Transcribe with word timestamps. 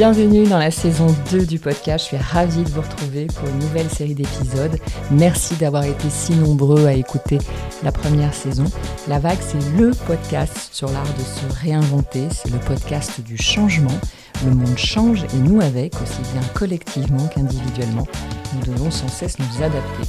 Bienvenue 0.00 0.44
dans 0.44 0.56
la 0.56 0.70
saison 0.70 1.14
2 1.30 1.44
du 1.44 1.58
podcast. 1.58 2.06
Je 2.06 2.16
suis 2.16 2.16
ravie 2.16 2.62
de 2.62 2.70
vous 2.70 2.80
retrouver 2.80 3.26
pour 3.26 3.46
une 3.50 3.58
nouvelle 3.58 3.90
série 3.90 4.14
d'épisodes. 4.14 4.78
Merci 5.10 5.56
d'avoir 5.56 5.84
été 5.84 6.08
si 6.08 6.32
nombreux 6.32 6.86
à 6.86 6.94
écouter 6.94 7.36
la 7.82 7.92
première 7.92 8.32
saison. 8.32 8.64
La 9.08 9.18
Vague, 9.18 9.36
c'est 9.42 9.60
le 9.78 9.90
podcast 10.06 10.70
sur 10.72 10.90
l'art 10.90 11.04
de 11.04 11.22
se 11.22 11.60
réinventer. 11.62 12.28
C'est 12.30 12.50
le 12.50 12.58
podcast 12.60 13.20
du 13.20 13.36
changement. 13.36 14.00
Le 14.46 14.54
monde 14.54 14.78
change 14.78 15.24
et 15.24 15.36
nous 15.36 15.60
avec, 15.60 15.92
aussi 15.96 16.22
bien 16.32 16.48
collectivement 16.54 17.26
qu'individuellement. 17.26 18.06
Nous 18.54 18.72
devons 18.72 18.90
sans 18.90 19.08
cesse 19.08 19.38
nous 19.38 19.62
adapter. 19.62 20.08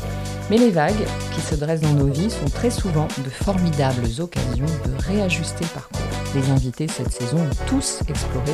Mais 0.50 0.58
les 0.58 0.72
vagues 0.72 1.06
qui 1.36 1.42
se 1.42 1.56
dressent 1.56 1.82
dans 1.82 1.96
nos 1.96 2.08
vies 2.08 2.30
sont 2.30 2.50
très 2.50 2.72
souvent 2.72 3.10
de 3.26 3.30
formidables 3.30 4.08
occasions 4.22 4.64
de 4.86 5.04
réajuster 5.06 5.66
le 5.66 5.70
parcours. 5.74 6.01
Les 6.34 6.50
invités 6.50 6.88
cette 6.88 7.12
saison 7.12 7.38
ont 7.38 7.66
tous 7.68 8.02
exploré 8.08 8.54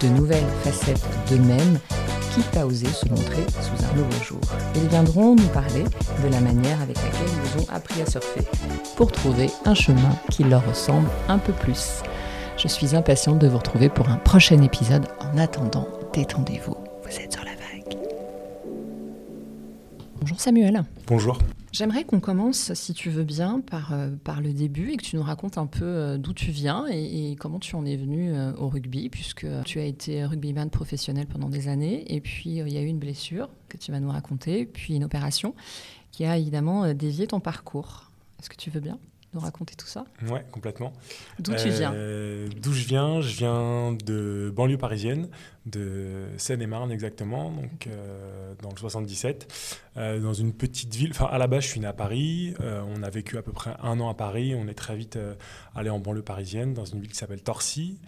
de 0.00 0.08
nouvelles 0.08 0.48
facettes 0.64 1.06
d'eux-mêmes, 1.30 1.78
quitte 2.34 2.56
à 2.56 2.66
oser 2.66 2.88
se 2.88 3.08
montrer 3.08 3.44
sous 3.60 3.84
un 3.84 3.96
nouveau 3.96 4.24
jour. 4.24 4.40
Ils 4.74 4.88
viendront 4.88 5.36
nous 5.36 5.48
parler 5.48 5.84
de 6.24 6.28
la 6.28 6.40
manière 6.40 6.80
avec 6.82 6.96
laquelle 6.96 7.28
ils 7.28 7.62
ont 7.62 7.66
appris 7.72 8.02
à 8.02 8.06
surfer 8.06 8.42
pour 8.96 9.12
trouver 9.12 9.50
un 9.64 9.74
chemin 9.74 10.16
qui 10.30 10.42
leur 10.42 10.66
ressemble 10.66 11.08
un 11.28 11.38
peu 11.38 11.52
plus. 11.52 12.02
Je 12.56 12.68
suis 12.68 12.96
impatiente 12.96 13.38
de 13.38 13.48
vous 13.48 13.58
retrouver 13.58 13.88
pour 13.88 14.08
un 14.08 14.16
prochain 14.16 14.60
épisode. 14.60 15.06
En 15.20 15.38
attendant, 15.38 15.86
détendez-vous. 16.12 16.76
Vous 17.04 17.20
êtes 17.20 17.32
sur 17.32 17.44
la. 17.44 17.51
Bonjour 20.22 20.38
Samuel. 20.38 20.84
Bonjour. 21.08 21.36
J'aimerais 21.72 22.04
qu'on 22.04 22.20
commence, 22.20 22.72
si 22.74 22.94
tu 22.94 23.10
veux 23.10 23.24
bien, 23.24 23.60
par, 23.60 23.92
euh, 23.92 24.10
par 24.22 24.40
le 24.40 24.52
début 24.52 24.92
et 24.92 24.96
que 24.96 25.02
tu 25.02 25.16
nous 25.16 25.22
racontes 25.24 25.58
un 25.58 25.66
peu 25.66 25.84
euh, 25.84 26.16
d'où 26.16 26.32
tu 26.32 26.52
viens 26.52 26.86
et, 26.88 27.32
et 27.32 27.34
comment 27.34 27.58
tu 27.58 27.74
en 27.74 27.84
es 27.84 27.96
venu 27.96 28.32
euh, 28.32 28.52
au 28.54 28.68
rugby, 28.68 29.08
puisque 29.08 29.48
tu 29.64 29.80
as 29.80 29.84
été 29.84 30.24
rugbyman 30.24 30.70
professionnel 30.70 31.26
pendant 31.26 31.48
des 31.48 31.66
années 31.66 32.04
et 32.14 32.20
puis 32.20 32.50
il 32.50 32.68
y 32.68 32.78
a 32.78 32.82
eu 32.82 32.86
une 32.86 33.00
blessure 33.00 33.48
que 33.68 33.76
tu 33.76 33.90
vas 33.90 33.98
nous 33.98 34.10
raconter, 34.10 34.64
puis 34.64 34.94
une 34.94 35.02
opération 35.02 35.56
qui 36.12 36.24
a 36.24 36.38
évidemment 36.38 36.94
dévié 36.94 37.26
ton 37.26 37.40
parcours. 37.40 38.12
Est-ce 38.38 38.48
que 38.48 38.54
tu 38.54 38.70
veux 38.70 38.78
bien? 38.78 39.00
Nous 39.34 39.40
raconter 39.40 39.74
tout 39.74 39.86
ça 39.86 40.04
Ouais, 40.28 40.44
complètement. 40.50 40.92
D'où 41.38 41.54
tu 41.54 41.68
viens 41.70 41.92
Euh, 41.94 42.48
D'où 42.60 42.72
je 42.72 42.84
viens 42.86 43.20
Je 43.20 43.34
viens 43.36 43.92
de 43.92 44.52
banlieue 44.54 44.76
parisienne, 44.78 45.28
de 45.66 46.26
Seine-et-Marne 46.36 46.92
exactement, 46.92 47.50
donc 47.50 47.86
euh, 47.86 48.54
dans 48.62 48.70
le 48.70 48.76
77, 48.76 49.50
euh, 49.96 50.20
dans 50.20 50.34
une 50.34 50.52
petite 50.52 50.94
ville. 50.94 51.10
Enfin, 51.12 51.26
à 51.30 51.38
la 51.38 51.46
base, 51.46 51.62
je 51.64 51.68
suis 51.68 51.80
né 51.80 51.86
à 51.86 51.92
Paris. 51.92 52.54
Euh, 52.60 52.82
on 52.94 53.02
a 53.02 53.10
vécu 53.10 53.38
à 53.38 53.42
peu 53.42 53.52
près 53.52 53.74
un 53.82 53.98
an 54.00 54.08
à 54.08 54.14
Paris. 54.14 54.54
On 54.54 54.68
est 54.68 54.74
très 54.74 54.96
vite 54.96 55.16
euh, 55.16 55.34
allé 55.74 55.88
en 55.90 55.98
banlieue 55.98 56.22
parisienne, 56.22 56.74
dans 56.74 56.84
une 56.84 57.00
ville 57.00 57.10
qui 57.10 57.16
s'appelle 57.18 57.42
Torcy. 57.42 57.98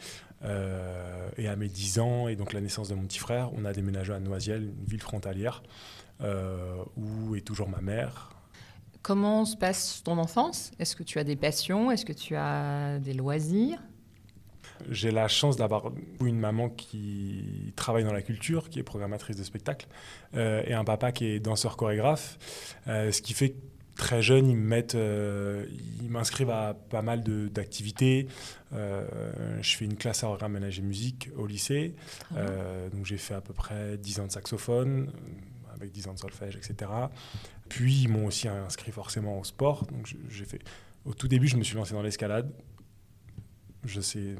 Euh, 0.45 1.29
et 1.39 1.49
à 1.49 1.57
mes 1.57 1.69
10 1.69 2.01
ans, 2.01 2.29
et 2.29 2.37
donc 2.37 2.53
la 2.53 2.61
naissance 2.61 2.89
de 2.91 2.95
mon 2.95 3.05
petit 3.05 3.19
frère, 3.19 3.49
on 3.57 3.65
a 3.65 3.73
déménagé 3.73 4.13
à 4.13 4.21
Noisiel, 4.21 4.65
une 4.79 4.85
ville 4.87 5.01
frontalière, 5.01 5.63
euh, 6.21 6.77
où 6.99 7.35
est 7.35 7.41
toujours 7.41 7.69
ma 7.71 7.81
mère, 7.81 8.34
Comment 9.05 9.45
se 9.45 9.55
passe 9.55 10.03
ton 10.03 10.17
enfance? 10.17 10.71
Est-ce 10.79 10.97
que 10.97 11.03
tu 11.03 11.19
as 11.19 11.25
des 11.25 11.37
passions? 11.37 11.91
Est-ce 11.91 12.07
que 12.07 12.15
tu 12.15 12.37
as 12.37 12.99
des 13.01 13.13
loisirs? 13.13 13.79
J'ai 14.89 15.11
la 15.11 15.29
chance 15.29 15.59
d'avoir 15.59 15.93
une 16.25 16.39
maman 16.39 16.71
qui 16.71 17.75
travaille 17.77 18.05
dans 18.05 18.15
la 18.15 18.23
culture, 18.23 18.71
qui 18.71 18.79
est 18.79 18.83
programmatrice 18.83 19.37
de 19.37 19.45
spectacle, 19.45 19.89
euh, 20.37 20.63
et 20.67 20.73
un 20.73 20.85
papa 20.85 21.13
qui 21.13 21.27
est 21.27 21.39
danseur 21.39 21.77
chorégraphe, 21.77 22.39
euh, 22.89 23.13
ce 23.13 23.21
qui 23.21 23.35
fait 23.35 23.51
que 23.51 23.61
très 23.97 24.23
jeune, 24.23 24.49
ils 24.49 24.85
euh, 24.95 25.67
m'inscrivent 26.09 26.51
à 26.51 26.75
pas 26.75 27.03
mal 27.03 27.23
d'activités. 27.51 28.27
Je 28.73 29.77
fais 29.77 29.85
une 29.85 29.97
classe 29.97 30.25
à 30.25 30.29
horaire 30.29 30.49
ménage 30.49 30.79
et 30.79 30.83
musique 30.83 31.31
au 31.37 31.47
lycée. 31.47 31.95
Euh, 32.37 32.89
donc 32.91 33.07
j'ai 33.07 33.19
fait 33.19 33.35
à 33.35 33.41
peu 33.41 33.53
près 33.53 33.97
10 33.97 34.21
ans 34.21 34.27
de 34.27 34.33
saxophone, 34.33 35.13
avec 35.75 35.93
10 35.93 36.09
ans 36.09 36.15
de 36.15 36.19
solfège, 36.19 36.57
etc. 36.57 36.91
Puis 37.69 38.03
ils 38.03 38.09
m'ont 38.09 38.27
aussi 38.27 38.49
inscrit 38.49 38.93
forcément 38.93 39.39
au 39.41 39.45
sport. 39.45 39.87
Donc 39.87 40.15
j'ai 40.29 40.45
fait. 40.45 40.61
Au 41.05 41.15
tout 41.15 41.29
début, 41.29 41.49
je 41.49 41.57
me 41.57 41.63
suis 41.63 41.77
lancé 41.77 41.93
dans 41.95 42.03
l'escalade. 42.03 42.51
Je 43.85 44.01
sais 44.01 44.37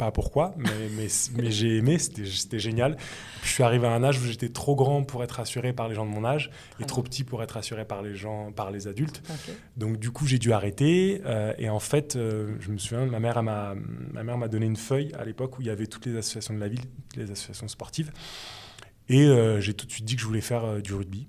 pas 0.00 0.10
pourquoi, 0.12 0.54
mais, 0.56 0.70
mais, 0.96 1.08
mais 1.34 1.50
j'ai 1.50 1.76
aimé, 1.76 1.98
c'était 1.98 2.58
génial. 2.58 2.96
Puis 2.96 3.50
je 3.50 3.52
suis 3.52 3.62
arrivé 3.62 3.86
à 3.86 3.90
un 3.90 4.02
âge 4.02 4.18
où 4.18 4.24
j'étais 4.24 4.48
trop 4.48 4.74
grand 4.74 5.02
pour 5.02 5.22
être 5.22 5.40
assuré 5.40 5.74
par 5.74 5.88
les 5.88 5.94
gens 5.94 6.06
de 6.06 6.10
mon 6.10 6.24
âge 6.24 6.50
et 6.80 6.86
trop 6.86 7.02
petit 7.02 7.22
pour 7.22 7.42
être 7.42 7.58
assuré 7.58 7.84
par 7.84 8.00
les 8.00 8.14
gens, 8.14 8.50
par 8.50 8.70
les 8.70 8.88
adultes. 8.88 9.22
Donc 9.76 9.98
du 9.98 10.10
coup, 10.10 10.26
j'ai 10.26 10.38
dû 10.38 10.52
arrêter. 10.54 11.20
euh, 11.26 11.52
et 11.58 11.68
en 11.68 11.80
fait, 11.80 12.16
euh, 12.16 12.56
je 12.60 12.70
me 12.70 12.78
souviens, 12.78 13.04
ma 13.04 13.20
mère 13.20 13.42
m'a 13.42 13.74
ma 14.12 14.22
mère 14.24 14.38
m'a 14.38 14.48
donné 14.48 14.64
une 14.64 14.76
feuille 14.76 15.12
à 15.18 15.24
l'époque 15.26 15.58
où 15.58 15.60
il 15.60 15.66
y 15.66 15.70
avait 15.70 15.86
toutes 15.86 16.06
les 16.06 16.16
associations 16.16 16.54
de 16.54 16.60
la 16.60 16.68
ville, 16.68 16.84
les 17.16 17.30
associations 17.30 17.68
sportives. 17.68 18.10
Et 19.10 19.24
euh, 19.26 19.60
j'ai 19.60 19.74
tout 19.74 19.84
de 19.86 19.90
suite 19.90 20.04
dit 20.06 20.14
que 20.14 20.22
je 20.22 20.26
voulais 20.26 20.40
faire 20.40 20.64
euh, 20.64 20.80
du 20.80 20.94
rugby. 20.94 21.26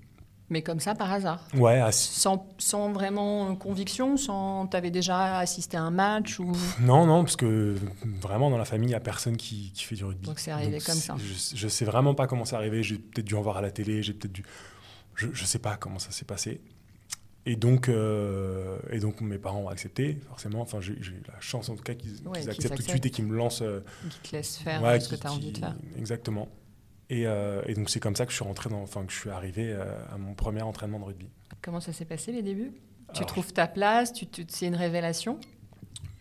Mais 0.49 0.61
comme 0.61 0.79
ça, 0.81 0.95
par 0.95 1.11
hasard 1.11 1.47
Ouais, 1.53 1.79
à- 1.79 1.91
sans, 1.91 2.45
sans 2.57 2.91
vraiment 2.91 3.55
conviction 3.55 4.17
sans... 4.17 4.67
Tu 4.67 4.75
avais 4.77 4.91
déjà 4.91 5.37
assisté 5.39 5.77
à 5.77 5.81
un 5.81 5.91
match 5.91 6.39
ou... 6.39 6.51
non, 6.81 7.05
non, 7.07 7.23
parce 7.23 7.37
que 7.37 7.75
vraiment 8.21 8.49
dans 8.49 8.57
la 8.57 8.65
famille, 8.65 8.87
il 8.87 8.91
n'y 8.91 8.95
a 8.95 8.99
personne 8.99 9.37
qui, 9.37 9.71
qui 9.73 9.83
fait 9.85 9.95
du 9.95 10.03
rugby. 10.05 10.25
Donc 10.27 10.39
c'est 10.39 10.51
arrivé 10.51 10.77
Donc, 10.77 10.83
comme 10.85 10.95
ça. 10.95 11.15
Je, 11.17 11.55
je 11.55 11.67
sais 11.69 11.85
vraiment 11.85 12.13
pas 12.15 12.27
comment 12.27 12.43
c'est 12.45 12.55
arrivé. 12.57 12.83
J'ai 12.83 12.97
peut-être 12.97 13.25
dû 13.25 13.33
en 13.35 13.41
voir 13.41 13.57
à 13.57 13.61
la 13.61 13.71
télé, 13.71 14.03
j'ai 14.03 14.13
peut-être 14.13 14.33
dû. 14.33 14.43
Je, 15.15 15.27
je 15.33 15.45
sais 15.45 15.59
pas 15.59 15.77
comment 15.77 15.99
ça 15.99 16.11
s'est 16.11 16.25
passé. 16.25 16.59
Et 17.47 17.55
donc, 17.55 17.89
euh, 17.89 18.77
et 18.91 18.99
donc 18.99 19.21
mes 19.21 19.37
parents 19.39 19.61
ont 19.61 19.69
accepté, 19.69 20.19
forcément. 20.27 20.61
Enfin, 20.61 20.79
j'ai 20.81 20.93
eu 20.93 21.23
la 21.27 21.39
chance 21.39 21.69
en 21.69 21.75
tout 21.75 21.83
cas 21.83 21.95
qu'ils 21.95 22.11
Ouais, 22.27 22.41
qu'ils 22.41 22.41
qu'ils 22.41 22.49
acceptent 22.51 22.75
tout 22.75 22.83
de 22.83 22.89
suite 22.89 23.05
et 23.05 23.09
qu'ils 23.09 23.25
me 23.25 23.35
lancent. 23.35 23.63
euh, 23.63 23.79
Qui 24.09 24.29
te 24.29 24.35
laisse 24.35 24.57
faire 24.57 24.83
ouais, 24.83 24.89
euh, 24.89 24.99
ce 24.99 25.09
que 25.09 25.15
tu 25.15 25.25
as 25.27 25.31
envie 25.33 25.51
de 25.51 25.57
faire 25.57 25.75
Exactement. 25.97 26.49
Et, 27.13 27.27
euh, 27.27 27.61
et 27.65 27.73
donc 27.73 27.89
c'est 27.89 27.99
comme 27.99 28.15
ça 28.15 28.25
que 28.25 28.31
je 28.31 28.37
suis 28.37 28.45
rentré 28.45 28.69
dans, 28.69 28.81
enfin 28.81 29.03
que 29.05 29.11
je 29.11 29.17
suis 29.19 29.29
arrivé 29.29 29.71
euh, 29.73 29.83
à 30.13 30.17
mon 30.17 30.33
premier 30.33 30.61
entraînement 30.61 30.97
de 30.99 31.03
rugby. 31.03 31.27
Comment 31.61 31.81
ça 31.81 31.91
s'est 31.91 32.05
passé 32.05 32.31
les 32.31 32.41
débuts? 32.41 32.71
Tu 33.13 33.25
trouves 33.25 33.51
ta 33.51 33.67
place 33.67 34.13
tu, 34.13 34.25
tu- 34.27 34.45
C'est 34.47 34.67
une 34.67 34.75
révélation? 34.75 35.37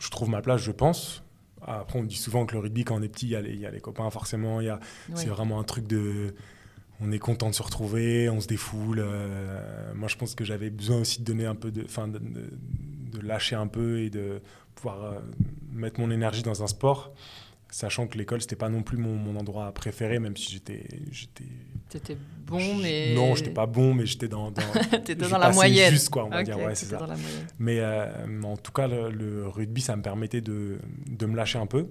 Je 0.00 0.10
trouve 0.10 0.28
ma 0.28 0.42
place, 0.42 0.60
je 0.62 0.72
pense. 0.72 1.22
Après, 1.62 1.98
on 1.98 2.02
dit 2.02 2.16
souvent 2.16 2.44
que 2.46 2.54
le 2.54 2.58
rugby, 2.58 2.82
quand 2.84 2.96
on 2.98 3.02
est 3.02 3.08
petit, 3.08 3.26
il 3.26 3.30
y 3.30 3.36
a 3.36 3.40
les, 3.40 3.52
il 3.52 3.60
y 3.60 3.66
a 3.66 3.70
les 3.70 3.80
copains, 3.80 4.10
forcément. 4.10 4.60
Il 4.60 4.66
y 4.66 4.70
a, 4.70 4.80
Oui. 5.10 5.14
C'est 5.16 5.28
vraiment 5.28 5.60
un 5.60 5.64
truc 5.64 5.86
de. 5.86 6.34
On 7.00 7.12
est 7.12 7.18
content 7.20 7.48
de 7.50 7.54
se 7.54 7.62
retrouver, 7.62 8.28
on 8.28 8.40
se 8.40 8.48
défoule. 8.48 8.98
euh, 9.00 9.92
moi, 9.94 10.08
je 10.08 10.16
pense 10.16 10.34
que 10.34 10.44
j'avais 10.44 10.70
besoin 10.70 10.98
aussi 11.00 11.20
de 11.20 11.24
donner 11.24 11.46
un 11.46 11.54
peu 11.54 11.70
de. 11.70 11.86
Lâcher 13.22 13.56
un 13.56 13.66
peu 13.66 14.00
et 14.00 14.10
de 14.10 14.40
pouvoir 14.74 15.04
euh, 15.04 15.18
mettre 15.72 16.00
mon 16.00 16.10
énergie 16.10 16.42
dans 16.42 16.62
un 16.62 16.66
sport. 16.66 17.12
Sachant 17.70 18.06
que 18.08 18.18
l'école, 18.18 18.40
c'était 18.40 18.56
pas 18.56 18.68
non 18.68 18.82
plus 18.82 18.96
mon, 18.96 19.14
mon 19.14 19.36
endroit 19.38 19.70
préféré, 19.72 20.18
même 20.18 20.36
si 20.36 20.52
j'étais. 20.52 20.84
j'étais 21.12 21.44
T'étais 21.88 22.16
bon, 22.46 22.76
mais... 22.76 23.14
Non, 23.14 23.34
j'étais 23.34 23.50
pas 23.50 23.66
bon, 23.66 23.94
mais 23.94 24.06
j'étais 24.06 24.28
dans. 24.28 24.50
dans 24.50 24.62
dans 25.30 25.38
la 25.38 25.50
moyenne. 25.52 25.92
juste, 25.92 26.08
quoi, 26.10 26.24
on 26.24 26.30
va 26.30 26.42
dire. 26.42 26.58
Ouais, 26.58 26.74
c'est 26.74 26.86
ça. 26.86 26.98
Mais 27.58 27.78
euh, 27.80 28.42
en 28.42 28.56
tout 28.56 28.72
cas, 28.72 28.86
le, 28.88 29.10
le 29.10 29.46
rugby, 29.48 29.80
ça 29.80 29.94
me 29.96 30.02
permettait 30.02 30.40
de, 30.40 30.78
de 31.08 31.26
me 31.26 31.36
lâcher 31.36 31.58
un 31.58 31.66
peu. 31.66 31.88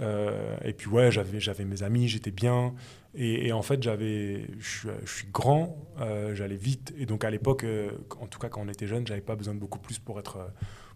Euh, 0.00 0.56
et 0.64 0.72
puis 0.72 0.88
ouais, 0.88 1.10
j'avais, 1.10 1.40
j'avais 1.40 1.64
mes 1.64 1.82
amis, 1.82 2.08
j'étais 2.08 2.30
bien. 2.30 2.74
Et, 3.14 3.48
et 3.48 3.52
en 3.52 3.62
fait, 3.62 3.82
j'avais, 3.82 4.46
je, 4.58 4.68
suis- 4.68 4.88
je 5.04 5.12
suis 5.12 5.26
grand, 5.32 5.76
euh, 6.00 6.34
j'allais 6.34 6.56
vite. 6.56 6.94
Et 6.96 7.06
donc 7.06 7.24
à 7.24 7.30
l'époque, 7.30 7.64
euh, 7.64 7.90
en 8.20 8.26
tout 8.26 8.38
cas 8.38 8.48
quand 8.48 8.62
on 8.62 8.68
était 8.68 8.86
jeune, 8.86 9.06
j'avais 9.06 9.20
pas 9.20 9.36
besoin 9.36 9.54
de 9.54 9.58
beaucoup 9.58 9.80
plus 9.80 9.98
pour 9.98 10.18
être, 10.20 10.38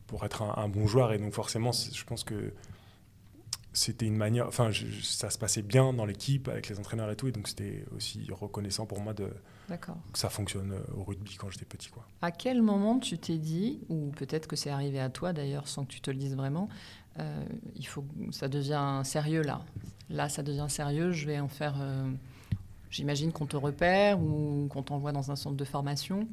pour 0.06 0.24
être 0.24 0.42
un, 0.42 0.54
un 0.62 0.68
bon 0.68 0.86
joueur. 0.86 1.12
Et 1.12 1.18
donc 1.18 1.32
forcément, 1.34 1.72
je 1.72 2.04
pense 2.04 2.24
que 2.24 2.52
c'était 3.74 4.06
une 4.06 4.16
manière... 4.16 4.46
Enfin, 4.48 4.70
je- 4.70 4.86
ça 5.02 5.28
se 5.30 5.36
passait 5.36 5.60
bien 5.62 5.92
dans 5.92 6.06
l'équipe, 6.06 6.48
avec 6.48 6.68
les 6.68 6.78
entraîneurs 6.78 7.10
et 7.10 7.16
tout. 7.16 7.28
Et 7.28 7.32
donc 7.32 7.48
c'était 7.48 7.84
aussi 7.94 8.26
reconnaissant 8.30 8.86
pour 8.86 9.00
moi 9.00 9.12
de, 9.12 9.28
D'accord. 9.68 9.96
que 10.12 10.18
ça 10.18 10.30
fonctionne 10.30 10.72
euh, 10.72 10.80
au 10.96 11.04
rugby 11.04 11.34
quand 11.36 11.50
j'étais 11.50 11.64
petit. 11.66 11.90
Quoi. 11.90 12.06
À 12.22 12.30
quel 12.30 12.62
moment 12.62 12.98
tu 12.98 13.18
t'es 13.18 13.36
dit, 13.38 13.80
ou 13.88 14.10
peut-être 14.16 14.46
que 14.48 14.56
c'est 14.56 14.70
arrivé 14.70 14.98
à 15.00 15.10
toi 15.10 15.32
d'ailleurs 15.32 15.68
sans 15.68 15.84
que 15.84 15.90
tu 15.92 16.00
te 16.00 16.10
le 16.10 16.16
dises 16.16 16.34
vraiment, 16.36 16.68
euh, 17.18 17.44
il 17.76 17.86
faut, 17.86 18.04
ça 18.30 18.48
devient 18.48 19.02
sérieux 19.04 19.42
là. 19.42 19.60
Là, 20.10 20.28
ça 20.28 20.42
devient 20.42 20.66
sérieux. 20.68 21.12
Je 21.12 21.26
vais 21.26 21.40
en 21.40 21.48
faire. 21.48 21.74
euh, 21.80 22.10
J'imagine 22.90 23.32
qu'on 23.32 23.46
te 23.46 23.56
repère 23.56 24.20
ou 24.20 24.68
qu'on 24.70 24.82
t'envoie 24.84 25.10
dans 25.10 25.30
un 25.32 25.36
centre 25.36 25.56
de 25.56 25.64
formation. 25.64 26.28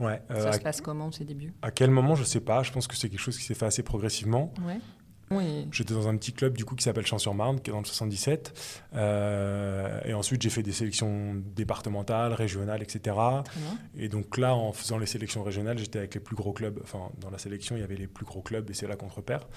Ouais, 0.00 0.20
euh, 0.30 0.42
ça 0.42 0.52
se 0.52 0.58
passe 0.60 0.80
comment 0.82 1.10
ces 1.12 1.24
débuts? 1.24 1.52
À 1.62 1.70
quel 1.70 1.90
moment, 1.90 2.14
je 2.16 2.24
sais 2.24 2.40
pas. 2.40 2.62
Je 2.62 2.72
pense 2.72 2.86
que 2.86 2.96
c'est 2.96 3.08
quelque 3.08 3.20
chose 3.20 3.38
qui 3.38 3.44
s'est 3.44 3.54
fait 3.54 3.64
assez 3.66 3.82
progressivement. 3.82 4.52
Ouais. 4.66 4.78
Oui. 5.30 5.66
J'étais 5.72 5.94
dans 5.94 6.08
un 6.08 6.16
petit 6.16 6.32
club 6.32 6.56
du 6.56 6.64
coup 6.66 6.74
qui 6.74 6.84
s'appelle 6.84 7.06
Champs-sur-Marne, 7.06 7.60
qui 7.60 7.70
est 7.70 7.72
dans 7.72 7.78
le 7.80 7.86
77. 7.86 8.52
Euh, 8.94 10.00
et 10.04 10.12
ensuite, 10.14 10.42
j'ai 10.42 10.50
fait 10.50 10.62
des 10.62 10.72
sélections 10.72 11.34
départementales, 11.56 12.32
régionales, 12.34 12.82
etc. 12.82 13.16
Et 13.96 14.08
donc 14.08 14.36
là, 14.36 14.54
en 14.54 14.72
faisant 14.72 14.98
les 14.98 15.06
sélections 15.06 15.42
régionales, 15.42 15.78
j'étais 15.78 15.98
avec 16.00 16.14
les 16.14 16.20
plus 16.20 16.36
gros 16.36 16.52
clubs. 16.52 16.78
Enfin, 16.82 17.10
dans 17.20 17.30
la 17.30 17.38
sélection, 17.38 17.76
il 17.76 17.80
y 17.80 17.82
avait 17.82 17.96
les 17.96 18.06
plus 18.08 18.26
gros 18.26 18.42
clubs 18.42 18.68
et 18.70 18.74
c'est 18.74 18.86
là 18.86 18.96
qu'on 18.96 19.08
repère. 19.08 19.48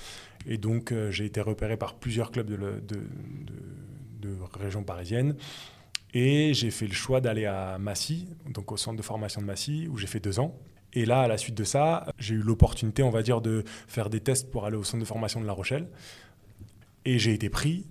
Et 0.47 0.57
donc, 0.57 0.91
euh, 0.91 1.11
j'ai 1.11 1.25
été 1.25 1.41
repéré 1.41 1.75
par 1.77 1.95
plusieurs 1.95 2.31
clubs 2.31 2.47
de, 2.49 2.55
le- 2.55 2.81
de, 2.81 2.95
de, 4.21 4.29
de 4.29 4.37
région 4.57 4.83
parisienne. 4.83 5.35
Et 6.13 6.53
j'ai 6.53 6.71
fait 6.71 6.87
le 6.87 6.93
choix 6.93 7.19
d'aller 7.19 7.45
à 7.45 7.77
Massy, 7.77 8.29
donc 8.49 8.71
au 8.71 8.77
centre 8.77 8.95
de 8.95 9.01
formation 9.03 9.41
de 9.41 9.45
Massy, 9.45 9.87
où 9.89 9.97
j'ai 9.97 10.07
fait 10.07 10.21
deux 10.21 10.39
ans. 10.39 10.57
Et 10.95 11.05
là, 11.05 11.21
à 11.21 11.27
la 11.27 11.37
suite 11.37 11.55
de 11.55 11.63
ça, 11.63 12.07
j'ai 12.17 12.35
eu 12.35 12.39
l'opportunité, 12.41 13.03
on 13.03 13.09
va 13.09 13.21
dire, 13.21 13.41
de 13.41 13.63
faire 13.87 14.09
des 14.09 14.21
tests 14.21 14.49
pour 14.49 14.65
aller 14.65 14.77
au 14.77 14.83
centre 14.83 15.01
de 15.01 15.07
formation 15.07 15.41
de 15.41 15.45
La 15.45 15.53
Rochelle. 15.53 15.87
Et 17.05 17.19
j'ai 17.19 17.33
été 17.33 17.49
pris 17.49 17.85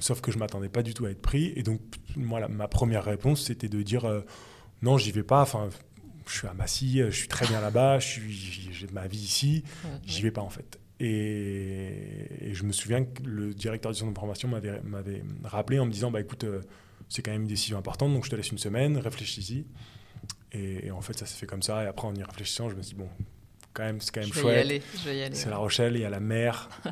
Sauf 0.00 0.20
que 0.20 0.30
je 0.30 0.38
m'attendais 0.38 0.68
pas 0.68 0.84
du 0.84 0.94
tout 0.94 1.06
à 1.06 1.10
être 1.10 1.20
pris. 1.20 1.52
Et 1.56 1.64
donc, 1.64 1.80
moi, 2.16 2.38
la- 2.38 2.46
ma 2.46 2.68
première 2.68 3.04
réponse, 3.04 3.42
c'était 3.46 3.68
de 3.68 3.82
dire 3.82 4.04
euh, 4.04 4.20
non, 4.80 4.96
j'y 4.96 5.10
vais 5.10 5.24
pas. 5.24 5.42
Enfin, 5.42 5.70
je 6.28 6.32
suis 6.38 6.46
à 6.46 6.54
Massy, 6.54 6.98
je 6.98 7.10
suis 7.10 7.26
très 7.26 7.46
bien 7.48 7.60
là-bas, 7.60 7.98
j'ai 7.98 8.86
ma 8.92 9.08
vie 9.08 9.18
ici, 9.18 9.64
Ouais, 9.84 9.90
j'y 10.06 10.18
ouais. 10.18 10.22
vais 10.22 10.30
pas 10.30 10.42
en 10.42 10.50
fait. 10.50 10.78
Et, 11.00 12.50
et 12.50 12.54
je 12.54 12.62
me 12.62 12.70
souviens 12.72 13.04
que 13.04 13.22
le 13.24 13.54
directeur 13.54 13.90
du 13.90 13.98
centre 13.98 14.12
de 14.12 14.18
formation 14.18 14.46
m'avait 14.48 14.80
m'avait 14.82 15.24
rappelé 15.42 15.80
en 15.80 15.86
me 15.86 15.90
disant 15.90 16.12
bah 16.12 16.20
écoute, 16.20 16.44
euh, 16.44 16.60
c'est 17.08 17.22
quand 17.22 17.32
même 17.32 17.42
une 17.42 17.48
décision 17.48 17.76
importante, 17.78 18.12
donc 18.12 18.24
je 18.24 18.30
te 18.30 18.36
laisse 18.36 18.50
une 18.52 18.58
semaine, 18.58 18.98
réfléchis-y. 18.98 19.66
Et, 20.52 20.86
et 20.86 20.90
en 20.90 21.00
fait, 21.00 21.18
ça 21.18 21.26
s'est 21.26 21.36
fait 21.36 21.46
comme 21.46 21.62
ça. 21.62 21.84
Et 21.84 21.86
après, 21.86 22.06
en 22.08 22.14
y 22.14 22.22
réfléchissant, 22.22 22.68
je 22.70 22.74
me 22.76 22.82
suis 22.82 22.94
dit 22.94 23.00
bon, 23.02 23.08
quand 23.74 23.82
même, 23.84 24.00
c'est 24.00 24.10
quand 24.14 24.20
même 24.20 24.28
Je 24.28 24.34
vais 24.34 24.40
y 24.40 24.42
chouette. 24.42 24.58
aller. 24.58 24.82
Je 24.96 25.08
vais 25.08 25.18
y 25.18 25.22
aller. 25.22 25.34
C'est 25.34 25.44
ouais. 25.46 25.50
La 25.50 25.56
Rochelle, 25.58 25.94
il 25.96 26.00
y 26.02 26.04
a 26.04 26.10
la 26.10 26.20
mer. 26.20 26.68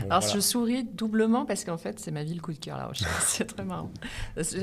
Bon, 0.00 0.04
Alors 0.10 0.20
voilà. 0.20 0.34
je 0.36 0.40
souris 0.40 0.84
doublement 0.84 1.44
parce 1.44 1.64
qu'en 1.64 1.76
fait 1.76 1.98
c'est 1.98 2.12
ma 2.12 2.22
ville 2.22 2.40
coup 2.40 2.52
de 2.52 2.58
cœur 2.58 2.76
La 2.78 2.86
Rochelle. 2.86 3.08
c'est 3.20 3.44
très 3.46 3.64
marrant. 3.64 3.90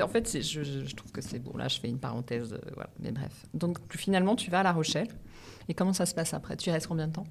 En 0.02 0.08
fait 0.08 0.32
je, 0.42 0.64
je- 0.64 0.86
je 0.86 0.96
trouve 0.96 1.12
que 1.12 1.20
c'est 1.20 1.40
beau. 1.40 1.58
Là 1.58 1.68
je 1.68 1.78
fais 1.78 1.90
une 1.90 2.00
parenthèse. 2.00 2.54
euh, 2.54 2.58
voilà. 2.74 2.90
Mais 3.02 3.12
bref. 3.12 3.34
Donc 3.54 3.80
finalement 3.94 4.38
tu 4.38 4.50
vas 4.50 4.62
à 4.62 4.64
La 4.64 4.72
Rochelle. 4.72 5.10
Et 5.68 5.74
comment 5.74 5.92
ça 5.92 6.06
se 6.06 6.16
passe 6.16 6.34
après? 6.34 6.56
Tu 6.56 6.70
y 6.70 6.72
restes 6.72 6.88
combien 6.88 7.08
de 7.10 7.12
temps? 7.12 7.26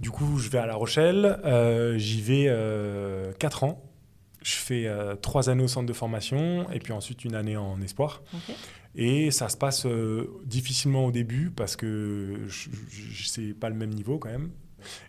Du 0.00 0.10
coup, 0.10 0.38
je 0.38 0.48
vais 0.48 0.56
à 0.56 0.64
La 0.64 0.74
Rochelle. 0.76 1.38
euh, 1.44 1.98
J'y 1.98 2.22
vais 2.22 2.50
4 3.38 3.64
ans. 3.64 3.84
Je 4.42 4.54
fais 4.54 4.88
3 5.20 5.50
années 5.50 5.64
au 5.64 5.68
centre 5.68 5.86
de 5.86 5.92
formation 5.92 6.70
et 6.72 6.78
puis 6.78 6.94
ensuite 6.94 7.26
une 7.26 7.34
année 7.34 7.58
en 7.58 7.78
espoir. 7.82 8.22
Ok. 8.32 8.54
Et 9.00 9.30
ça 9.30 9.48
se 9.48 9.56
passe 9.56 9.86
euh, 9.86 10.28
difficilement 10.44 11.06
au 11.06 11.12
début 11.12 11.52
parce 11.54 11.76
que 11.76 12.48
c'est 13.24 13.54
pas 13.54 13.68
le 13.68 13.76
même 13.76 13.90
niveau 13.90 14.18
quand 14.18 14.28
même. 14.28 14.50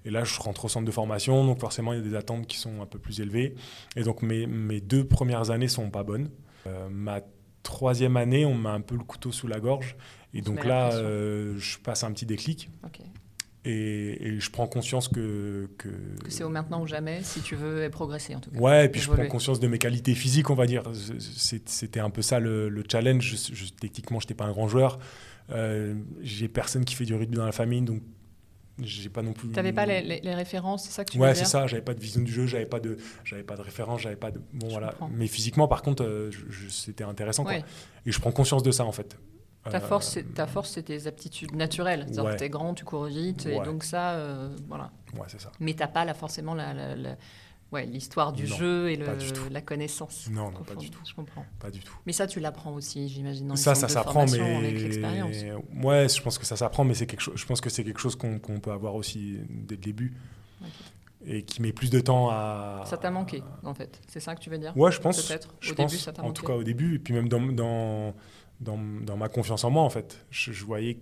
Et 0.05 0.11
là, 0.11 0.23
je 0.23 0.39
rentre 0.39 0.65
au 0.65 0.69
centre 0.69 0.85
de 0.85 0.91
formation, 0.91 1.43
donc 1.43 1.59
forcément, 1.59 1.93
il 1.93 1.97
y 1.97 2.01
a 2.01 2.07
des 2.07 2.15
attentes 2.15 2.45
qui 2.45 2.57
sont 2.57 2.81
un 2.81 2.85
peu 2.85 2.99
plus 2.99 3.19
élevées. 3.19 3.55
Et 3.95 4.03
donc, 4.03 4.21
mes, 4.21 4.45
mes 4.45 4.79
deux 4.79 5.03
premières 5.03 5.49
années 5.49 5.67
sont 5.67 5.89
pas 5.89 6.03
bonnes. 6.03 6.29
Euh, 6.67 6.87
ma 6.89 7.21
troisième 7.63 8.15
année, 8.15 8.45
on 8.45 8.53
met 8.53 8.69
un 8.69 8.81
peu 8.81 8.95
le 8.95 9.03
couteau 9.03 9.31
sous 9.31 9.47
la 9.47 9.59
gorge. 9.59 9.95
Et 10.35 10.41
On 10.41 10.51
donc 10.51 10.65
là, 10.65 10.93
euh, 10.93 11.55
je 11.57 11.79
passe 11.79 12.03
un 12.03 12.11
petit 12.11 12.27
déclic. 12.27 12.69
Ok. 12.85 12.99
Et, 13.65 14.27
et 14.27 14.39
je 14.39 14.49
prends 14.51 14.67
conscience 14.67 15.09
que... 15.09 15.69
que, 15.77 15.89
Que 16.23 16.29
c'est 16.31 16.43
au 16.45 16.49
maintenant 16.49 16.81
ou 16.81 16.87
jamais 16.87 17.21
si 17.23 17.41
tu 17.41 17.55
veux 17.55 17.89
progresser 17.89 18.33
en 18.35 18.39
tout 18.39 18.51
cas. 18.51 18.57
Ouais, 18.59 18.85
et 18.85 18.89
puis 18.89 19.01
je 19.01 19.11
prends 19.11 19.25
conscience 19.27 19.59
de 19.59 19.67
mes 19.67 19.77
qualités 19.77 20.15
physiques, 20.15 20.49
on 20.49 20.55
va 20.55 20.65
dire. 20.65 20.83
C'était 21.65 21.99
un 21.99 22.09
peu 22.09 22.21
ça 22.21 22.39
le, 22.39 22.69
le 22.69 22.83
challenge. 22.89 23.21
Je, 23.35 23.53
je- 23.55 23.69
techniquement, 23.73 24.19
je 24.19 24.25
n'étais 24.25 24.33
pas 24.33 24.45
un 24.45 24.51
grand 24.51 24.67
joueur. 24.69 24.97
Euh, 25.51 25.95
j'ai 26.21 26.47
personne 26.47 26.85
qui 26.85 26.95
fait 26.95 27.05
du 27.05 27.15
rugby 27.15 27.35
dans 27.35 27.45
la 27.45 27.51
famille, 27.51 27.81
donc 27.81 28.01
j'ai 28.81 29.09
pas 29.09 29.23
non 29.23 29.33
plus. 29.33 29.49
T'avais 29.49 29.73
pas 29.73 29.85
les, 29.85 30.01
les- 30.03 30.21
les 30.21 30.35
références, 30.35 30.85
c'est 30.85 30.91
ça 30.91 31.03
que 31.03 31.11
tu 31.11 31.17
Ouais, 31.19 31.35
c'est 31.35 31.43
ça. 31.43 31.67
J'avais 31.67 31.81
pas 31.81 31.93
de 31.93 31.99
vision 31.99 32.21
du 32.21 32.31
jeu, 32.31 32.45
j'avais 32.45 32.65
pas 32.65 32.79
de, 32.79 32.95
j'avais 33.25 33.43
pas 33.43 33.57
de 33.57 33.61
référence, 33.61 33.99
j'avais 34.01 34.15
pas 34.15 34.31
de. 34.31 34.39
Bon 34.53 34.67
Je 34.67 34.71
voilà. 34.71 34.89
comprends. 34.91 35.09
Mais 35.13 35.27
physiquement, 35.27 35.67
par 35.67 35.81
contre, 35.81 36.03
euh, 36.03 36.29
c'était 36.69 37.03
intéressant. 37.03 37.43
quoi. 37.43 37.53
Ouais. 37.55 37.63
Et 38.05 38.11
je 38.13 38.19
prends 38.21 38.31
conscience 38.31 38.63
de 38.63 38.71
ça 38.71 38.85
en 38.85 38.93
fait. 38.93 39.17
Ta 39.69 39.77
Euh, 39.77 39.81
force, 39.81 40.07
c'est- 40.09 40.33
ta 40.33 40.47
force, 40.47 40.71
c'est 40.71 40.83
tes 40.83 41.07
aptitudes 41.07 41.55
naturelles. 41.55 42.05
Ouais. 42.17 42.33
que 42.33 42.37
t'es 42.37 42.49
grand, 42.49 42.73
tu 42.73 42.85
cours 42.85 43.05
vite, 43.05 43.45
et 43.45 43.57
Ouais. 43.59 43.65
donc 43.65 43.83
ça, 43.83 44.11
euh, 44.11 44.49
voilà. 44.67 44.91
Ouais, 45.13 45.25
c'est 45.27 45.39
ça. 45.41 45.51
Mais 45.59 45.73
t'as 45.73 45.87
pas 45.87 46.05
là, 46.05 46.13
forcément 46.13 46.53
la, 46.53 46.73
la- 46.73 46.95
la- 46.95 47.15
ouais, 47.71 47.85
l'histoire 47.85 48.31
du 48.33 48.47
Non, 48.47 48.55
jeu 48.57 48.89
et 48.91 48.95
le- 48.95 49.05
la 49.51 49.61
connaissance. 49.61 50.27
Non, 50.31 50.51
non, 50.51 50.61
pas 50.63 50.75
du 50.75 50.89
tout. 50.89 50.99
Je 51.07 51.13
comprends. 51.13 51.45
Pas 51.59 51.71
du 51.71 51.79
tout. 51.79 51.93
Mais 52.05 52.13
ça, 52.13 52.27
tu 52.27 52.39
l'apprends 52.39 52.73
aussi, 52.73 53.07
j'imagine, 53.09 53.47
dans 53.47 53.55
ça, 53.55 53.75
ça 53.75 53.87
s'apprend, 53.87 54.25
mais 54.25 54.39
avec 54.39 54.79
l'expérience. 54.81 55.35
ouais, 55.83 56.07
je 56.09 56.21
pense 56.21 56.37
que 56.37 56.45
ça 56.45 56.55
s'apprend, 56.57 56.83
mais 56.83 56.93
c'est 56.93 57.05
quelque 57.07 57.21
chose. 57.21 57.35
Je 57.37 57.45
pense 57.45 57.61
que 57.61 57.69
c'est 57.69 57.83
quelque 57.83 57.99
chose 57.99 58.15
qu'on 58.15 58.39
qu'on 58.39 58.59
peut 58.59 58.71
avoir 58.71 58.95
aussi 58.95 59.39
dès 59.49 59.75
le 59.75 59.81
début 59.81 60.13
et 61.25 61.43
qui 61.43 61.61
met 61.61 61.73
plus 61.73 61.89
de 61.89 61.99
temps 61.99 62.29
à. 62.29 62.83
Ça 62.85 62.97
t'a 62.97 63.11
manqué, 63.11 63.43
en 63.63 63.73
fait. 63.73 63.99
C'est 64.07 64.19
ça 64.19 64.35
que 64.35 64.39
tu 64.41 64.49
veux 64.49 64.57
dire? 64.57 64.75
Ouais, 64.77 64.91
je 64.91 64.99
pense. 65.01 65.21
Peut-être. 65.27 65.53
Je 65.59 65.71
Au 65.71 65.75
pense, 65.75 65.91
début, 65.91 66.01
ça 66.01 66.11
t'a 66.13 66.21
en 66.21 66.25
manqué. 66.27 66.39
tout 66.39 66.45
cas 66.45 66.53
au 66.53 66.63
début, 66.63 66.95
et 66.95 66.99
puis 66.99 67.13
même 67.13 67.27
dans, 67.27 67.41
dans, 67.41 68.13
dans, 68.59 68.77
dans 68.77 69.17
ma 69.17 69.29
confiance 69.29 69.63
en 69.63 69.69
moi, 69.69 69.83
en 69.83 69.89
fait. 69.89 70.25
Je, 70.31 70.51
je 70.51 70.65
voyais 70.65 70.97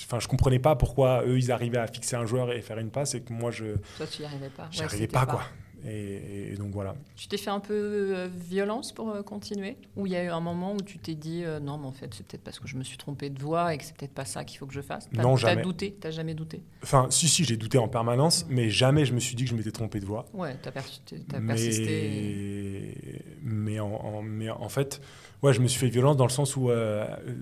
Enfin, 0.00 0.18
je 0.20 0.28
comprenais 0.28 0.58
pas 0.58 0.76
pourquoi 0.76 1.24
eux, 1.26 1.38
ils 1.38 1.52
arrivaient 1.52 1.78
à 1.78 1.86
fixer 1.86 2.16
un 2.16 2.26
joueur 2.26 2.52
et 2.52 2.62
faire 2.62 2.78
une 2.78 2.90
passe, 2.90 3.14
et 3.14 3.22
que 3.22 3.32
moi, 3.32 3.50
je 3.50 3.76
Toi, 3.96 4.06
tu 4.06 4.22
y 4.22 4.24
arrivais 4.24 4.50
pas. 4.50 4.64
Ouais, 4.64 4.68
j'y 4.70 4.82
arrivais 4.82 5.02
c'était 5.02 5.12
pas, 5.12 5.26
quoi. 5.26 5.42
Et, 5.84 6.52
et 6.52 6.56
donc 6.56 6.72
voilà. 6.72 6.94
Tu 7.16 7.28
t'es 7.28 7.36
fait 7.36 7.50
un 7.50 7.60
peu 7.60 7.74
euh, 7.74 8.28
violence 8.34 8.92
pour 8.92 9.10
euh, 9.10 9.22
continuer? 9.22 9.76
Ou 9.96 10.06
il 10.06 10.12
y 10.12 10.16
a 10.16 10.24
eu 10.24 10.28
un 10.28 10.40
moment 10.40 10.74
où 10.74 10.80
tu 10.82 10.98
t'es 10.98 11.14
dit 11.14 11.42
euh, 11.44 11.60
non, 11.60 11.78
mais 11.78 11.86
en 11.86 11.92
fait, 11.92 12.12
c'est 12.14 12.26
peut-être 12.26 12.42
parce 12.42 12.58
que 12.58 12.66
je 12.66 12.76
me 12.76 12.82
suis 12.84 12.96
trompé 12.96 13.30
de 13.30 13.38
voix 13.40 13.74
et 13.74 13.78
que 13.78 13.84
c'est 13.84 13.94
peut-être 13.96 14.14
pas 14.14 14.24
ça 14.24 14.44
qu'il 14.44 14.58
faut 14.58 14.66
que 14.66 14.74
je 14.74 14.80
fasse? 14.80 15.08
T'as- 15.14 15.22
Non, 15.22 15.34
T'as 15.36 15.48
jamais. 15.48 15.62
douté? 15.62 15.96
T'as 16.00 16.10
jamais 16.10 16.34
douté? 16.34 16.62
Enfin, 16.82 17.06
si, 17.10 17.28
si, 17.28 17.44
j'ai 17.44 17.56
douté 17.56 17.78
en 17.78 17.88
permanence, 17.88 18.46
mais 18.48 18.70
jamais 18.70 19.04
je 19.04 19.12
me 19.14 19.20
suis 19.20 19.36
dit 19.36 19.44
que 19.44 19.50
je 19.50 19.54
m'étais 19.56 19.70
trompé 19.70 20.00
de 20.00 20.06
voix. 20.06 20.26
Ouais, 20.32 20.56
t'as 20.62 20.72
t'as 20.72 21.40
mais, 21.40 21.46
persisté. 21.46 23.22
mais, 23.42 23.78
en, 23.80 23.86
en- 23.92 24.22
mais 24.22 24.50
en 24.50 24.68
fait, 24.68 25.00
ouais, 25.42 25.52
je 25.52 25.60
me 25.60 25.68
suis 25.68 25.78
fait 25.78 25.88
violence 25.88 26.16
dans 26.16 26.26
le 26.26 26.30
sens 26.30 26.56
où 26.56 26.70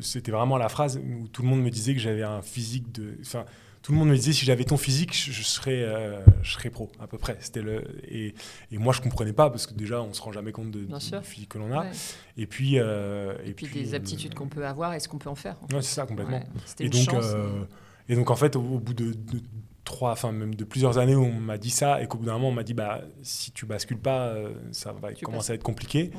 c'était 0.01 0.33
vraiment 0.33 0.57
la 0.59 0.69
phrase 0.69 0.99
où 0.99 1.29
tout 1.29 1.43
le 1.43 1.49
monde 1.49 1.63
me 1.63 1.71
disait 1.71 1.95
que 1.95 2.01
j'avais 2.01 2.23
un 2.23 2.43
physique 2.43 2.93
de. 2.93 3.17
Enfin, 3.23 3.45
tout 3.85 3.93
le 3.93 3.99
monde 3.99 4.09
me 4.09 4.17
disait 4.17 4.33
si 4.33 4.45
j'avais 4.47 4.65
ton 4.65 4.77
physique, 4.79 5.15
je, 5.15 5.31
je 5.31 5.43
serais, 5.43 5.83
euh, 5.83 6.19
je 6.43 6.55
serais 6.55 6.71
pro 6.71 6.91
à 6.99 7.07
peu 7.07 7.19
près. 7.19 7.37
C'était 7.41 7.61
le 7.61 7.85
et, 8.11 8.35
et 8.73 8.79
moi 8.79 8.93
je 8.95 9.01
comprenais 9.03 9.35
pas 9.35 9.51
parce 9.51 9.67
que 9.67 9.75
déjà 9.75 10.01
on 10.03 10.13
se 10.15 10.23
rend 10.23 10.33
jamais 10.33 10.53
compte 10.53 10.71
de, 10.71 10.85
du 10.85 10.95
physique 11.23 11.51
que 11.51 11.59
l'on 11.59 11.71
a. 11.73 11.83
Ouais. 11.83 11.91
Et 12.39 12.47
puis 12.47 12.79
euh, 12.79 13.37
Et, 13.45 13.53
puis, 13.53 13.67
des 13.69 13.93
euh, 13.93 13.97
aptitudes 13.99 14.35
qu'on 14.35 14.49
peut 14.49 14.67
avoir 14.67 14.95
et 14.95 15.01
ce 15.01 15.09
qu'on 15.09 15.19
peut 15.19 15.29
en 15.29 15.35
faire. 15.35 15.57
en 15.63 15.67
Ouais, 15.75 15.83
c'est 15.83 15.95
ça 15.95 16.07
complètement. 16.07 16.39
Ouais, 16.39 16.47
Et 16.81 16.85
une 16.87 16.91
donc, 16.91 17.03
chance. 17.05 17.25
euh, 17.35 17.65
et 18.09 18.17
donc 18.17 18.31
en 18.31 18.37
fait, 18.37 18.57
au, 18.57 18.61
au 18.63 18.79
bout 18.81 18.95
de, 18.95 19.13
de 19.13 19.41
trois, 19.85 20.13
enfin 20.13 20.33
même 20.33 20.55
de 20.55 20.65
plusieurs 20.65 20.97
années, 20.97 21.15
où 21.15 21.25
on 21.25 21.33
m'a 21.41 21.59
dit 21.59 21.69
ça 21.71 22.03
et 22.03 22.09
qu'au 22.09 22.17
bout 22.17 22.25
d'un 22.25 22.33
moment, 22.33 22.49
on 22.49 22.53
m'a 22.53 22.65
dit 22.65 22.73
bah 22.75 23.03
si 23.23 23.53
tu 23.53 23.67
bascules 23.67 23.99
pas, 24.01 24.29
euh, 24.29 24.55
ça 24.73 24.93
va 24.93 25.13
Tu 25.13 25.27
commencer 25.27 25.39
passes. 25.49 25.51
à 25.51 25.55
être 25.57 25.63
compliqué. 25.63 26.11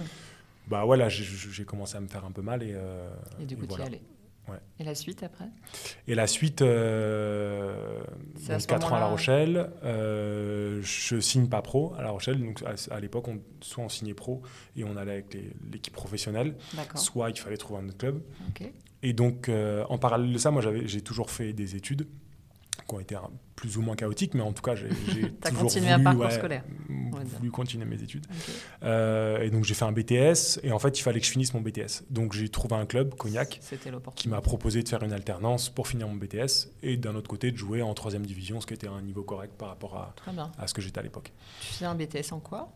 Bah 0.68 0.84
voilà, 0.86 1.10
j'ai- 1.10 1.66
commencé 1.66 1.96
à 1.98 2.00
me 2.00 2.08
faire 2.08 2.26
un 2.26 2.32
peu 2.32 2.42
mal 2.44 2.62
et. 2.62 2.74
euh, 2.76 3.10
et 3.40 3.46
du 3.46 3.56
coup, 3.56 3.66
tu 3.66 3.74
y 3.74 3.76
voilà. 3.76 3.86
Ouais. 4.48 4.58
Et 4.80 4.84
la 4.84 4.96
suite 4.96 5.24
après? 5.24 5.50
Et 6.08 6.16
la 6.16 6.28
suite, 6.28 6.62
euh, 6.62 8.02
à 8.48 8.52
donc 8.52 8.62
ce 8.62 8.68
4 8.68 8.94
ans 8.94 8.96
à 8.96 9.00
La 9.00 9.08
Rochelle, 9.08 9.72
euh, 9.84 10.80
je 10.82 11.20
signe 11.20 11.48
pas 11.48 11.62
pro 11.62 11.94
à 11.98 12.04
La 12.04 12.12
Rochelle. 12.12 12.40
Donc 12.40 12.64
à, 12.64 12.76
à 12.94 13.00
l'époque, 13.00 13.28
on, 13.28 13.40
soit 13.62 13.84
on 13.84 13.90
signait 13.90 14.14
pro 14.14 14.42
et 14.76 14.84
on 14.84 14.98
allait 14.98 15.14
avec 15.14 15.38
l'équipe 15.72 15.94
professionnelle, 15.94 16.56
soit 16.96 17.30
il 17.30 17.40
fallait 17.40 17.58
trouver 17.58 17.82
un 17.82 17.88
autre 17.88 17.98
club. 17.98 18.22
Et 19.04 19.14
donc, 19.14 19.50
euh, 19.50 19.84
en 19.90 19.98
parallèle 19.98 20.32
de 20.32 20.38
ça, 20.38 20.52
moi, 20.52 20.62
j'ai 20.86 21.02
toujours 21.02 21.30
fait 21.30 21.54
des 21.54 21.76
études 21.76 22.08
qui 22.88 22.96
ont 22.96 23.00
été 23.00 23.16
plus 23.56 23.78
ou 23.78 23.82
moins 23.82 23.96
chaotiques, 23.96 24.34
mais 24.34 24.42
en 24.42 24.54
tout 24.54 24.62
cas, 24.62 24.76
j'ai 24.76 24.90
toujours 25.42 25.60
continué 25.60 25.86
voulu, 25.86 25.94
un 25.94 26.04
parcours 26.04 26.26
ouais, 26.26 26.32
scolaire, 26.32 26.64
voulu 27.38 27.52
continuer 27.52 27.86
mes 27.86 28.02
études. 28.02 28.26
Euh, 28.84 29.42
et 29.42 29.50
donc, 29.50 29.64
j'ai 29.64 29.74
fait 29.74 29.86
un 29.86 29.92
BTS, 29.92 30.60
et 30.64 30.72
en 30.72 30.80
fait, 30.80 31.00
il 31.00 31.02
fallait 31.02 31.20
que 31.20 31.26
je 31.26 31.32
finisse 31.32 31.54
mon 31.54 31.62
BTS. 31.62 32.04
Donc, 32.10 32.34
j'ai 32.34 32.50
trouvé 32.50 32.76
un 32.76 32.86
club, 32.86 33.16
Cognac, 33.16 33.62
qui 34.16 34.30
m'a 34.30 34.42
proposé 34.42 34.84
de 34.84 34.90
faire 34.90 35.04
une 35.04 35.14
alternance 35.14 35.70
pour 35.70 35.88
finir 35.88 36.08
mon 36.08 36.16
BTS, 36.16 36.70
et 36.84 36.98
d'un 36.98 37.16
autre 37.16 37.30
côté, 37.30 37.52
de 37.52 37.58
jouer 37.58 37.82
en 37.82 37.94
troisième 37.94 38.26
division, 38.26 38.62
ce 38.62 38.68
qui 38.68 38.74
était 38.74 38.88
un 38.88 39.02
niveau 39.02 39.24
correct 39.24 39.54
par 39.58 39.70
rapport 39.70 39.96
à, 39.96 40.16
à 40.58 40.68
ce 40.68 40.74
que 40.74 40.82
j'étais 40.82 41.00
à 41.00 41.04
l'époque. 41.04 41.32
Tu 41.62 41.68
faisais 41.68 41.86
un 41.86 41.96
BTS 41.96 42.32
en 42.34 42.40
quoi? 42.40 42.72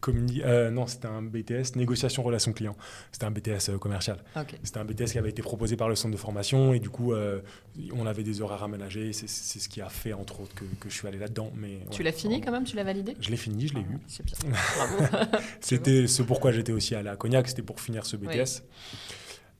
Communi- 0.00 0.42
euh, 0.44 0.70
non, 0.70 0.86
c'était 0.86 1.06
un 1.08 1.22
BTS 1.22 1.76
négociation 1.76 2.22
relation 2.22 2.52
client. 2.52 2.76
C'était 3.10 3.24
un 3.24 3.30
BTS 3.30 3.70
euh, 3.70 3.78
commercial. 3.78 4.22
C'était 4.62 4.78
un 4.78 4.84
BTS 4.84 5.12
qui 5.12 5.18
avait 5.18 5.30
été 5.30 5.40
proposé 5.40 5.76
par 5.78 5.88
le 5.88 5.94
centre 5.94 6.12
de 6.12 6.18
formation 6.20 6.74
et 6.74 6.78
du 6.78 6.90
coup, 6.90 7.14
euh, 7.14 7.40
on 7.94 8.06
avait 8.06 8.22
des 8.22 8.42
horaires 8.42 8.62
aménagés. 8.62 9.14
C'est 9.14 9.28
c'est 9.30 9.58
ce 9.60 9.68
qui 9.68 9.80
a 9.80 9.88
fait, 9.88 10.12
entre 10.12 10.40
autres, 10.40 10.54
que, 10.54 10.64
que 10.78 10.90
je 10.90 10.94
suis 10.94 11.08
allé 11.08 11.16
là-dedans. 11.18 11.50
Mais 11.56 11.78
Tu 11.90 11.98
ouais, 11.98 12.04
l'as 12.04 12.12
fini 12.12 12.42
quand 12.42 12.52
même? 12.52 12.64
Tu 12.64 12.76
l'as 12.76 12.84
validé? 12.84 13.16
Je 13.18 13.30
l'ai 13.30 13.38
fini, 13.38 13.66
je 13.66 13.74
l'ai 13.74 13.84
Ah, 13.88 13.92
eu. 13.94 13.98
C'est 14.06 14.24
bien. 14.26 14.34
Bravo. 14.76 15.26
C'était 15.60 16.06
ce 16.06 16.22
pourquoi 16.22 16.52
j'étais 16.52 16.72
aussi 16.72 16.94
allé 16.94 17.08
à 17.08 17.16
Cognac, 17.16 17.48
c'était 17.48 17.62
pour 17.62 17.80
finir 17.80 18.04
ce 18.04 18.16
BTS. 18.18 18.62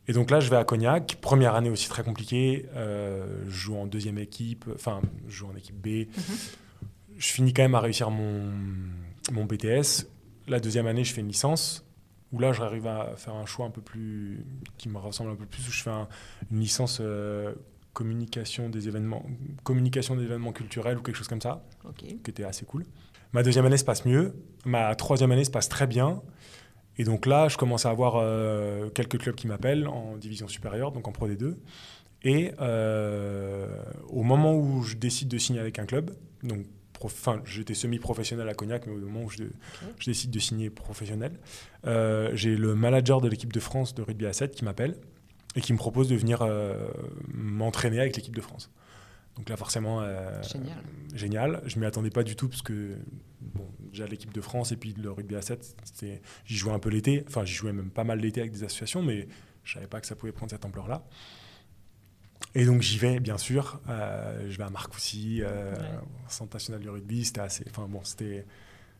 Et 0.08 0.12
donc 0.12 0.30
là, 0.30 0.40
je 0.40 0.50
vais 0.50 0.56
à 0.56 0.64
Cognac. 0.64 1.16
Première 1.22 1.54
année 1.54 1.70
aussi 1.70 1.88
très 1.88 2.02
compliquée. 2.02 2.66
Je 2.76 3.50
joue 3.50 3.76
en 3.76 3.86
deuxième 3.86 4.18
équipe, 4.18 4.66
enfin, 4.74 5.00
je 5.26 5.36
joue 5.36 5.46
en 5.48 5.56
équipe 5.56 5.76
B. 5.80 5.86
Mhm. 6.14 6.36
Je 7.16 7.26
finis 7.28 7.54
quand 7.54 7.62
même 7.62 7.74
à 7.76 7.80
réussir 7.80 8.10
mon, 8.10 8.50
mon 9.32 9.44
BTS. 9.44 10.06
La 10.48 10.60
deuxième 10.60 10.86
année, 10.86 11.04
je 11.04 11.12
fais 11.14 11.20
une 11.20 11.28
licence. 11.28 11.86
Où 12.32 12.38
là, 12.40 12.52
j'arrive 12.52 12.86
à 12.88 13.14
faire 13.16 13.34
un 13.34 13.46
choix 13.46 13.66
un 13.66 13.70
peu 13.70 13.80
plus. 13.80 14.44
qui 14.76 14.88
me 14.88 14.98
ressemble 14.98 15.30
un 15.30 15.36
peu 15.36 15.46
plus, 15.46 15.66
où 15.68 15.70
je 15.72 15.82
fais 15.82 15.90
un- 15.90 16.08
une 16.50 16.58
licence 16.60 16.98
euh, 17.00 17.54
communication 17.92 18.68
des 18.68 18.88
événements, 18.88 19.24
communication 19.62 20.16
des 20.16 20.24
événements 20.24 20.52
culturels 20.52 20.98
ou 20.98 21.02
quelque 21.02 21.14
chose 21.16 21.28
comme 21.28 21.40
ça 21.40 21.64
qui 21.96 22.18
était 22.26 22.42
assez 22.44 22.64
cool. 22.66 22.84
Ma 23.32 23.42
deuxième 23.44 23.64
année 23.66 23.76
se 23.76 23.84
passe 23.84 24.04
mieux. 24.04 24.34
Ma 24.64 24.94
troisième 24.96 25.30
année 25.30 25.44
se 25.44 25.50
passe 25.50 25.68
très 25.68 25.86
bien. 25.86 26.22
Et 26.98 27.04
donc 27.04 27.26
là, 27.26 27.48
je 27.48 27.56
commence 27.56 27.86
à 27.86 27.90
avoir 27.90 28.16
euh, 28.16 28.88
quelques 28.90 29.18
clubs 29.18 29.34
qui 29.36 29.46
m'appellent 29.46 29.86
en 29.86 30.16
division 30.16 30.48
supérieure, 30.48 30.90
donc 30.92 31.06
en 31.08 31.12
Pro 31.12 31.28
D2. 31.28 31.54
Et 32.24 32.52
euh, 32.60 33.68
au 34.08 34.22
moment 34.22 34.54
où 34.56 34.82
je 34.82 34.96
décide 34.96 35.28
de 35.28 35.38
signer 35.38 35.60
avec 35.60 35.78
un 35.78 35.86
club, 35.86 36.12
donc 36.42 36.66
enfin, 37.02 37.42
j'étais 37.44 37.74
semi-professionnel 37.74 38.48
à 38.48 38.54
Cognac, 38.54 38.86
mais 38.86 38.92
au 38.92 38.98
moment 38.98 39.22
où 39.24 39.30
je, 39.30 39.44
je 39.98 40.04
décide 40.06 40.30
de 40.30 40.38
signer 40.38 40.70
professionnel, 40.70 41.32
euh, 41.86 42.30
j'ai 42.34 42.56
le 42.56 42.74
manager 42.74 43.20
de 43.20 43.28
l'équipe 43.28 43.52
de 43.52 43.60
France 43.60 43.94
de 43.94 44.02
rugby 44.02 44.26
à 44.26 44.32
7 44.32 44.54
qui 44.54 44.64
m'appelle 44.64 44.96
et 45.56 45.60
qui 45.60 45.72
me 45.72 45.78
propose 45.78 46.08
de 46.08 46.16
venir 46.16 46.42
euh, 46.42 46.88
m'entraîner 47.32 48.00
avec 48.00 48.16
l'équipe 48.16 48.34
de 48.34 48.40
France. 48.40 48.70
Donc 49.36 49.48
là, 49.48 49.56
forcément, 49.56 50.00
euh, 50.00 50.40
Génial. 50.42 50.78
génial. 51.14 51.62
Je 51.66 51.78
m'y 51.80 51.86
attendais 51.86 52.10
pas 52.10 52.22
du 52.22 52.36
tout 52.36 52.48
parce 52.48 52.62
que 52.62 52.96
bon, 53.40 53.66
déjà 53.90 54.06
l'équipe 54.06 54.32
de 54.32 54.40
France 54.40 54.70
et 54.70 54.76
puis 54.76 54.94
le 54.96 55.10
rugby 55.10 55.34
à 55.34 55.42
7, 55.42 55.76
j'y 56.46 56.56
jouais 56.56 56.72
un 56.72 56.78
peu 56.78 56.88
l'été. 56.88 57.24
Enfin, 57.26 57.44
j'y 57.44 57.54
jouais 57.54 57.72
même 57.72 57.90
pas 57.90 58.04
mal 58.04 58.20
l'été 58.20 58.40
avec 58.40 58.52
des 58.52 58.62
associations, 58.62 59.02
mais 59.02 59.26
je 59.64 59.74
savais 59.74 59.88
pas 59.88 60.00
que 60.00 60.06
ça 60.06 60.14
pouvait 60.14 60.30
prendre 60.32 60.50
cette 60.52 60.64
ampleur-là. 60.64 61.04
Et 62.54 62.64
donc 62.66 62.82
j'y 62.82 62.98
vais, 62.98 63.20
bien 63.20 63.38
sûr. 63.38 63.80
Euh, 63.88 64.46
je 64.48 64.56
vais 64.56 64.64
à 64.64 64.70
Marcoussis, 64.70 65.40
euh, 65.42 65.74
Centre 66.28 66.54
national 66.54 66.80
du 66.80 66.88
rugby. 66.88 67.24
C'était 67.24 67.40
assez, 67.40 67.64
enfin 67.68 67.86
bon, 67.88 68.00
c'était 68.04 68.46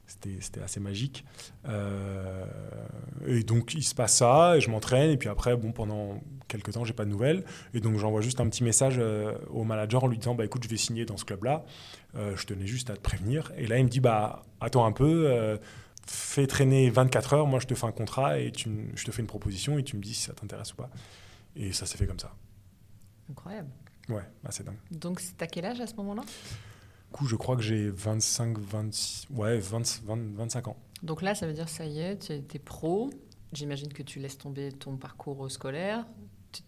c'était 0.06 0.60
assez 0.60 0.80
magique. 0.80 1.24
Euh, 1.66 2.44
et 3.26 3.42
donc 3.42 3.72
il 3.72 3.82
se 3.82 3.94
passe 3.94 4.16
ça, 4.16 4.54
et 4.56 4.60
je 4.60 4.68
m'entraîne, 4.68 5.10
et 5.10 5.16
puis 5.16 5.30
après, 5.30 5.56
bon, 5.56 5.72
pendant 5.72 6.20
quelques 6.46 6.72
temps, 6.72 6.84
j'ai 6.84 6.92
pas 6.92 7.06
de 7.06 7.10
nouvelles. 7.10 7.44
Et 7.72 7.80
donc 7.80 7.96
j'envoie 7.96 8.20
juste 8.20 8.38
un 8.40 8.48
petit 8.48 8.64
message 8.64 8.96
euh, 8.98 9.38
au 9.48 9.64
manager 9.64 10.04
en 10.04 10.08
lui 10.08 10.18
disant, 10.18 10.34
bah 10.34 10.44
écoute, 10.44 10.62
je 10.62 10.68
vais 10.68 10.76
signer 10.76 11.06
dans 11.06 11.16
ce 11.16 11.24
club-là. 11.24 11.64
Je 12.14 12.44
tenais 12.44 12.66
juste 12.66 12.90
à 12.90 12.94
te 12.94 13.00
prévenir. 13.00 13.50
Et 13.56 13.66
là, 13.66 13.78
il 13.78 13.84
me 13.84 13.88
dit, 13.88 14.00
bah 14.00 14.44
attends 14.60 14.84
un 14.84 14.92
peu. 14.92 15.58
fais 16.06 16.46
traîner 16.46 16.90
24 16.90 17.32
heures, 17.32 17.46
moi 17.46 17.58
je 17.60 17.66
te 17.66 17.74
fais 17.74 17.86
un 17.86 17.92
contrat 17.92 18.38
et 18.38 18.52
tu, 18.52 18.68
je 18.94 19.04
te 19.04 19.10
fais 19.10 19.22
une 19.22 19.26
proposition 19.26 19.78
et 19.78 19.82
tu 19.84 19.96
me 19.96 20.02
dis 20.02 20.14
si 20.14 20.22
ça 20.22 20.32
t'intéresse 20.34 20.74
ou 20.74 20.76
pas. 20.76 20.90
Et 21.56 21.72
ça 21.72 21.86
s'est 21.86 21.96
fait 21.96 22.06
comme 22.06 22.20
ça. 22.20 22.34
Incroyable. 23.30 23.70
Ouais, 24.08 24.22
c'est 24.50 24.64
dingue. 24.64 24.76
Donc, 24.90 25.20
à 25.40 25.46
quel 25.46 25.64
âge 25.64 25.80
à 25.80 25.86
ce 25.86 25.94
moment-là? 25.96 26.22
Coup, 27.12 27.26
je 27.26 27.36
crois 27.36 27.56
que 27.56 27.62
j'ai 27.62 27.88
25, 27.90 28.58
26, 28.58 29.28
ouais, 29.30 29.58
20, 29.58 30.00
25 30.34 30.68
ans. 30.68 30.76
Donc 31.02 31.22
là, 31.22 31.34
ça 31.34 31.46
veut 31.46 31.52
dire, 31.52 31.68
ça 31.68 31.86
y 31.86 32.00
est, 32.00 32.18
tu 32.26 32.32
es 32.32 32.58
pro. 32.58 33.10
J'imagine 33.52 33.92
que 33.92 34.02
tu 34.02 34.18
laisses 34.18 34.38
tomber 34.38 34.72
ton 34.72 34.96
parcours 34.96 35.48
scolaire, 35.50 36.04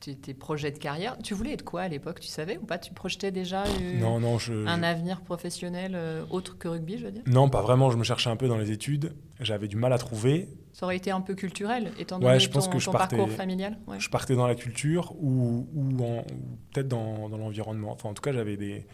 tes 0.00 0.34
projets 0.34 0.70
de 0.70 0.78
carrière. 0.78 1.16
Tu 1.22 1.34
voulais 1.34 1.52
être 1.52 1.64
quoi 1.64 1.82
à 1.82 1.88
l'époque? 1.88 2.20
Tu 2.20 2.28
savais 2.28 2.58
ou 2.58 2.64
pas? 2.64 2.78
Tu 2.78 2.92
projetais 2.92 3.32
déjà 3.32 3.64
non, 3.94 4.20
non, 4.20 4.38
un 4.66 4.82
avenir 4.82 5.20
professionnel 5.20 5.92
euh, 5.94 6.24
autre 6.30 6.58
que 6.58 6.68
rugby, 6.68 6.98
je 6.98 7.06
veux 7.06 7.12
dire? 7.12 7.22
Non, 7.26 7.48
pas 7.48 7.62
vraiment. 7.62 7.90
Je 7.90 7.96
me 7.96 8.04
cherchais 8.04 8.30
un 8.30 8.36
peu 8.36 8.48
dans 8.48 8.58
les 8.58 8.70
études. 8.70 9.14
J'avais 9.40 9.68
du 9.68 9.76
mal 9.76 9.92
à 9.92 9.98
trouver. 9.98 10.48
Ça 10.76 10.84
aurait 10.84 10.98
été 10.98 11.10
un 11.10 11.22
peu 11.22 11.34
culturel, 11.34 11.90
étant 11.98 12.18
donné 12.18 12.38
je 12.38 12.50
pense 12.50 12.66
ton, 12.66 12.72
que 12.72 12.78
je 12.78 12.90
partais, 12.90 13.16
parcours 13.16 13.34
familial 13.34 13.78
Je 13.98 14.10
partais 14.10 14.34
dans 14.34 14.46
la 14.46 14.54
culture 14.54 15.14
ou, 15.18 15.66
ou, 15.72 15.88
ou 15.88 16.22
peut-être 16.70 16.88
dans, 16.88 17.30
dans 17.30 17.38
l'environnement. 17.38 17.92
Enfin, 17.92 18.10
en 18.10 18.12
tout 18.12 18.20
cas, 18.20 18.32
j'avais 18.34 18.58
des, 18.58 18.86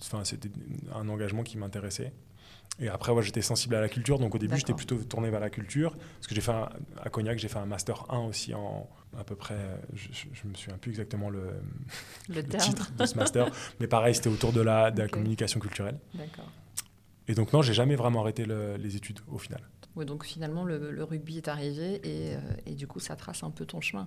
Enfin, 0.00 0.24
c'était 0.24 0.50
un 0.94 1.08
engagement 1.08 1.42
qui 1.42 1.58
m'intéressait. 1.58 2.12
Et 2.80 2.88
après, 2.88 3.12
j'étais 3.22 3.42
sensible 3.42 3.74
à 3.74 3.80
la 3.80 3.88
culture, 3.88 4.18
donc 4.18 4.34
au 4.34 4.38
début, 4.38 4.56
j'étais 4.56 4.72
plutôt 4.72 4.96
tourné 4.96 5.30
vers 5.30 5.40
la 5.40 5.50
culture. 5.50 5.92
Parce 5.92 6.26
que 6.26 6.34
j'ai 6.34 6.40
fait 6.40 6.52
à 6.52 7.10
Cognac, 7.10 7.38
j'ai 7.38 7.48
fait 7.48 7.58
un 7.58 7.66
master 7.66 8.06
1 8.10 8.18
aussi 8.20 8.54
en 8.54 8.88
à 9.18 9.24
peu 9.24 9.36
près, 9.36 9.58
je, 9.92 10.08
je 10.10 10.48
me 10.48 10.54
souviens 10.54 10.78
plus 10.78 10.90
exactement 10.90 11.28
le, 11.28 11.50
le, 12.30 12.42
titre 12.42 12.92
de 12.92 13.04
ce 13.04 13.14
master, 13.14 13.50
mais 13.80 13.86
pareil, 13.86 14.14
c'était 14.14 14.30
autour 14.30 14.54
de 14.54 14.62
la, 14.62 14.90
de 14.90 15.02
la 15.02 15.08
communication 15.08 15.60
culturelle. 15.60 15.98
D'accord. 16.14 16.50
Et 17.32 17.34
donc 17.34 17.54
non, 17.54 17.62
j'ai 17.62 17.72
jamais 17.72 17.96
vraiment 17.96 18.20
arrêté 18.20 18.44
les 18.44 18.96
études 18.96 19.20
au 19.26 19.38
final. 19.38 19.62
Oui, 19.96 20.04
donc 20.04 20.24
finalement, 20.24 20.64
le, 20.66 21.02
rugby 21.02 21.38
est 21.38 21.48
arrivé 21.48 21.94
et, 22.04 22.34
euh, 22.34 22.38
et, 22.66 22.74
du 22.74 22.86
coup, 22.86 23.00
ça 23.00 23.16
trace 23.16 23.42
un 23.42 23.50
peu 23.50 23.64
ton 23.64 23.80
chemin. 23.80 24.06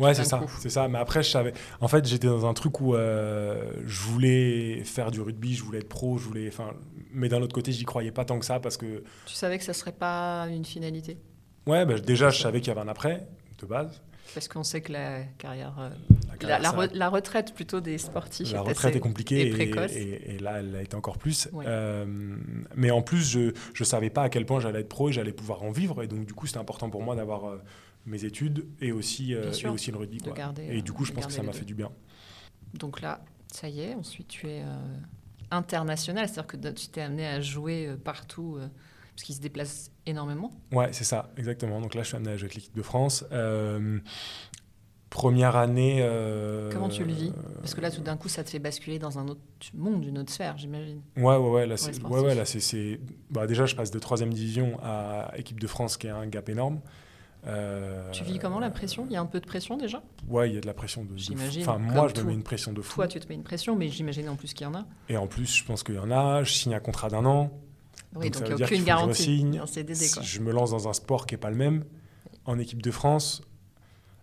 Ouais, 0.00 0.12
c'est 0.12 0.24
ça, 0.24 0.40
c'est 0.58 0.70
ça. 0.70 0.88
Mais 0.88 0.98
après, 0.98 1.22
je 1.22 1.30
savais. 1.30 1.52
En 1.80 1.86
fait, 1.86 2.04
j'étais 2.04 2.26
dans 2.26 2.46
un 2.46 2.54
truc 2.54 2.80
où 2.80 2.96
euh, 2.96 3.74
je 3.86 4.02
voulais 4.02 4.82
faire 4.82 5.12
du 5.12 5.20
rugby, 5.20 5.54
je 5.54 5.62
voulais 5.62 5.78
être 5.78 5.88
pro, 5.88 6.18
je 6.18 6.24
voulais. 6.24 6.48
Enfin, 6.48 6.72
mais 7.12 7.28
d'un 7.28 7.42
autre 7.42 7.54
côté, 7.54 7.70
j'y 7.70 7.84
croyais 7.84 8.10
pas 8.10 8.24
tant 8.24 8.40
que 8.40 8.44
ça 8.44 8.58
parce 8.58 8.76
que. 8.76 9.04
Tu 9.26 9.34
savais 9.34 9.58
que 9.58 9.64
ça 9.64 9.74
serait 9.74 9.92
pas 9.92 10.48
une 10.48 10.64
finalité? 10.64 11.16
Ouais, 11.66 11.86
bah, 11.86 12.00
déjà, 12.00 12.30
je 12.30 12.40
savais 12.40 12.60
qu'il 12.60 12.68
y 12.68 12.76
avait 12.76 12.80
un 12.80 12.88
après 12.88 13.28
de 13.60 13.66
base. 13.66 14.02
Parce 14.34 14.48
qu'on 14.48 14.62
sait 14.62 14.80
que 14.80 14.92
la 14.92 15.22
carrière, 15.38 15.74
euh, 15.78 15.90
la, 16.92 17.08
retraite 17.08 17.54
plutôt 17.54 17.80
des 17.80 17.98
sportifs. 17.98 18.52
La 18.52 18.60
retraite 18.60 18.94
est 18.94 19.00
compliquée 19.00 19.48
et, 19.48 20.34
et, 20.34 20.38
là, 20.38 20.60
elle 20.60 20.76
a 20.76 20.82
été 20.82 20.94
encore 20.96 21.18
plus. 21.18 21.48
Euh, 21.54 22.04
mais 22.76 22.90
en 22.90 23.02
plus, 23.02 23.30
je 23.30 23.52
ne 23.78 23.84
savais 23.84 24.10
pas 24.10 24.24
à 24.24 24.28
quel 24.28 24.44
point 24.46 24.60
j'allais 24.60 24.80
être 24.80 24.88
pro 24.88 25.08
et 25.08 25.12
j'allais 25.12 25.32
pouvoir 25.32 25.62
en 25.62 25.70
vivre. 25.70 26.02
Et 26.02 26.06
donc, 26.06 26.26
du 26.26 26.34
coup, 26.34 26.46
c'était 26.46 26.58
important 26.58 26.90
pour 26.90 27.02
moi 27.02 27.16
d'avoir 27.16 27.58
mes 28.08 28.24
études 28.24 28.66
et 28.80 28.92
aussi, 28.92 29.34
euh, 29.34 29.52
et 29.52 29.68
aussi 29.68 29.90
le 29.90 29.98
rugby. 29.98 30.18
Quoi. 30.18 30.34
et 30.58 30.82
du 30.82 30.92
coup, 30.92 31.04
je 31.04 31.12
pense 31.12 31.26
que 31.26 31.32
ça 31.32 31.42
m'a 31.42 31.52
fait 31.52 31.64
du 31.64 31.74
bien. 31.74 31.90
Donc 32.74 33.00
là, 33.00 33.24
ça 33.52 33.68
y 33.68 33.80
est, 33.80 33.94
ensuite 33.94 34.28
tu 34.28 34.48
es 34.48 34.62
euh, 34.62 34.96
international, 35.50 36.28
c'est-à-dire 36.28 36.46
que 36.46 36.68
tu 36.68 36.88
t'es 36.88 37.00
amené 37.00 37.26
à 37.26 37.40
jouer 37.40 37.86
euh, 37.86 37.96
partout 37.96 38.58
parce 39.14 39.22
qu'il 39.22 39.34
se 39.34 39.40
déplace 39.40 39.90
énormément. 40.08 40.52
Ouais, 40.72 40.88
c'est 40.92 41.04
ça, 41.04 41.30
exactement. 41.36 41.80
Donc 41.80 41.94
là, 41.94 42.02
je 42.02 42.08
suis 42.08 42.16
amené 42.16 42.32
à 42.32 42.36
jouer 42.36 42.46
avec 42.46 42.54
l'équipe 42.56 42.76
de 42.76 42.82
France. 42.82 43.24
première 45.10 45.56
année. 45.56 46.06
Comment 46.72 46.88
tu 46.88 47.04
le 47.04 47.12
vis? 47.12 47.32
Parce 47.60 47.74
que 47.74 47.80
là, 47.80 47.90
tout 47.90 48.02
d'un 48.02 48.16
coup, 48.16 48.28
ça 48.28 48.44
te 48.44 48.50
fait 48.50 48.58
basculer 48.58 48.98
dans 48.98 49.18
un 49.18 49.28
autre 49.28 49.40
monde, 49.74 50.04
une 50.04 50.18
autre 50.18 50.32
sphère, 50.32 50.56
j'imagine. 50.58 51.00
Ouais, 51.16 51.36
ouais, 51.36 51.50
ouais. 51.50 51.66
Là, 51.66 51.76
c'est, 51.76 52.02
ouais, 52.02 52.20
ouais, 52.20 52.34
là, 52.34 52.44
c'est, 52.44 53.00
Bah, 53.30 53.46
déjà, 53.46 53.66
je 53.66 53.74
passe 53.74 53.90
de 53.90 53.98
troisième 53.98 54.32
division 54.32 54.78
à 54.82 55.32
équipe 55.36 55.60
de 55.60 55.66
France, 55.66 55.96
qui 55.96 56.06
est 56.06 56.10
un 56.10 56.26
gap 56.26 56.48
énorme. 56.48 56.80
Euh, 57.46 58.10
tu 58.10 58.24
vis 58.24 58.38
comment 58.38 58.58
la 58.58 58.70
pression? 58.70 59.06
Il 59.08 59.12
y 59.12 59.16
a 59.16 59.20
un 59.20 59.26
peu 59.26 59.40
de 59.40 59.46
pression 59.46 59.76
déjà? 59.76 60.02
Ouais, 60.26 60.50
il 60.50 60.54
y 60.54 60.58
a 60.58 60.60
de 60.60 60.66
la 60.66 60.74
pression 60.74 61.04
de. 61.04 61.16
J'imagine. 61.16 61.62
Enfin, 61.62 61.78
moi, 61.78 62.08
je 62.14 62.20
me 62.20 62.26
mets 62.26 62.34
une 62.34 62.42
pression 62.42 62.72
de 62.72 62.82
fou. 62.82 62.96
Toi, 62.96 63.08
tu 63.08 63.20
te 63.20 63.28
mets 63.28 63.36
une 63.36 63.44
pression, 63.44 63.76
mais 63.76 63.88
j'imagine 63.88 64.28
en 64.28 64.36
plus 64.36 64.52
qu'il 64.54 64.66
y 64.66 64.70
en 64.70 64.74
a. 64.74 64.84
Et 65.08 65.16
en 65.16 65.26
plus, 65.26 65.56
je 65.56 65.64
pense 65.64 65.82
qu'il 65.82 65.94
y 65.94 65.98
en 65.98 66.10
a. 66.10 66.42
Je 66.42 66.52
signe 66.52 66.74
un 66.74 66.80
contrat 66.80 67.08
d'un 67.08 67.24
an. 67.24 67.52
Oui, 68.14 68.30
donc, 68.30 68.42
il 68.46 68.54
n'y 68.54 68.62
a 68.62 68.66
aucune 68.66 68.84
garantie. 68.84 69.46
Je, 69.52 69.66
CDD, 69.66 70.08
quoi. 70.12 70.22
je 70.22 70.40
me 70.40 70.52
lance 70.52 70.70
dans 70.70 70.88
un 70.88 70.92
sport 70.92 71.26
qui 71.26 71.34
n'est 71.34 71.38
pas 71.38 71.50
le 71.50 71.56
même. 71.56 71.84
En 72.44 72.58
équipe 72.58 72.82
de 72.82 72.90
France, 72.90 73.42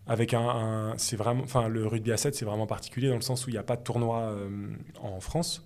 avec 0.08 0.34
un, 0.34 0.94
c'est 0.98 1.16
vraiment, 1.16 1.44
enfin, 1.44 1.68
le 1.68 1.86
rugby 1.86 2.12
à 2.12 2.18
7, 2.18 2.36
c'est 2.36 2.46
vraiment 2.46 2.68
particulier 2.68 3.10
dans 3.10 3.16
le 3.16 3.22
sens 3.22 3.46
où 3.46 3.50
il 3.50 3.54
n'y 3.54 3.60
a 3.60 3.64
pas 3.64 3.76
de 3.76 3.84
tournoi 3.84 4.22
euh, 4.22 4.76
en 5.02 5.20
France. 5.20 5.66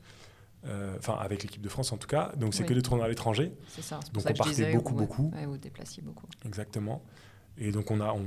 Euh, 0.66 0.98
enfin, 0.98 1.18
avec 1.22 1.44
l'équipe 1.44 1.62
de 1.62 1.70
France 1.70 1.94
en 1.94 1.98
tout 1.98 2.08
cas. 2.08 2.34
Donc, 2.36 2.54
c'est 2.54 2.66
que 2.66 2.74
des 2.74 2.82
tournois 2.82 3.06
à 3.06 3.10
l'étranger. 3.10 3.54
C'est 3.70 3.82
ça. 3.82 4.00
Donc, 4.14 4.26
on 4.30 4.34
partait 4.34 4.74
beaucoup, 4.74 4.94
beaucoup. 4.94 5.32
Ouais, 5.34 5.46
vous 5.46 5.58
déplaciez 5.58 6.04
beaucoup. 6.04 6.28
Exactement. 6.46 7.02
Et 7.58 7.72
donc, 7.72 7.92
on 7.92 8.00
a, 8.00 8.14
on 8.14 8.24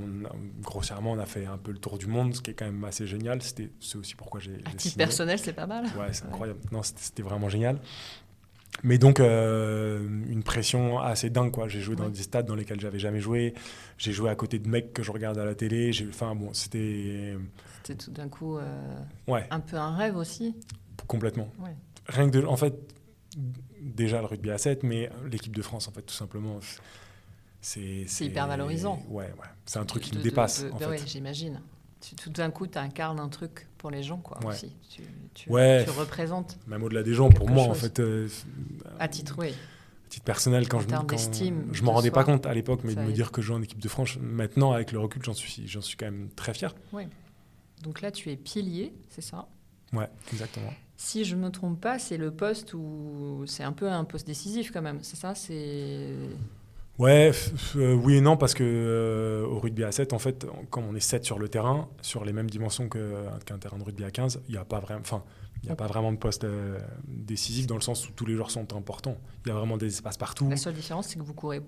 grossièrement, 0.60 1.12
on 1.12 1.18
a 1.18 1.26
fait 1.26 1.46
un 1.46 1.56
peu 1.56 1.72
le 1.72 1.78
tour 1.78 1.96
du 1.96 2.06
monde, 2.06 2.34
ce 2.34 2.40
qui 2.40 2.50
est 2.50 2.54
quand 2.54 2.66
même 2.66 2.84
assez 2.84 3.06
génial. 3.06 3.40
C'est 3.42 3.70
aussi 3.96 4.14
pourquoi 4.14 4.40
j'ai. 4.40 4.60
À 4.64 4.74
titre 4.74 4.96
personnel, 4.96 5.38
c'est 5.38 5.52
pas 5.52 5.66
mal. 5.66 5.84
Ouais, 5.98 6.12
c'est 6.12 6.24
incroyable. 6.24 6.60
Non, 6.70 6.82
c'était 6.82 7.22
vraiment 7.22 7.48
génial. 7.48 7.78
Mais 8.82 8.98
donc, 8.98 9.20
euh, 9.20 10.00
une 10.28 10.42
pression 10.42 10.98
assez 10.98 11.30
dingue, 11.30 11.52
quoi. 11.52 11.68
J'ai 11.68 11.80
joué 11.80 11.94
dans 11.94 12.08
des 12.08 12.22
stades 12.22 12.46
dans 12.46 12.54
lesquels 12.54 12.80
j'avais 12.80 12.98
jamais 12.98 13.20
joué. 13.20 13.54
J'ai 13.98 14.12
joué 14.12 14.30
à 14.30 14.34
côté 14.34 14.58
de 14.58 14.68
mecs 14.68 14.92
que 14.92 15.02
je 15.02 15.12
regarde 15.12 15.38
à 15.38 15.44
la 15.44 15.54
télé. 15.54 15.90
Enfin, 16.08 16.34
bon, 16.34 16.52
c'était. 16.52 17.36
C'était 17.82 18.04
tout 18.04 18.10
d'un 18.10 18.28
coup 18.28 18.58
euh, 18.58 18.98
ouais. 19.28 19.46
un 19.50 19.60
peu 19.60 19.76
un 19.76 19.94
rêve 19.94 20.16
aussi. 20.16 20.54
Complètement. 21.06 21.52
Rien 22.06 22.30
que 22.30 22.38
de. 22.38 22.46
En 22.46 22.56
fait, 22.56 22.74
déjà 23.80 24.20
le 24.20 24.26
rugby 24.26 24.50
à 24.50 24.58
7, 24.58 24.82
mais 24.82 25.10
l'équipe 25.30 25.54
de 25.54 25.62
France, 25.62 25.86
en 25.88 25.92
fait, 25.92 26.02
tout 26.02 26.14
simplement 26.14 26.58
c'est 27.62 28.06
hyper 28.20 28.48
valorisant. 28.48 29.00
Ouais, 29.08 29.26
ouais. 29.26 29.48
C'est 29.64 29.78
un 29.78 29.84
truc 29.84 30.02
qui 30.02 30.16
me 30.16 30.22
dépasse. 30.22 30.64
en 30.72 30.78
fait. 30.78 31.06
j'imagine. 31.06 31.60
Tout 32.16 32.30
d'un 32.30 32.50
coup, 32.50 32.66
tu 32.66 32.78
incarnes 32.78 33.20
un 33.20 33.28
truc 33.28 33.68
pour 33.78 33.90
les 33.90 34.02
gens, 34.02 34.18
quoi, 34.18 34.38
aussi. 34.44 34.74
Tu, 34.90 35.02
tu, 35.34 35.50
ouais. 35.50 35.84
tu 35.84 35.90
représentes. 35.90 36.58
Même 36.66 36.82
au-delà 36.82 37.02
des 37.02 37.14
gens, 37.14 37.30
pour 37.30 37.48
moi, 37.48 37.64
en 37.64 37.74
fait. 37.74 38.00
Euh, 38.00 38.28
à 38.98 39.08
titre, 39.08 39.36
oui. 39.38 39.48
À 39.48 40.08
titre 40.08 40.24
personnel, 40.24 40.68
quand 40.68 40.80
je, 40.80 40.88
quand 40.88 41.72
je 41.72 41.82
m'en 41.82 41.92
rendais 41.92 42.10
pas 42.10 42.24
compte 42.24 42.46
à 42.46 42.54
l'époque, 42.54 42.80
mais 42.84 42.94
de 42.94 43.00
me 43.00 43.12
dire 43.12 43.32
que 43.32 43.40
je 43.40 43.46
joue 43.48 43.54
en 43.54 43.62
équipe 43.62 43.80
de 43.80 43.88
France, 43.88 44.18
maintenant, 44.20 44.72
avec 44.72 44.92
le 44.92 44.98
recul, 44.98 45.22
j'en 45.24 45.32
suis, 45.32 45.68
suis 45.68 45.96
quand 45.96 46.06
même 46.06 46.28
très 46.36 46.54
fier. 46.54 46.74
Oui. 46.92 47.04
Donc 47.82 48.00
là, 48.00 48.10
tu 48.10 48.30
es 48.30 48.36
pilier, 48.36 48.94
c'est 49.08 49.22
ça? 49.22 49.48
Ouais, 49.92 50.08
exactement. 50.32 50.72
Si 50.96 51.24
je 51.24 51.34
ne 51.34 51.40
me 51.40 51.50
trompe 51.50 51.80
pas, 51.80 51.98
c'est 51.98 52.16
le 52.16 52.30
poste 52.30 52.74
où 52.74 53.42
c'est 53.46 53.64
un 53.64 53.72
peu 53.72 53.90
un 53.90 54.04
poste 54.04 54.26
décisif 54.26 54.70
quand 54.70 54.82
même, 54.82 55.00
c'est 55.02 55.16
ça? 55.16 55.34
C'est 55.34 56.14
Ouais, 57.02 57.32
euh, 57.74 57.94
oui 57.94 58.14
et 58.14 58.20
non, 58.20 58.36
parce 58.36 58.54
que 58.54 58.62
euh, 58.62 59.44
au 59.44 59.58
rugby 59.58 59.82
à 59.82 59.90
7, 59.90 60.12
en 60.12 60.20
fait, 60.20 60.46
comme 60.70 60.84
on 60.84 60.94
est 60.94 61.00
7 61.00 61.24
sur 61.24 61.40
le 61.40 61.48
terrain, 61.48 61.88
sur 62.00 62.24
les 62.24 62.32
mêmes 62.32 62.48
dimensions 62.48 62.88
qu'un 62.88 63.58
terrain 63.58 63.76
de 63.76 63.82
rugby 63.82 64.04
à 64.04 64.12
15, 64.12 64.42
il 64.46 64.52
n'y 64.52 64.56
a 64.56 64.64
pas 64.64 64.78
vraiment. 64.78 65.00
Enfin, 65.00 65.24
il 65.64 65.70
a 65.70 65.74
pas 65.74 65.88
vraiment 65.88 66.12
de 66.12 66.16
poste 66.16 66.44
euh, 66.44 66.78
décisif 67.08 67.66
dans 67.66 67.74
le 67.74 67.80
sens 67.80 68.08
où 68.08 68.12
tous 68.12 68.24
les 68.24 68.34
joueurs 68.34 68.52
sont 68.52 68.72
importants. 68.76 69.16
Il 69.44 69.48
y 69.48 69.50
a 69.50 69.54
vraiment 69.54 69.76
des 69.76 69.86
espaces 69.86 70.16
partout. 70.16 70.48
La 70.48 70.56
seule 70.56 70.74
différence, 70.74 71.08
c'est 71.08 71.18
que 71.18 71.24
vous 71.24 71.34
courez 71.34 71.60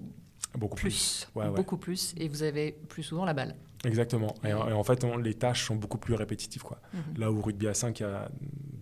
beaucoup 0.56 0.76
plus, 0.76 1.28
beaucoup 1.34 1.78
plus, 1.78 2.14
et 2.16 2.28
vous 2.28 2.44
avez 2.44 2.72
plus 2.88 3.02
souvent 3.02 3.24
la 3.24 3.34
balle. 3.34 3.56
Exactement. 3.84 4.34
Et, 4.44 4.52
en 4.52 4.84
fait, 4.84 5.04
les 5.20 5.34
tâches 5.34 5.66
sont 5.66 5.76
beaucoup 5.76 5.98
plus 5.98 6.14
répétitives. 6.14 6.62
Quoi. 6.62 6.80
Mhm. 6.92 7.18
Là 7.18 7.32
où 7.32 7.38
au 7.38 7.42
rugby 7.42 7.66
à 7.66 7.74
5, 7.74 7.98
il 7.98 8.02
y 8.04 8.06
a 8.06 8.28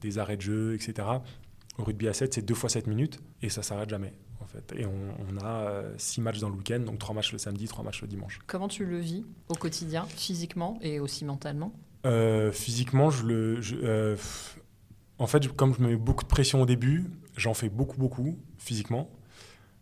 des 0.00 0.18
arrêts 0.18 0.36
de 0.36 0.42
jeu, 0.42 0.74
etc. 0.74 1.08
Au 1.78 1.84
rugby 1.84 2.08
à 2.08 2.12
7, 2.12 2.34
c'est 2.34 2.42
deux 2.42 2.54
fois 2.54 2.68
7 2.68 2.86
minutes 2.86 3.20
et 3.40 3.48
ça 3.48 3.62
s'arrête 3.62 3.88
jamais. 3.88 4.12
Et 4.76 4.86
on, 4.86 5.38
a 5.44 5.68
euh, 5.68 5.94
six 5.98 6.20
matchs 6.20 6.38
dans 6.38 6.48
le 6.48 6.56
week-end, 6.56 6.80
donc 6.80 6.98
trois 6.98 7.14
matchs 7.14 7.32
le 7.32 7.38
samedi, 7.38 7.66
trois 7.66 7.84
matchs 7.84 8.02
le 8.02 8.08
dimanche. 8.08 8.40
Comment 8.46 8.68
tu 8.68 8.84
le 8.84 8.98
vis 8.98 9.24
au 9.48 9.54
quotidien, 9.54 10.04
physiquement 10.06 10.78
et 10.82 11.00
aussi 11.00 11.24
mentalement? 11.24 11.72
Euh, 12.06 12.52
Physiquement, 12.52 13.10
je 13.10 13.24
le, 13.24 13.60
euh, 13.82 14.16
en 15.18 15.26
fait, 15.26 15.46
comme 15.48 15.74
je 15.74 15.82
me 15.82 15.88
mets 15.88 15.96
beaucoup 15.96 16.24
de 16.24 16.28
pression 16.28 16.62
au 16.62 16.66
début, 16.66 17.10
j'en 17.36 17.54
fais 17.54 17.68
beaucoup, 17.68 17.96
beaucoup 17.96 18.38
physiquement. 18.58 19.10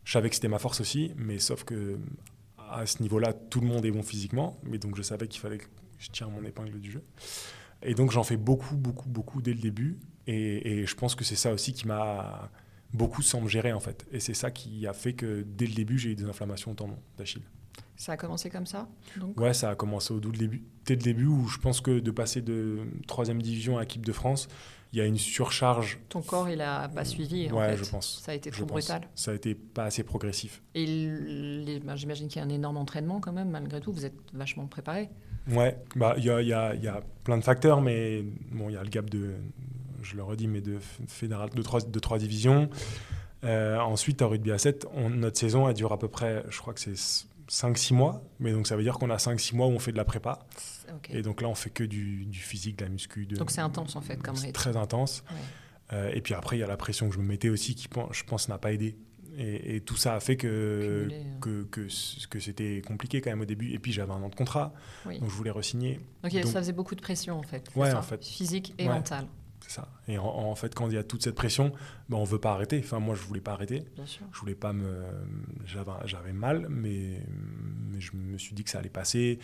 Je 0.05 0.13
savais 0.13 0.29
que 0.29 0.35
c'était 0.35 0.49
ma 0.49 0.59
force 0.59 0.81
aussi, 0.81 1.13
mais 1.17 1.39
sauf 1.39 1.65
que 1.65 1.99
à 2.59 2.87
ce 2.87 3.03
niveau-là, 3.03 3.33
tout 3.33 3.61
le 3.61 3.67
monde 3.67 3.85
est 3.85 3.91
bon 3.91 4.03
physiquement, 4.03 4.59
mais 4.63 4.79
donc 4.79 4.97
je 4.97 5.03
savais 5.03 5.29
qu'il 5.29 5.41
fallait 5.41 5.59
que 5.59 5.67
je 5.99 6.09
tire 6.11 6.31
mon 6.31 6.45
épingle 6.45 6.79
du 6.81 6.91
jeu. 6.91 7.03
Et 7.83 7.95
donc 7.95 8.11
j'en 8.11 8.23
fais 8.23 8.37
beaucoup, 8.37 8.77
beaucoup, 8.77 9.09
beaucoup 9.09 9.43
dès 9.43 9.53
le 9.53 9.61
début. 9.61 9.99
Et, 10.27 10.81
et 10.81 10.87
je 10.87 10.95
pense 10.95 11.15
que 11.15 11.25
c'est 11.25 11.37
ça 11.37 11.53
aussi 11.53 11.73
qui 11.73 11.87
m'a 11.89 12.51
beaucoup 12.93 13.23
sans 13.23 13.41
me 13.41 13.49
gérer 13.49 13.73
en 13.73 13.81
fait. 13.81 14.07
Et 14.13 14.21
c'est 14.21 14.35
ça 14.35 14.51
qui 14.51 14.87
a 14.87 14.93
fait 14.93 15.13
que 15.13 15.43
dès 15.47 15.67
le 15.67 15.75
début, 15.75 15.99
j'ai 15.99 16.11
eu 16.11 16.15
des 16.17 16.25
inflammations 16.25 16.73
au 16.73 16.75
tendon 16.75 16.97
d'Achille. 17.19 17.43
Ça 17.97 18.13
a 18.13 18.17
commencé 18.17 18.49
comme 18.49 18.67
ça 18.67 18.89
donc? 19.19 19.39
Ouais, 19.39 19.53
ça 19.53 19.71
a 19.71 19.75
commencé 19.75 20.13
au 20.15 20.21
début, 20.21 20.63
dès 20.87 20.95
le 20.97 21.03
début 21.03 21.27
où 21.27 21.47
je 21.49 21.59
pense 21.59 21.81
que 21.83 22.01
de 22.01 22.11
passer 22.11 22.41
de 22.41 22.79
troisième 23.07 23.43
division 23.43 23.77
à 23.79 23.83
équipe 23.85 24.07
de 24.07 24.13
France, 24.13 24.49
il 24.93 24.99
y 24.99 25.03
a 25.03 25.05
une 25.07 25.19
surcharge. 25.19 26.01
Ton 26.09 26.21
corps, 26.23 26.49
il 26.49 26.61
a 26.63 26.89
pas 26.89 27.05
suivi. 27.05 27.49
En 27.51 27.59
ouais, 27.59 27.77
fait. 27.77 27.85
je 27.85 27.91
pense. 27.91 28.21
Ça 28.25 28.33
a 28.33 28.35
été 28.35 28.51
trop 28.51 28.65
brutal. 28.65 29.03
Ça 29.15 29.31
a 29.31 29.35
été 29.35 29.55
pas 29.55 29.85
assez 29.85 30.03
progressif. 30.03 30.63
Et 30.75 31.79
ben, 31.85 31.95
j'imagine 31.95 32.27
qu'il 32.27 32.39
y 32.41 32.43
a 32.43 32.47
un 32.47 32.51
énorme 32.51 32.77
entraînement 32.79 33.21
quand 33.21 33.33
même, 33.33 33.51
malgré 33.51 33.81
tout. 33.81 33.93
Vous 33.93 34.05
êtes 34.05 34.17
vachement 34.33 34.67
préparé. 34.67 35.09
Ouais, 35.49 35.77
bah 35.95 36.15
il 36.19 36.25
y 36.25 36.31
a, 36.31 36.43
y 36.43 36.53
a- 36.53 36.75
y 36.75 36.89
a 36.89 37.03
plein 37.23 37.39
de 37.39 37.45
facteurs, 37.45 37.81
mais 37.83 38.25
bon, 38.51 38.69
il 38.69 38.73
y 38.73 38.77
a 38.77 38.83
le 38.83 38.89
gap 38.91 39.09
de, 39.09 39.35
je 40.03 40.17
le 40.17 40.23
redis, 40.23 40.47
mais 40.49 40.61
de 40.61 40.79
fédéral, 41.07 41.51
de 41.51 41.63
trois, 41.63 41.81
de 41.81 41.99
trois 41.99 42.19
divisions. 42.19 42.69
Euh, 43.45 43.79
ensuite, 43.79 44.21
à 44.23 44.27
rugby 44.27 44.53
à 44.53 44.59
7, 44.59 44.87
on- 44.95 45.11
notre 45.11 45.39
saison, 45.39 45.69
elle 45.69 45.75
dure 45.75 45.93
à 45.93 45.99
peu 45.99 46.09
près, 46.09 46.45
je 46.51 46.59
crois 46.59 46.75
que 46.75 46.81
c'est 46.81 46.95
5-6 47.49 47.95
mois, 47.95 48.23
mais 48.39 48.53
donc 48.53 48.67
ça 48.67 48.77
veut 48.77 48.83
dire 48.83 48.95
qu'on 48.99 49.11
a 49.11 49.17
5-6 49.19 49.55
mois 49.57 49.67
où 49.67 49.71
on 49.71 49.79
fait 49.79 49.93
de 49.93 49.97
la 49.97 50.05
prépa. 50.05 50.41
Et 51.09 51.23
donc 51.23 51.41
là, 51.41 51.49
on 51.49 51.55
fait 51.55 51.71
que 51.71 51.85
du, 51.85 52.27
du 52.27 52.39
physique, 52.39 52.77
de 52.79 52.85
la 52.85 52.91
muscu. 52.91 53.27
De, 53.27 53.37
Donc 53.37 53.51
c'est 53.51 53.61
intense 53.61 53.97
en 53.97 54.01
fait 54.01 54.21
comme 54.23 54.37
C'est 54.37 54.47
rythme. 54.47 54.55
très 54.55 54.77
intense. 54.77 55.25
Ouais. 55.31 55.37
Euh, 55.97 56.11
et 56.15 56.21
puis 56.21 56.35
après, 56.35 56.57
il 56.57 56.61
y 56.61 56.63
a 56.63 56.67
la 56.69 56.77
pression 56.77 57.09
que 57.09 57.15
je 57.15 57.21
me 57.21 57.25
mettais 57.27 57.49
aussi 57.49 57.75
qui, 57.75 57.89
je 58.13 58.25
pense, 58.25 58.49
n'a 58.49 58.59
pas 58.59 58.73
aidé. 58.73 58.97
Et, 59.39 59.77
et 59.77 59.81
tout 59.81 59.97
ça 59.97 60.15
a 60.15 60.21
fait 60.21 60.37
que, 60.37 61.07
Cumulé, 61.09 61.23
hein. 61.25 61.39
que, 61.41 61.63
que, 61.65 61.89
c- 61.89 62.19
que 62.29 62.39
c'était 62.41 62.83
compliqué 62.87 63.21
quand 63.21 63.31
même 63.31 63.41
au 63.41 63.45
début. 63.47 63.73
Et 63.73 63.79
puis 63.79 63.93
j'avais 63.93 64.13
un 64.13 64.23
an 64.23 64.29
de 64.29 64.35
contrat, 64.35 64.75
Oui. 65.07 65.19
donc 65.21 65.31
je 65.31 65.35
voulais 65.35 65.51
re-signer. 65.53 66.01
Ok, 66.25 66.33
donc- 66.33 66.45
ça 66.47 66.61
faisait 66.61 66.73
beaucoup 66.73 66.95
de 66.97 67.01
pression 67.01 67.39
en 67.39 67.43
fait. 67.45 67.69
Ouais, 67.77 67.91
ça 67.93 67.99
en 67.99 68.03
fait. 68.03 68.25
Physique 68.25 68.75
et 68.79 68.89
Ouais. 68.89 68.95
mentale, 68.95 69.27
C'est 69.71 69.77
ça. 69.77 69.89
Et 70.09 70.19
en, 70.19 70.25
en 70.25 70.55
fait, 70.57 70.75
quand 70.75 70.89
il 70.89 70.95
y 70.95 70.99
a 70.99 71.05
toute 71.05 71.23
cette 71.23 71.37
pression, 71.37 71.73
ben, 72.09 72.17
on 72.17 72.25
veut 72.25 72.41
pas 72.41 72.51
arrêter. 72.51 72.81
Enfin, 72.83 72.99
moi, 72.99 73.15
je 73.15 73.23
voulais 73.23 73.41
pas 73.41 73.53
arrêter. 73.53 73.85
bien 73.95 74.05
sûr. 74.05 74.27
Je 74.33 74.41
voulais 74.41 74.57
pas 74.57 74.73
me. 74.73 75.05
J'avais, 75.65 76.33
mal, 76.33 76.67
mais, 76.69 77.23
mais 77.89 78.01
je 78.01 78.17
me 78.17 78.37
suis 78.37 78.53
dit 78.53 78.65
que 78.65 78.71
ça 78.71 78.81
allait 78.81 78.89
passer 78.89 79.39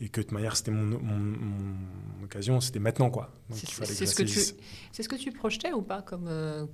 et 0.00 0.08
que 0.08 0.20
de 0.20 0.26
toute 0.26 0.32
manière, 0.32 0.56
c'était 0.56 0.70
mon, 0.70 0.84
mon, 1.00 1.16
mon 1.16 2.24
occasion, 2.24 2.60
c'était 2.60 2.78
maintenant, 2.78 3.10
quoi. 3.10 3.32
Ce 3.50 4.14
que 4.14 4.22
tu-. 4.22 4.54
C'est 4.92 5.02
ce 5.02 5.08
que 5.08 5.16
tu 5.16 5.32
projetais 5.32 5.72
ou 5.72 5.82
pas 5.82 6.02
comme, 6.02 6.28
euh, 6.28 6.66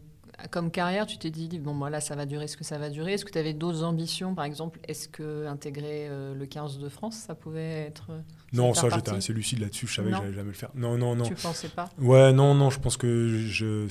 comme 0.50 0.70
carrière 0.70 1.06
Tu 1.06 1.18
t'es 1.18 1.30
dit, 1.30 1.58
bon, 1.58 1.74
voilà, 1.74 2.00
ça 2.00 2.16
va 2.16 2.26
durer 2.26 2.46
ce 2.46 2.56
que 2.56 2.64
ça 2.64 2.78
va 2.78 2.90
durer. 2.90 3.14
Est-ce 3.14 3.24
que 3.24 3.30
tu 3.32 3.38
avais 3.38 3.52
d'autres 3.54 3.82
ambitions 3.84 4.34
Par 4.34 4.44
exemple, 4.44 4.80
est-ce 4.88 5.08
que 5.08 5.46
intégrer 5.46 6.08
euh, 6.08 6.34
le 6.34 6.46
15 6.46 6.78
de 6.78 6.88
France, 6.88 7.16
ça 7.16 7.34
pouvait 7.34 7.86
être. 7.86 8.06
euh, 8.10 8.20
Non, 8.52 8.72
ça, 8.74 8.88
j'étais 8.88 9.10
assez 9.12 9.32
lucide 9.32 9.60
là-dessus. 9.60 9.86
Je 9.86 9.94
savais 9.94 10.10
Non. 10.10 10.18
que 10.18 10.24
j'allais 10.24 10.34
jamais 10.36 10.48
le 10.48 10.54
faire. 10.54 10.70
Non, 10.74 10.96
non, 10.96 11.14
non. 11.16 11.24
Tu 11.24 11.34
pensais 11.34 11.68
pas? 11.68 11.88
Ouais, 11.98 12.32
non, 12.32 12.54
non, 12.54 12.70
je 12.70 12.78
pense 12.80 12.96
que 12.96 13.28
je. 13.46 13.86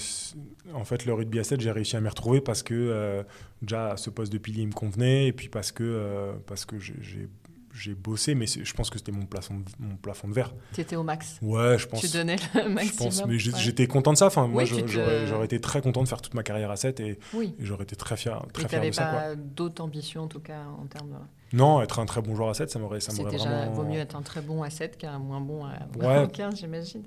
En 0.74 0.86
fait, 0.86 1.06
le 1.06 1.14
rugby 1.14 1.40
à 1.40 1.44
7, 1.44 1.62
j'ai 1.62 1.72
réussi 1.72 1.96
à 1.98 2.02
m'y 2.02 2.10
retrouver 2.10 2.42
parce 2.42 2.64
que 2.64 2.74
euh, 2.74 3.24
déjà, 3.62 3.96
ce 3.98 4.10
poste 4.10 4.32
de 4.32 4.38
pilier 4.38 4.62
il 4.64 4.68
me 4.68 4.74
convenait 4.74 5.28
et 5.28 5.34
puis 5.34 5.50
parce 5.50 5.72
que, 5.72 5.84
euh, 5.84 6.34
parce 6.48 6.66
que 6.66 6.80
j'ai- 6.80 7.28
j'ai 7.74 7.94
bossé, 7.96 8.36
mais 8.36 8.46
je 8.48 8.74
pense 8.74 8.90
que 8.90 8.98
c'était 8.98 9.12
mon 9.12 9.26
plafond, 9.26 9.56
de, 9.56 9.64
mon 9.80 9.96
plafond 9.96 10.28
de 10.28 10.34
verre. 10.34 10.54
Tu 10.74 10.82
étais 10.82 10.96
au 10.96 11.04
max. 11.04 11.38
Ouais, 11.42 11.78
je 11.78 11.88
pense. 11.88 12.02
Tu 12.02 12.08
donnais 12.10 12.36
le 12.56 12.62
je 12.64 12.68
maximum. 12.70 12.98
pense, 13.10 13.26
mais 13.26 13.38
j'ai- 13.40 13.52
ouais. 13.54 13.60
j'étais 13.60 13.88
content 13.88 14.14
de 14.14 14.18
ça. 14.18 14.28
Enfin, 14.28 14.48
moi, 14.48 14.64
Oui, 14.64 14.68
je- 14.70 14.76
tu 14.76 14.84
te- 14.84 15.26
j'aurais 15.28 15.46
été 15.46 15.60
très 15.62 15.82
content 15.82 16.04
de 16.04 16.08
faire 16.08 16.22
toute 16.22 16.34
ma 16.34 16.44
carrière 16.44 16.72
à 16.72 16.76
7 16.78 17.00
et, 17.00 17.20
Oui. 17.34 17.54
et 17.60 17.66
j'aurais 17.66 17.84
été 17.84 17.96
très 17.96 18.18
fier, 18.18 18.42
Et 18.50 18.52
très 18.52 18.64
tu 18.64 18.70
fier 18.70 18.82
de 18.82 18.92
ça. 18.92 19.06
Quoi. 19.06 19.20
pas 19.20 19.36
d'autres 19.36 19.84
ambitions, 19.84 20.24
en 20.24 20.28
tout 20.28 20.40
cas, 20.42 20.64
en 20.82 20.86
termes 20.88 21.10
de. 21.10 21.16
Non, 21.52 21.82
être 21.82 21.98
un 21.98 22.06
très 22.06 22.22
bon 22.22 22.36
joueur 22.36 22.50
à 22.50 22.54
7, 22.54 22.70
ça 22.70 22.78
m'aurait 22.78 23.00
vraiment. 23.00 23.72
vaut 23.72 23.84
mieux 23.84 23.98
être 23.98 24.16
un 24.16 24.22
très 24.22 24.40
bon 24.42 24.62
à 24.62 24.70
7 24.70 24.98
qu'un 25.00 25.18
moins 25.18 25.42
bon 25.42 25.66
à, 25.66 25.72
Ouais. 25.98 26.24
au 26.26 26.28
15, 26.28 26.60
j'imagine. 26.60 27.02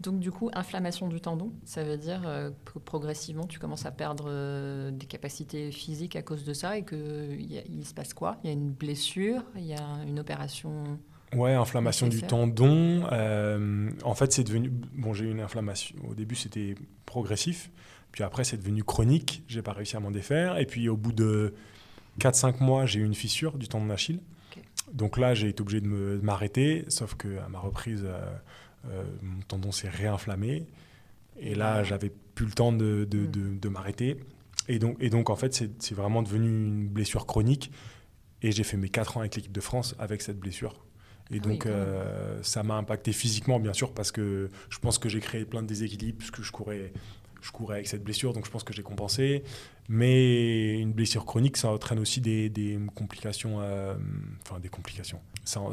Donc, 0.00 0.18
du 0.18 0.32
coup, 0.32 0.50
inflammation 0.54 1.08
du 1.08 1.20
tendon, 1.20 1.52
ça 1.66 1.84
veut 1.84 1.98
dire 1.98 2.22
euh, 2.24 2.50
que 2.64 2.78
progressivement, 2.78 3.46
tu 3.46 3.58
commences 3.58 3.84
à 3.84 3.90
perdre 3.90 4.24
euh, 4.28 4.90
des 4.90 5.04
capacités 5.04 5.70
physiques 5.70 6.16
à 6.16 6.22
cause 6.22 6.42
de 6.44 6.54
ça 6.54 6.78
et 6.78 6.84
qu'il 6.86 7.62
il 7.68 7.84
se 7.86 7.92
passe 7.92 8.14
quoi? 8.14 8.38
Il 8.42 8.46
y 8.46 8.50
a 8.50 8.54
une 8.54 8.70
blessure, 8.70 9.42
il 9.56 9.66
y 9.66 9.74
a 9.74 10.01
une 10.06 10.18
opération. 10.20 10.98
Ouais, 11.34 11.54
inflammation 11.54 12.08
du 12.08 12.20
tendon. 12.28 13.04
euh, 13.10 13.90
en 14.04 14.14
fait, 14.14 14.32
c'est 14.32 14.44
devenu. 14.44 14.70
Bon, 14.94 15.14
j'ai 15.14 15.24
eu 15.24 15.30
une 15.30 15.40
inflammation. 15.40 15.96
Au 16.08 16.14
début, 16.14 16.34
c'était 16.34 16.74
progressif. 17.06 17.70
Puis 18.12 18.22
après, 18.22 18.44
c'est 18.44 18.58
devenu 18.58 18.84
chronique. 18.84 19.42
J'ai 19.48 19.62
pas 19.62 19.72
réussi 19.72 19.96
à 19.96 20.00
m'en 20.00 20.10
défaire. 20.10 20.58
Et 20.58 20.66
puis, 20.66 20.88
au 20.90 20.96
bout 20.96 21.12
de 21.12 21.54
4-5 22.20 22.62
mois, 22.62 22.84
j'ai 22.84 23.00
eu 23.00 23.04
une 23.04 23.14
fissure 23.14 23.56
du 23.56 23.68
tendon 23.68 23.86
d'Achille. 23.86 24.20
Donc 24.92 25.16
là, 25.16 25.32
j'ai 25.34 25.48
été 25.48 25.62
obligé 25.62 25.80
de 25.80 26.20
m'arrêter. 26.22 26.84
Sauf 26.88 27.14
que 27.14 27.38
à 27.38 27.48
ma 27.48 27.58
reprise, 27.60 28.02
euh, 28.04 28.20
euh, 28.90 29.02
mon 29.22 29.40
tendon 29.48 29.72
s'est 29.72 29.88
réinflammé. 29.88 30.66
Et 31.40 31.54
là, 31.54 31.82
j'avais 31.82 32.12
plus 32.34 32.44
le 32.44 32.52
temps 32.52 32.72
de, 32.72 33.06
de, 33.10 33.24
de- 33.24 33.58
de 33.58 33.68
m'arrêter. 33.70 34.18
Et 34.68 34.78
donc, 34.78 34.96
et 35.00 35.08
donc, 35.08 35.30
en 35.30 35.36
fait, 35.36 35.54
c'est 35.78 35.94
vraiment 35.94 36.22
devenu 36.22 36.46
une 36.66 36.88
blessure 36.88 37.24
chronique. 37.26 37.72
Et 38.42 38.52
j'ai 38.52 38.64
fait 38.64 38.76
mes 38.76 38.88
4 38.88 39.16
ans 39.16 39.20
avec 39.20 39.34
l'équipe 39.36 39.52
de 39.52 39.60
France 39.60 39.94
avec 39.98 40.22
cette 40.22 40.38
blessure. 40.38 40.84
Et 41.30 41.36
Ah 41.36 41.46
oui, 41.46 41.52
donc, 41.52 41.66
euh, 41.66 42.38
ça 42.42 42.62
m'a 42.62 42.74
impacté 42.74 43.12
physiquement, 43.12 43.58
bien 43.60 43.72
sûr, 43.72 43.92
parce 43.94 44.10
que 44.12 44.50
je 44.68 44.78
pense 44.78 44.98
que 44.98 45.08
j'ai 45.08 45.20
créé 45.20 45.44
plein 45.44 45.62
de 45.62 45.66
déséquilibres, 45.68 46.18
puisque 46.18 46.42
je 46.42 46.50
courais, 46.52 46.92
je 47.40 47.50
courais 47.52 47.76
avec 47.76 47.86
cette 47.88 48.02
blessure, 48.04 48.32
donc 48.32 48.44
je 48.44 48.50
pense 48.50 48.64
que 48.64 48.72
j'ai 48.72 48.82
compensé. 48.82 49.42
Mais 49.88 50.78
une 50.78 50.92
blessure 50.92 51.24
chronique, 51.24 51.56
ça 51.56 51.68
entraîne 51.70 51.98
aussi 51.98 52.20
des, 52.20 52.48
des 52.50 52.78
complications, 52.94 53.58
euh, 53.60 53.94
enfin 54.42 54.58
des 54.60 54.68
complications. 54.68 55.20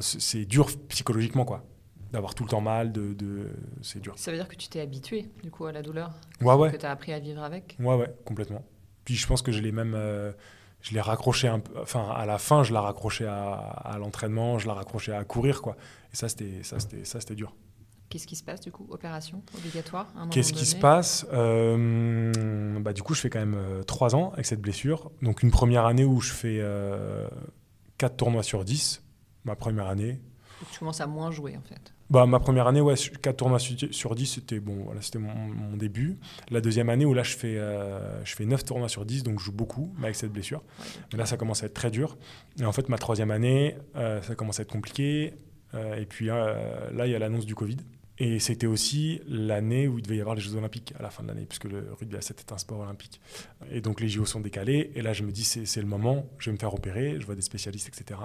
C'est 0.01 0.45
dur 0.45 0.67
psychologiquement, 0.89 1.45
quoi. 1.45 1.65
D'avoir 2.12 2.34
tout 2.34 2.43
le 2.43 2.49
temps 2.49 2.62
mal, 2.62 2.91
de, 2.91 3.13
de- 3.13 3.49
c'est 3.84 3.99
dur. 4.01 4.13
Ça 4.17 4.32
veut 4.32 4.38
dire 4.38 4.47
que 4.47 4.55
tu 4.55 4.67
t'es 4.67 4.79
habitué, 4.82 5.25
du 5.43 5.51
coup, 5.51 5.65
à 5.65 5.71
la 5.71 5.82
douleur 5.84 6.12
Ouais, 6.41 6.55
ouais. 6.55 6.71
Que 6.71 6.77
tu 6.77 6.86
as 6.86 6.91
appris 6.91 7.13
à 7.13 7.19
vivre 7.19 7.43
avec? 7.43 7.75
Ouais, 7.79 7.95
ouais, 7.95 8.12
complètement. 8.25 8.63
Puis 9.05 9.15
je 9.15 9.27
pense 9.27 9.41
que 9.43 9.51
je 9.51 9.60
l'ai 9.60 9.71
même. 9.71 9.93
euh, 9.95 10.32
je 10.82 10.94
l'ai 10.94 11.02
raccroché 11.02 11.48
un 11.48 11.60
peu. 11.60 11.74
Enfin, 11.82 12.10
à 12.10 12.26
la 12.26 12.38
fin, 12.38 12.63
je 12.63 12.72
l'ai 12.72 12.80
raccroché 12.80 13.26
à, 13.26 13.54
à 13.54 13.98
l'entraînement, 13.98 14.60
je 14.60 14.68
l'ai 14.68 14.74
raccroché 14.74 15.13
à 15.13 15.24
courir, 15.24 15.62
quoi. 15.62 15.76
Et 16.13 16.15
ça, 16.15 16.30
c'était, 16.30 16.63
ça, 16.63 16.80
c'était, 16.80 17.06
ça, 17.06 17.20
c'était 17.20 17.36
dur. 17.36 17.54
Qu'est-ce 18.10 18.26
qui 18.26 18.36
se 18.36 18.44
passe, 18.44 18.60
du 18.62 18.72
coup? 18.72 18.88
Opération 18.89 19.44
obligatoire 19.56 20.08
Qu'est-ce 20.32 20.52
qui 20.52 20.65
se 20.65 20.76
passe? 20.76 21.28
Euh, 21.32 22.80
bah, 22.80 22.92
Du 22.92 23.04
coup, 23.04 23.13
je 23.13 23.22
fais 23.22 23.30
quand 23.30 23.39
même 23.39 23.56
euh, 23.56 23.84
trois 23.84 24.15
ans 24.15 24.32
avec 24.34 24.48
cette 24.48 24.62
blessure. 24.62 25.12
Donc, 25.22 25.44
une 25.44 25.52
première 25.52 25.86
année 25.86 26.06
où 26.06 26.20
je 26.20 26.32
fais 26.34 26.58
euh, 26.60 27.28
4 28.00 28.18
tournois 28.18 28.42
sur 28.42 28.65
10. 28.65 29.04
Ma 29.46 29.56
première 29.56 29.88
année. 29.88 30.20
Tu 30.72 30.80
commences 30.80 31.02
à 31.02 31.08
moins 31.08 31.30
jouer, 31.30 31.56
en 31.56 31.62
fait. 31.62 31.94
Bah, 32.10 32.26
ma 32.26 32.39
première 32.39 32.65
année, 32.67 32.82
ouais, 32.82 32.95
4 33.22 33.38
tournois 33.38 33.60
su- 33.60 33.93
sur 33.93 34.15
10, 34.15 34.26
c'était 34.26 34.60
bon, 34.60 34.84
voilà, 34.86 35.00
mon, 35.19 35.34
mon 35.69 35.78
début. 35.78 36.17
La 36.50 36.60
deuxième 36.60 36.89
année 36.89 37.06
où 37.06 37.13
là, 37.13 37.22
je 37.22 37.36
fais, 37.38 37.56
euh, 37.58 38.24
je 38.26 38.36
fais 38.36 38.45
9 38.45 38.65
tournois 38.65 38.89
sur 38.89 39.06
10, 39.06 39.22
donc 39.24 39.39
je 39.39 39.45
joue 39.45 39.52
beaucoup, 39.52 39.93
mais 39.98 40.06
avec 40.06 40.15
cette 40.15 40.32
blessure. 40.32 40.63
Mais 41.12 41.19
là, 41.19 41.28
ça 41.28 41.38
commence 41.38 41.62
à 41.62 41.67
être 41.67 41.74
très 41.76 41.91
dur. 41.91 42.17
Et 42.60 42.65
en 42.65 42.72
fait, 42.72 42.89
ma 42.89 42.98
troisième 42.98 43.30
année, 43.30 43.76
euh, 43.95 44.22
ça 44.24 44.34
commence 44.34 44.60
à 44.60 44.63
être 44.63 44.72
compliqué. 44.72 45.34
Euh, 45.76 45.98
et 46.02 46.06
puis 46.08 46.26
là, 46.26 47.06
il 47.06 47.12
y 47.12 47.15
a 47.15 47.19
l'annonce 47.19 47.45
du 47.45 47.54
Covid. 47.54 47.78
Et 48.19 48.39
c'était 48.39 48.67
aussi 48.67 49.21
l'année 49.27 49.88
où 49.88 49.97
il 49.97 50.01
devait 50.01 50.17
y 50.17 50.21
avoir 50.21 50.36
les 50.36 50.41
Jeux 50.41 50.55
Olympiques 50.55 50.93
à 50.99 51.01
la 51.01 51.10
fin 51.10 51.23
de 51.23 51.29
l'année, 51.29 51.45
puisque 51.45 51.65
le 51.65 51.93
rugby 51.93 52.17
à 52.17 52.21
7 52.21 52.39
est 52.41 52.51
un 52.51 52.58
sport 52.58 52.79
olympique. 52.79 53.21
Et 53.71 53.79
donc 53.79 54.01
les 54.01 54.10
JO 54.10 54.25
sont 54.25 54.41
décalés. 54.41 54.91
Et 54.95 55.01
là, 55.01 55.13
je 55.13 55.23
me 55.23 55.32
dis, 55.32 55.45
c'est 55.45 55.82
le 55.82 55.88
moment, 55.88 56.25
je 56.38 56.49
vais 56.49 56.53
me 56.53 56.60
faire 56.60 56.73
opérer. 56.73 57.15
Je 57.19 57.25
vois 57.25 57.36
des 57.36 57.41
spécialistes, 57.41 57.88
etc. 57.88 58.19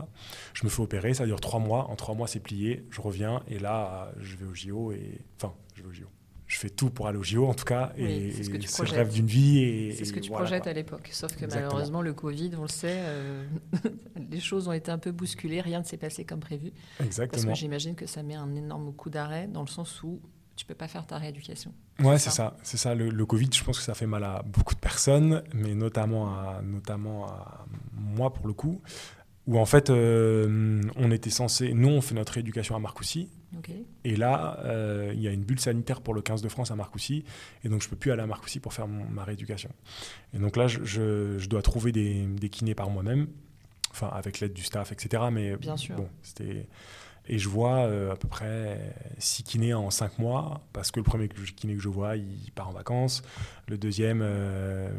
Je 0.53 0.65
me 0.65 0.69
fais 0.69 0.83
opérer, 0.83 1.15
ça 1.15 1.27
dure 1.27 1.41
trois 1.41 1.61
mois. 1.61 1.89
En 1.91 1.97
trois 1.97 2.15
mois, 2.15 2.27
c'est 2.27 2.41
plié. 2.41 2.85
Je 2.91 3.01
reviens. 3.01 3.43
Et 3.49 3.59
là, 3.61 4.13
je 4.21 4.37
vais 4.37 4.47
au 4.47 4.55
JO. 4.55 4.93
Et... 4.93 5.21
Enfin, 5.37 5.55
je 5.77 5.83
vais 5.83 5.89
au 5.89 5.93
JO. 5.93 6.07
Je 6.47 6.54
fais 6.65 6.71
tout 6.71 6.91
pour 6.91 7.07
aller 7.07 7.19
au 7.19 7.23
JO, 7.23 7.47
en 7.47 7.55
tout 7.55 7.65
cas. 7.65 7.93
Oui, 7.97 8.05
et 8.05 8.33
c'est 8.33 8.45
ce 8.45 8.51
que 8.51 8.57
tu 8.57 8.67
le 8.83 8.91
rêve 8.97 9.13
d'une 9.13 9.27
vie. 9.27 9.59
Et, 9.59 9.93
C'est 9.93 10.05
ce 10.05 10.13
que 10.13 10.21
tu 10.21 10.29
voilà, 10.31 10.45
projettes 10.45 10.63
quoi. 10.63 10.71
à 10.71 10.75
l'époque. 10.75 11.09
Sauf 11.13 11.33
que 11.37 11.45
Exactement. 11.45 11.69
malheureusement, 11.69 12.03
le 12.03 12.13
Covid, 12.13 12.53
on 12.59 12.63
le 12.63 12.69
sait, 12.69 12.97
euh, 13.01 13.45
les 14.31 14.41
choses 14.41 14.69
ont 14.69 14.73
été 14.73 14.91
un 14.91 14.99
peu 14.99 15.13
bousculées, 15.13 15.61
rien 15.61 15.81
ne 15.81 15.85
s'est 15.85 15.97
passé 15.97 16.25
comme 16.25 16.41
prévu. 16.41 16.73
Parce 16.99 17.07
Exactement. 17.09 17.53
que 17.53 17.59
j'imagine 17.59 17.95
que 17.95 18.07
ça 18.07 18.23
met 18.23 18.35
un 18.35 18.55
énorme 18.55 18.93
coup 18.93 19.11
d'arrêt 19.11 19.47
dans 19.47 19.63
le 19.63 19.69
sens 19.69 20.03
où 20.03 20.21
tu 20.57 20.65
peux 20.65 20.75
pas 20.75 20.89
faire 20.89 21.07
ta 21.07 21.19
rééducation. 21.19 21.73
Ouais, 22.01 22.19
C'est 22.19 22.31
ça. 22.31 22.37
ça. 22.37 22.57
C'est 22.63 22.77
ça. 22.77 22.95
Le, 22.95 23.11
le 23.11 23.27
Covid, 23.27 23.51
je 23.53 23.63
pense 23.65 23.79
que 23.79 23.85
ça 23.85 23.95
fait 23.95 24.07
mal 24.07 24.25
à 24.25 24.43
beaucoup 24.47 24.75
de 24.75 24.81
personnes, 24.81 25.43
mais 25.53 25.75
notamment 25.75 26.29
à, 26.29 26.61
notamment 26.63 27.27
à 27.27 27.67
moi 27.93 28.33
pour 28.33 28.47
le 28.47 28.53
coup, 28.53 28.81
où 29.47 29.59
en 29.59 29.67
fait, 29.67 29.91
euh, 29.91 30.81
on 30.97 31.11
était 31.11 31.31
censé, 31.31 31.75
nous, 31.75 31.89
on 31.89 32.01
fait 32.01 32.15
notre 32.15 32.33
rééducation 32.35 32.77
à 32.77 32.79
Marcoussis, 32.79 33.29
Et 34.05 34.17
là, 34.17 34.59
euh, 34.65 35.13
il 35.15 35.21
y 35.23 35.29
a 35.29 35.33
une 35.33 35.45
bulle 35.45 35.61
sanitaire 35.61 36.01
pour 36.01 36.15
le 36.15 36.23
15 36.23 36.43
de 36.43 36.49
France 36.49 36.71
à 36.71 36.77
Marcoussis, 36.77 37.25
et 37.65 37.69
donc 37.69 37.83
je 37.83 37.89
peux 37.89 37.97
plus 37.97 38.11
aller 38.13 38.23
à 38.23 38.27
Marcoussis 38.27 38.61
pour 38.61 38.73
faire 38.73 38.87
mon- 38.89 39.09
ma 39.09 39.25
rééducation. 39.25 39.71
Et 40.35 40.39
donc 40.39 40.57
là, 40.57 40.67
je, 40.67 40.85
je- 40.85 41.39
je 41.39 41.49
dois 41.49 41.63
trouver 41.63 41.93
des, 41.93 42.25
des 42.27 42.49
kinés 42.49 42.75
par 42.75 42.91
moi-même, 42.91 43.29
enfin 43.91 44.09
avec 44.13 44.41
l'aide 44.41 44.53
du 44.53 44.63
staff, 44.63 44.93
etc. 44.93 45.25
Mais 45.33 45.57
Bien 45.57 45.77
sûr. 45.77 45.97
bon, 45.97 46.09
c'était 46.23 46.67
et 47.27 47.39
je 47.39 47.49
vois 47.49 47.87
euh, 47.87 48.13
à 48.13 48.17
peu 48.17 48.29
près 48.29 48.95
6 49.19 49.43
kinés 49.45 49.75
en 49.75 49.91
5 49.91 50.19
mois, 50.19 50.61
parce 50.73 50.91
que 50.91 51.01
le 51.01 51.05
premier 51.05 51.29
kiné 51.29 51.75
que 51.75 51.81
je 51.81 51.89
vois, 51.89 52.17
il 52.17 52.53
part 52.55 52.69
en 52.69 52.73
vacances. 52.73 53.23
Le 53.67 53.79
deuxième, 53.79 54.21
euh, 54.23 54.91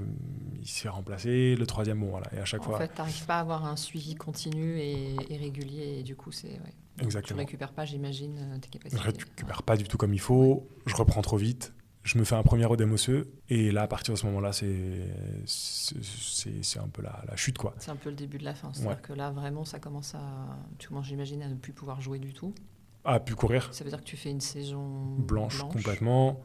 il 0.59 0.67
s'est 0.67 0.89
remplacé. 0.89 1.55
Le 1.55 1.67
troisième, 1.67 1.99
bon, 1.99 2.09
voilà. 2.09 2.27
Et 2.35 2.39
à 2.39 2.45
chaque 2.45 2.61
En 2.61 2.65
fois, 2.65 2.77
fait, 2.79 2.87
tu 2.93 2.97
n'arrives 2.97 3.25
pas 3.25 3.35
à 3.37 3.39
avoir 3.41 3.65
un 3.65 3.75
suivi 3.75 4.15
continu 4.15 4.79
et, 4.79 5.15
et 5.29 5.37
régulier, 5.37 5.99
et 5.99 6.03
du 6.03 6.15
coup, 6.15 6.31
c'est. 6.31 6.47
Ouais. 6.47 6.73
Exactement. 7.01 7.37
Tu 7.39 7.45
récupères 7.45 7.73
pas, 7.73 7.85
j'imagine, 7.85 8.37
euh, 8.39 8.57
tes 8.57 8.67
je 8.67 8.71
capacités. 8.71 9.01
récupère 9.01 9.61
pas 9.63 9.75
du 9.77 9.83
tout 9.83 9.97
comme 9.97 10.13
il 10.13 10.19
faut. 10.19 10.67
Je 10.87 10.95
reprends 10.95 11.21
trop 11.21 11.37
vite. 11.37 11.73
Je 12.05 12.19
me 12.19 12.23
fais 12.23 12.35
un 12.35 12.43
premier 12.43 12.65
ODMOCE 12.67 13.09
et 13.49 13.71
là, 13.71 13.81
à 13.81 13.87
partir 13.87 14.13
de 14.13 14.19
ce 14.19 14.27
moment-là, 14.27 14.53
c'est 14.53 14.69
un 16.79 16.87
peu 16.87 17.01
la, 17.01 17.23
la 17.27 17.35
chute. 17.35 17.57
quoi. 17.57 17.73
C'est 17.79 17.89
un 17.89 17.95
peu 17.95 18.09
le 18.11 18.15
début 18.15 18.37
de 18.37 18.43
la 18.43 18.53
fin. 18.53 18.71
C'est-à-dire 18.73 19.01
que 19.01 19.11
là, 19.13 19.31
vraiment, 19.31 19.65
ça 19.65 19.79
commence 19.79 20.13
à. 20.13 20.21
Tu 20.77 20.87
commences, 20.87 21.07
j'imagine, 21.07 21.41
à 21.41 21.47
ne 21.47 21.55
plus 21.55 21.73
pouvoir 21.73 22.01
jouer 22.01 22.19
du 22.19 22.31
tout. 22.31 22.53
À 23.05 23.19
plus 23.19 23.35
courir. 23.35 23.73
Ça 23.73 23.83
veut 23.83 23.89
dire 23.89 23.99
que 23.99 24.05
tu 24.05 24.17
fais 24.17 24.29
une 24.29 24.39
saison 24.39 25.15
blanche, 25.17 25.59
complètement. 25.63 26.41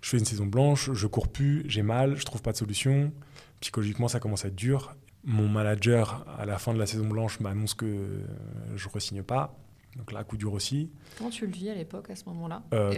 Je 0.00 0.10
fais 0.10 0.18
une 0.18 0.24
saison 0.24 0.46
blanche, 0.46 0.92
je 0.92 1.06
cours 1.08 1.26
plus, 1.28 1.64
j'ai 1.68 1.82
mal, 1.82 2.16
je 2.16 2.24
trouve 2.24 2.40
pas 2.40 2.52
de 2.52 2.56
solution. 2.56 3.12
Psychologiquement, 3.60 4.06
ça 4.06 4.20
commence 4.20 4.44
à 4.44 4.48
être 4.48 4.54
dur. 4.54 4.94
Mon 5.24 5.48
manager, 5.48 6.24
à 6.38 6.46
la 6.46 6.58
fin 6.58 6.72
de 6.72 6.78
la 6.78 6.86
saison 6.86 7.06
blanche, 7.08 7.40
m'annonce 7.40 7.74
que 7.74 8.22
je 8.76 8.88
ne 8.88 8.92
re-signe 8.92 9.22
pas. 9.24 9.56
Donc 9.96 10.12
là, 10.12 10.22
coup 10.22 10.36
dur 10.36 10.52
aussi. 10.52 10.90
Comment 11.18 11.30
tu 11.30 11.46
le 11.46 11.52
vis 11.52 11.68
à 11.70 11.74
l'époque, 11.74 12.10
à 12.10 12.16
ce 12.16 12.24
moment-là? 12.26 12.62
Euh, 12.72 12.94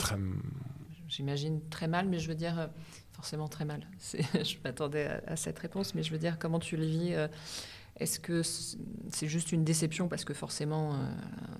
J'imagine 1.12 1.60
très 1.68 1.88
mal, 1.88 2.08
mais 2.08 2.18
je 2.18 2.28
veux 2.28 2.34
dire, 2.34 2.58
euh, 2.58 2.66
forcément 3.12 3.46
très 3.46 3.66
mal. 3.66 3.86
je 4.02 4.56
m'attendais 4.64 5.08
à, 5.26 5.36
cette 5.36 5.58
réponse, 5.58 5.94
mais 5.94 6.02
je 6.02 6.10
veux 6.10 6.18
dire, 6.18 6.38
comment 6.38 6.58
tu 6.58 6.78
le 6.78 6.84
vis 6.86 7.12
euh, 7.12 7.28
Est-ce 7.98 8.18
que 8.18 8.42
c'est 8.42 9.28
juste 9.28 9.52
une 9.52 9.62
déception 9.62 10.08
parce 10.08 10.24
que 10.24 10.32
forcément, 10.32 10.96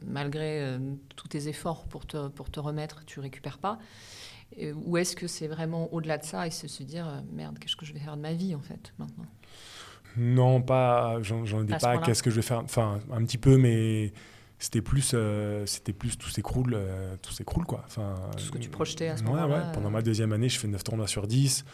malgré 0.02 0.78
tous 1.16 1.28
tes 1.28 1.48
efforts 1.48 1.84
pour 1.84 2.06
te, 2.06 2.28
pour 2.28 2.50
te 2.50 2.60
remettre, 2.60 3.04
tu 3.04 3.20
récupères 3.20 3.58
pas 3.58 3.78
Ou 4.58 4.96
est-ce 4.96 5.14
que 5.14 5.26
c'est 5.26 5.48
vraiment 5.48 5.92
au-delà 5.92 6.16
de 6.16 6.24
ça 6.24 6.46
et 6.46 6.50
c'est 6.50 6.68
se 6.68 6.82
dire, 6.82 7.22
merde, 7.30 7.58
qu'est-ce 7.58 7.76
que 7.76 7.84
je 7.84 7.92
vais 7.92 8.00
faire 8.00 8.16
de 8.16 8.22
ma 8.22 8.32
vie 8.32 8.54
en 8.54 8.62
fait 8.62 8.94
maintenant? 8.98 9.26
Non, 10.16 10.62
pas. 10.62 11.18
J'en 11.22 11.66
ai 11.66 11.78
pas. 11.78 11.98
Qu'est-ce 11.98 12.22
que 12.22 12.30
je 12.30 12.36
vais 12.36 12.42
faire 12.42 12.60
Enfin, 12.60 13.00
un 13.10 13.24
petit 13.24 13.38
peu, 13.38 13.56
mais 13.58 14.12
c'était 14.62 14.80
plus, 14.80 15.10
euh, 15.12 15.66
c'était 15.66 15.92
plus 15.92 16.16
tout 16.16 16.30
s'écroule, 16.30 16.74
euh, 16.74 17.16
tout 17.20 17.32
s'écroule 17.32 17.66
quoi. 17.66 17.82
Enfin, 17.84 18.14
tout 18.36 18.44
ce 18.44 18.50
que 18.52 18.58
tu 18.58 18.68
projetais 18.68 19.08
à 19.08 19.16
ce 19.16 19.24
moment-là. 19.24 19.48
Ouais. 19.48 19.72
Pendant 19.74 19.90
ma 19.90 20.02
deuxième 20.02 20.32
année, 20.32 20.48
je 20.48 20.56
fais 20.56 20.68
9 20.68 20.84
tournois 20.84 21.08
sur 21.08 21.26
10. 21.26 21.64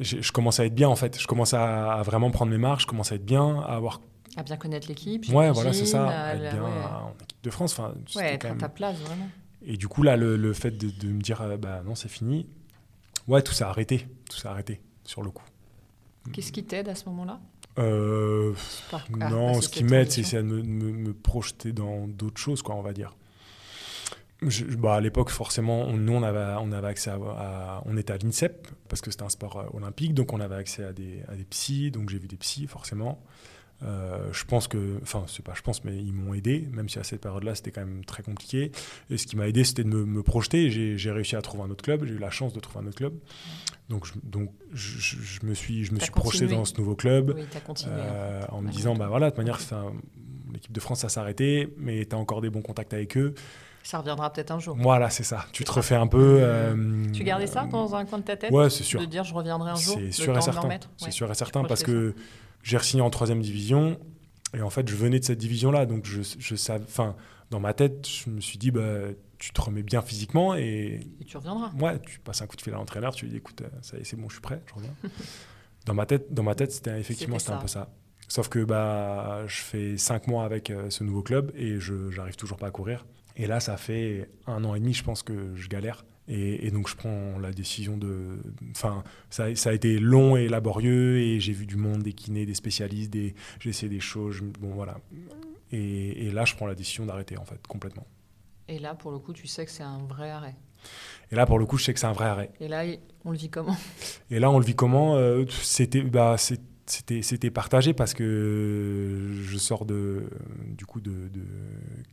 Je, 0.00 0.20
je 0.20 0.32
commence 0.32 0.60
à 0.60 0.66
être 0.66 0.74
bien 0.74 0.90
en 0.90 0.96
fait. 0.96 1.18
Je 1.18 1.26
commence 1.26 1.54
à, 1.54 2.02
vraiment 2.04 2.30
prendre 2.30 2.52
mes 2.52 2.58
marques. 2.58 2.82
Je 2.82 2.86
commence 2.86 3.10
à 3.10 3.14
être 3.14 3.24
bien, 3.24 3.60
à 3.62 3.76
avoir. 3.76 4.02
À 4.36 4.42
bien 4.42 4.58
connaître 4.58 4.86
l'équipe. 4.86 5.26
Ouais, 5.30 5.50
voilà, 5.50 5.72
c'est 5.72 5.86
ça. 5.86 6.08
À 6.08 6.34
être 6.34 6.52
bien 6.52 6.62
en 6.62 7.14
équipe 7.22 7.42
de 7.42 7.50
France. 7.50 7.72
Enfin, 7.72 7.94
ouais, 8.16 8.34
être 8.34 8.44
à 8.44 8.54
ta 8.54 8.68
place 8.68 8.98
vraiment. 8.98 9.30
Et 9.64 9.78
du 9.78 9.88
coup 9.88 10.02
là, 10.02 10.18
le, 10.18 10.52
fait 10.52 10.72
de, 10.72 11.08
me 11.08 11.22
dire, 11.22 11.40
euh, 11.40 11.56
bah 11.56 11.82
non, 11.86 11.94
c'est 11.94 12.10
fini. 12.10 12.46
Ouais, 13.26 13.40
tout 13.40 13.54
s'est 13.54 13.64
arrêté. 13.64 14.06
Tout 14.28 14.36
s'est 14.36 14.48
arrêté 14.48 14.82
sur 15.04 15.22
le 15.22 15.30
coup. 15.30 15.44
Qu'est-ce 16.34 16.52
qui 16.52 16.64
t'aide 16.64 16.90
à 16.90 16.94
ce 16.94 17.08
moment-là? 17.08 17.40
Euh, 17.78 18.54
non, 19.10 19.60
ce 19.60 19.68
qui 19.68 19.84
m'aide, 19.84 20.10
c'est 20.10 20.36
de 20.36 20.42
me, 20.42 20.62
me, 20.62 21.12
projeter 21.12 21.72
dans 21.72 22.06
d'autres 22.06 22.40
choses, 22.40 22.62
quoi, 22.62 22.74
on 22.74 22.82
va 22.82 22.92
dire. 22.92 23.16
bah, 24.78 24.94
à 24.94 25.00
l'époque, 25.00 25.30
forcément, 25.30 25.92
nous, 25.92 26.12
on 26.12 26.22
avait, 26.22 26.54
on 26.60 26.72
avait 26.72 26.88
accès 26.88 27.10
à, 27.10 27.82
On 27.86 27.96
était 27.96 28.12
à 28.12 28.18
l'INSEP, 28.18 28.68
parce 28.88 29.00
que 29.02 29.10
c'était 29.10 29.24
un 29.24 29.28
sport 29.28 29.58
euh, 29.58 29.64
olympique, 29.74 30.14
donc 30.14 30.32
on 30.32 30.40
avait 30.40 30.56
accès 30.56 30.84
à 30.84 30.92
des, 30.92 31.22
à 31.28 31.34
des 31.34 31.44
psys, 31.44 31.90
donc 31.90 32.08
j'ai 32.10 32.18
vu 32.18 32.28
des 32.28 32.36
psys, 32.36 32.66
forcément. 32.66 33.22
Euh, 33.82 34.32
je 34.32 34.44
pense 34.44 34.68
que, 34.68 34.98
enfin, 35.02 35.24
c'est 35.26 35.44
pas 35.44 35.52
je 35.54 35.62
pense, 35.62 35.84
mais 35.84 35.96
ils 35.96 36.12
m'ont 36.12 36.32
aidé, 36.34 36.66
même 36.72 36.88
si 36.88 36.98
à 36.98 37.04
cette 37.04 37.20
période-là, 37.20 37.54
c'était 37.54 37.70
quand 37.70 37.82
même 37.82 38.04
très 38.04 38.22
compliqué. 38.22 38.72
Et 39.10 39.18
ce 39.18 39.26
qui 39.26 39.36
m'a 39.36 39.48
aidé, 39.48 39.64
c'était 39.64 39.84
de 39.84 39.88
me, 39.88 40.04
me 40.04 40.22
projeter. 40.22 40.70
J'ai 40.70 41.10
réussi 41.10 41.36
à 41.36 41.42
trouver 41.42 41.64
un 41.64 41.70
autre 41.70 41.84
club, 41.84 42.04
j'ai 42.04 42.14
eu 42.14 42.18
la 42.18 42.30
chance 42.30 42.52
de 42.52 42.60
trouver 42.60 42.84
un 42.84 42.88
autre 42.88 42.96
club. 42.96 43.14
Donc, 43.88 44.06
je, 44.06 44.12
donc 44.22 44.50
je, 44.72 45.46
me 45.46 45.54
suis, 45.54 45.84
je 45.84 45.92
me 45.92 46.00
suis 46.00 46.10
projeté 46.10 46.46
dans 46.46 46.64
ce 46.64 46.76
nouveau 46.78 46.96
club 46.96 47.38
euh, 47.86 48.42
en 48.48 48.62
me 48.62 48.70
disant, 48.70 48.94
bah 48.94 49.08
voilà, 49.08 49.30
de 49.30 49.36
manière, 49.36 49.58
l'équipe 50.52 50.72
de 50.72 50.80
France, 50.80 51.00
ça 51.00 51.08
s'est 51.08 51.20
arrêté, 51.20 51.72
mais 51.76 52.04
tu 52.04 52.14
as 52.14 52.18
encore 52.18 52.40
des 52.40 52.50
bons 52.50 52.62
contacts 52.62 52.94
avec 52.94 53.16
eux. 53.16 53.34
Ça 53.82 53.98
reviendra 53.98 54.32
peut-être 54.32 54.50
un 54.50 54.58
jour. 54.58 54.76
Voilà, 54.80 55.10
c'est 55.10 55.22
ça. 55.22 55.44
Tu 55.52 55.62
te 55.62 55.70
refais 55.70 55.94
un 55.94 56.08
peu. 56.08 56.38
Euh, 56.40 57.04
tu 57.12 57.22
gardais 57.22 57.46
ça 57.46 57.66
dans 57.70 57.94
un 57.94 58.04
coin 58.04 58.18
de 58.18 58.24
ta 58.24 58.36
tête 58.36 58.50
Ouais, 58.50 58.68
c'est 58.68 58.82
sûr. 58.82 58.98
De 58.98 59.06
dire, 59.06 59.22
je 59.22 59.32
reviendrai 59.32 59.70
un 59.70 59.76
jour. 59.76 59.96
C'est 59.96 60.10
sûr, 60.10 60.36
et 60.36 60.40
certain. 60.40 60.68
C'est 60.96 61.12
sûr 61.12 61.30
et 61.30 61.34
certain 61.34 61.62
parce 61.62 61.84
que 61.84 62.14
j'ai 62.66 62.76
re-signé 62.76 63.00
en 63.00 63.10
troisième 63.10 63.40
division. 63.40 63.98
Et 64.52 64.60
en 64.60 64.70
fait, 64.70 64.88
je 64.88 64.96
venais 64.96 65.20
de 65.20 65.24
cette 65.24 65.38
division-là. 65.38 65.86
Donc, 65.86 66.04
je, 66.04 66.22
je 66.38 66.56
savais, 66.56 66.84
enfin, 66.84 67.14
dans 67.50 67.60
ma 67.60 67.74
tête, 67.74 68.08
je 68.08 68.28
me 68.28 68.40
suis 68.40 68.58
dit, 68.58 68.72
bah, 68.72 69.08
tu 69.38 69.52
te 69.52 69.60
remets 69.60 69.84
bien 69.84 70.02
physiquement 70.02 70.56
et. 70.56 71.00
Et 71.20 71.24
tu 71.24 71.36
reviendras. 71.36 71.70
Ouais, 71.78 72.00
tu 72.00 72.18
passes 72.18 72.42
un 72.42 72.46
coup 72.46 72.56
de 72.56 72.62
fil 72.62 72.72
à 72.72 72.76
l'entraîneur, 72.76 73.14
tu 73.14 73.26
lui 73.26 73.30
dis, 73.30 73.36
écoute, 73.36 73.62
euh, 73.62 73.68
ça 73.82 73.96
y 73.96 74.00
est, 74.00 74.04
c'est 74.04 74.16
bon, 74.16 74.28
je 74.28 74.34
suis 74.34 74.40
prêt, 74.40 74.62
je 74.66 74.74
reviens. 74.74 74.94
dans 75.86 75.94
ma 75.94 76.06
tête, 76.06 76.34
dans 76.34 76.42
ma 76.42 76.56
tête 76.56 76.72
c'était 76.72 76.98
effectivement 76.98 77.38
c'était 77.38 77.52
un 77.52 77.58
peu 77.58 77.68
ça. 77.68 77.88
Sauf 78.26 78.48
que 78.48 78.64
bah, 78.64 79.44
je 79.46 79.60
fais 79.60 79.96
cinq 79.96 80.26
mois 80.26 80.44
avec 80.44 80.70
euh, 80.70 80.90
ce 80.90 81.04
nouveau 81.04 81.22
club 81.22 81.52
et 81.54 81.78
je 81.78 81.94
n'arrive 82.16 82.34
toujours 82.34 82.56
pas 82.56 82.66
à 82.66 82.70
courir. 82.72 83.06
Et 83.36 83.46
là, 83.46 83.60
ça 83.60 83.76
fait 83.76 84.28
un 84.48 84.64
an 84.64 84.74
et 84.74 84.80
demi, 84.80 84.94
je 84.94 85.04
pense 85.04 85.22
que 85.22 85.54
je 85.54 85.68
galère. 85.68 86.04
Et, 86.28 86.70
donc 86.70 86.88
je 86.88 86.96
prends 86.96 87.38
la 87.38 87.52
décision 87.52 87.96
de... 87.96 88.40
Enfin, 88.70 89.04
ça, 89.30 89.54
ça, 89.54 89.70
a 89.70 89.72
été 89.72 89.98
long 89.98 90.36
et 90.36 90.48
laborieux 90.48 91.18
et 91.18 91.38
j'ai 91.38 91.52
vu 91.52 91.66
du 91.66 91.76
monde, 91.76 92.02
des 92.02 92.12
kinés, 92.12 92.46
des 92.46 92.54
spécialistes, 92.54 93.10
des, 93.10 93.34
j'ai 93.60 93.70
essayé 93.70 93.88
des 93.88 94.00
choses. 94.00 94.40
Bon, 94.60 94.70
voilà. 94.74 94.98
Et, 95.72 96.30
là, 96.32 96.44
je 96.44 96.54
prends 96.54 96.66
la 96.66 96.74
décision 96.74 97.06
d'arrêter, 97.06 97.38
en 97.38 97.44
fait, 97.44 97.64
complètement. 97.66 98.06
Et 98.68 98.78
là, 98.78 98.94
pour 98.94 99.10
le 99.10 99.18
coup, 99.18 99.32
tu 99.32 99.46
sais 99.46 99.64
que 99.64 99.70
c'est 99.70 99.82
un 99.84 100.04
vrai 100.06 100.30
arrêt. 100.30 100.56
Et 101.30 101.36
là, 101.36 101.46
pour 101.46 101.58
le 101.58 101.66
coup, 101.66 101.78
je 101.78 101.84
sais 101.84 101.94
que 101.94 102.00
c'est 102.00 102.06
un 102.06 102.12
vrai 102.12 102.26
arrêt. 102.26 102.50
Et 102.60 102.68
là, 102.68 102.84
on 103.24 103.30
le 103.30 103.38
vit 103.38 103.50
comment? 103.50 103.76
Et 104.30 104.40
là, 104.40 104.50
on 104.50 104.58
le 104.58 104.64
vit 104.64 104.74
comment? 104.74 105.16
Euh, 105.16 105.44
C'était... 105.48 106.02
Bah, 106.02 106.36
c'était, 106.38 107.22
c'était 107.22 107.50
partagé 107.50 107.94
parce 107.94 108.14
que 108.14 109.32
je 109.42 109.58
sors 109.58 109.86
de, 109.86 110.30
du 110.68 110.86
coup 110.86 111.00
de, 111.00 111.28
de 111.28 111.42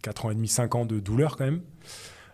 4 0.02 0.26
ans 0.26 0.32
et 0.32 0.36
demi, 0.36 0.48
5 0.48 0.74
ans 0.74 0.86
de 0.88 1.00
douleur 1.00 1.38
quand 1.38 1.46
même. 1.46 1.62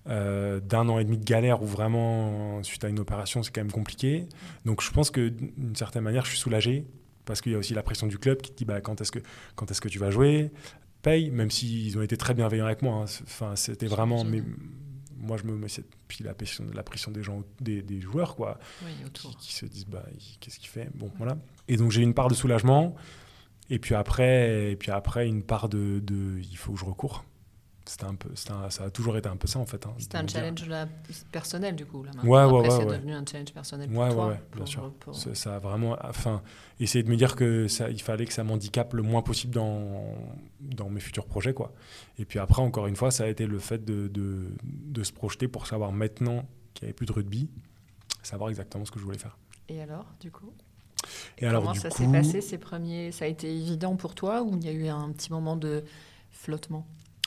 Euh, 0.09 0.59
d'un 0.59 0.89
an 0.89 0.97
et 0.97 1.03
demi 1.03 1.19
de 1.19 1.23
galère 1.23 1.61
où 1.61 1.65
vraiment, 1.67 2.63
suite 2.63 2.83
à 2.83 2.89
une 2.89 2.99
opération, 2.99 3.43
c'est 3.43 3.51
quand 3.53 3.61
même 3.61 3.71
compliqué. 3.71 4.27
Donc 4.65 4.81
je 4.81 4.89
pense 4.89 5.11
que 5.11 5.29
d'une 5.29 5.75
certaine 5.75 6.03
manière, 6.03 6.25
je 6.25 6.31
suis 6.31 6.39
soulagé 6.39 6.85
parce 7.25 7.41
qu'il 7.41 7.51
y 7.51 7.55
a 7.55 7.59
aussi 7.59 7.75
la 7.75 7.83
pression 7.83 8.07
du 8.07 8.17
club 8.17 8.41
qui 8.41 8.51
te 8.51 8.57
dit 8.57 8.65
bah, 8.65 8.81
quand 8.81 9.01
est-ce 9.01 9.11
que, 9.11 9.19
quand 9.55 9.69
est-ce 9.69 9.81
que 9.81 9.87
tu 9.89 9.99
vas 9.99 10.09
jouer? 10.09 10.51
Paye, 11.03 11.29
même 11.29 11.51
s'ils 11.51 11.95
ont 11.97 12.01
été 12.01 12.17
très 12.17 12.33
bienveillants 12.33 12.65
avec 12.65 12.81
moi. 12.81 13.03
Hein. 13.03 13.05
Enfin, 13.23 13.55
c'était 13.55 13.85
vraiment. 13.85 14.23
Mais, 14.23 14.41
moi, 15.21 15.37
je 15.37 15.43
me 15.43 15.55
mets 15.55 15.67
puis 16.07 16.23
la 16.23 16.33
pression, 16.33 16.65
la 16.73 16.81
pression 16.81 17.11
des 17.11 17.21
gens, 17.21 17.43
des, 17.59 17.81
des 17.81 17.99
joueurs, 17.99 18.35
quoi, 18.35 18.57
qui, 19.39 19.53
se 19.53 19.65
disent 19.65 19.85
bah, 19.85 20.05
qu'est-ce 20.39 20.57
qu'il 20.57 20.69
fait? 20.69 20.89
Bon, 20.95 21.11
voilà. 21.17 21.37
Et 21.67 21.77
donc 21.77 21.91
j'ai 21.91 22.01
une 22.01 22.13
part 22.13 22.29
de 22.29 22.33
soulagement. 22.33 22.95
Et 23.69 23.77
puis 23.77 23.93
après, 23.93 24.71
et 24.71 24.75
puis 24.75 24.89
après 24.89 25.27
une 25.27 25.43
part 25.43 25.69
de, 25.69 25.99
de 25.99 26.39
il 26.39 26.57
faut 26.57 26.73
que 26.73 26.79
je 26.79 26.85
recours 26.85 27.23
c'était 27.89 28.05
un 28.05 28.13
peu, 28.13 28.29
ça 28.35 28.67
a 28.79 28.89
toujours 28.91 29.17
été 29.17 29.27
un 29.27 29.35
peu 29.35 29.47
ça 29.47 29.57
en 29.57 29.65
fait. 29.65 29.83
Hein, 29.87 29.93
c'était 29.97 30.17
un 30.17 30.27
challenge 30.27 30.63
personnel 31.31 31.75
du 31.75 31.87
coup 31.87 32.03
là. 32.03 32.11
Ouais, 32.23 32.29
ouais, 32.29 32.37
Après, 32.37 32.59
ouais, 32.59 32.69
c'est 32.69 32.85
devenu 32.85 33.13
un 33.13 33.25
challenge 33.25 33.51
personnel 33.51 33.89
pour 33.89 33.99
ouais, 33.99 34.11
toi. 34.11 34.27
Ouais, 34.27 34.41
bien 34.55 34.65
sûr. 34.67 34.93
Ça, 35.33 35.55
a 35.55 35.59
vraiment, 35.59 35.97
enfin, 36.03 36.43
essayer 36.79 37.03
de 37.03 37.09
me 37.09 37.15
dire 37.15 37.35
que 37.35 37.67
ça, 37.67 37.89
il 37.89 37.99
fallait 37.99 38.25
que 38.25 38.33
ça 38.33 38.43
m'handicape 38.43 38.93
le 38.93 39.01
moins 39.01 39.23
possible 39.23 39.55
dans 39.55 40.15
dans 40.61 40.87
mes 40.89 40.99
futurs 40.99 41.25
projets 41.25 41.55
quoi. 41.55 41.73
Et 42.19 42.25
puis 42.25 42.37
après, 42.37 42.61
encore 42.61 42.85
une 42.85 42.95
fois, 42.95 43.09
ça 43.09 43.23
a 43.23 43.27
été 43.27 43.47
le 43.47 43.57
fait 43.57 43.83
de, 43.83 44.07
de, 44.07 44.51
de 44.63 45.03
se 45.03 45.11
projeter 45.11 45.47
pour 45.47 45.65
savoir 45.65 45.91
maintenant 45.91 46.45
qu'il 46.75 46.85
n'y 46.85 46.89
avait 46.89 46.93
plus 46.93 47.07
de 47.07 47.13
rugby, 47.13 47.49
savoir 48.21 48.51
exactement 48.51 48.85
ce 48.85 48.91
que 48.91 48.99
je 48.99 49.03
voulais 49.05 49.17
faire. 49.17 49.35
Et 49.67 49.81
alors, 49.81 50.05
du 50.19 50.29
coup? 50.29 50.53
Et, 51.39 51.47
alors, 51.47 51.63
comment 51.63 51.73
ça 51.73 51.89
s'est 51.89 52.11
passé 52.11 52.41
ces 52.41 52.59
premiers 52.59 53.11
Ça 53.11 53.25
a 53.25 53.27
été 53.27 53.49
évident 53.51 53.95
pour 53.95 54.13
toi 54.13 54.43
ou 54.43 54.57
il 54.57 54.63
y 54.63 54.69
a 54.69 54.73
eu 54.73 54.87
un 54.89 55.11
petit 55.11 55.31
moment 55.31 55.55
de 55.55 55.83
flottement? 56.29 56.85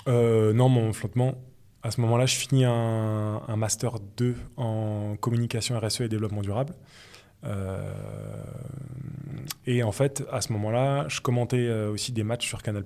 Euh, 0.08 0.52
non, 0.52 0.68
mon 0.68 0.92
flottement, 0.92 1.34
à 1.82 1.90
ce 1.90 2.00
moment-là, 2.00 2.26
je 2.26 2.36
finis 2.36 2.64
un, 2.64 3.56
Master 3.56 3.98
2 4.16 4.36
en 4.56 5.16
communication 5.20 5.78
RSE 5.78 6.02
et 6.02 6.08
développement 6.08 6.42
durable. 6.42 6.74
Euh, 7.44 7.92
et 9.66 9.82
en 9.82 9.92
fait, 9.92 10.24
à 10.30 10.40
ce 10.40 10.52
moment-là, 10.52 11.06
je 11.08 11.20
commentais 11.20 11.56
euh, 11.56 11.90
aussi 11.90 12.12
des 12.12 12.22
matchs 12.22 12.46
sur 12.46 12.62
Canal+, 12.62 12.84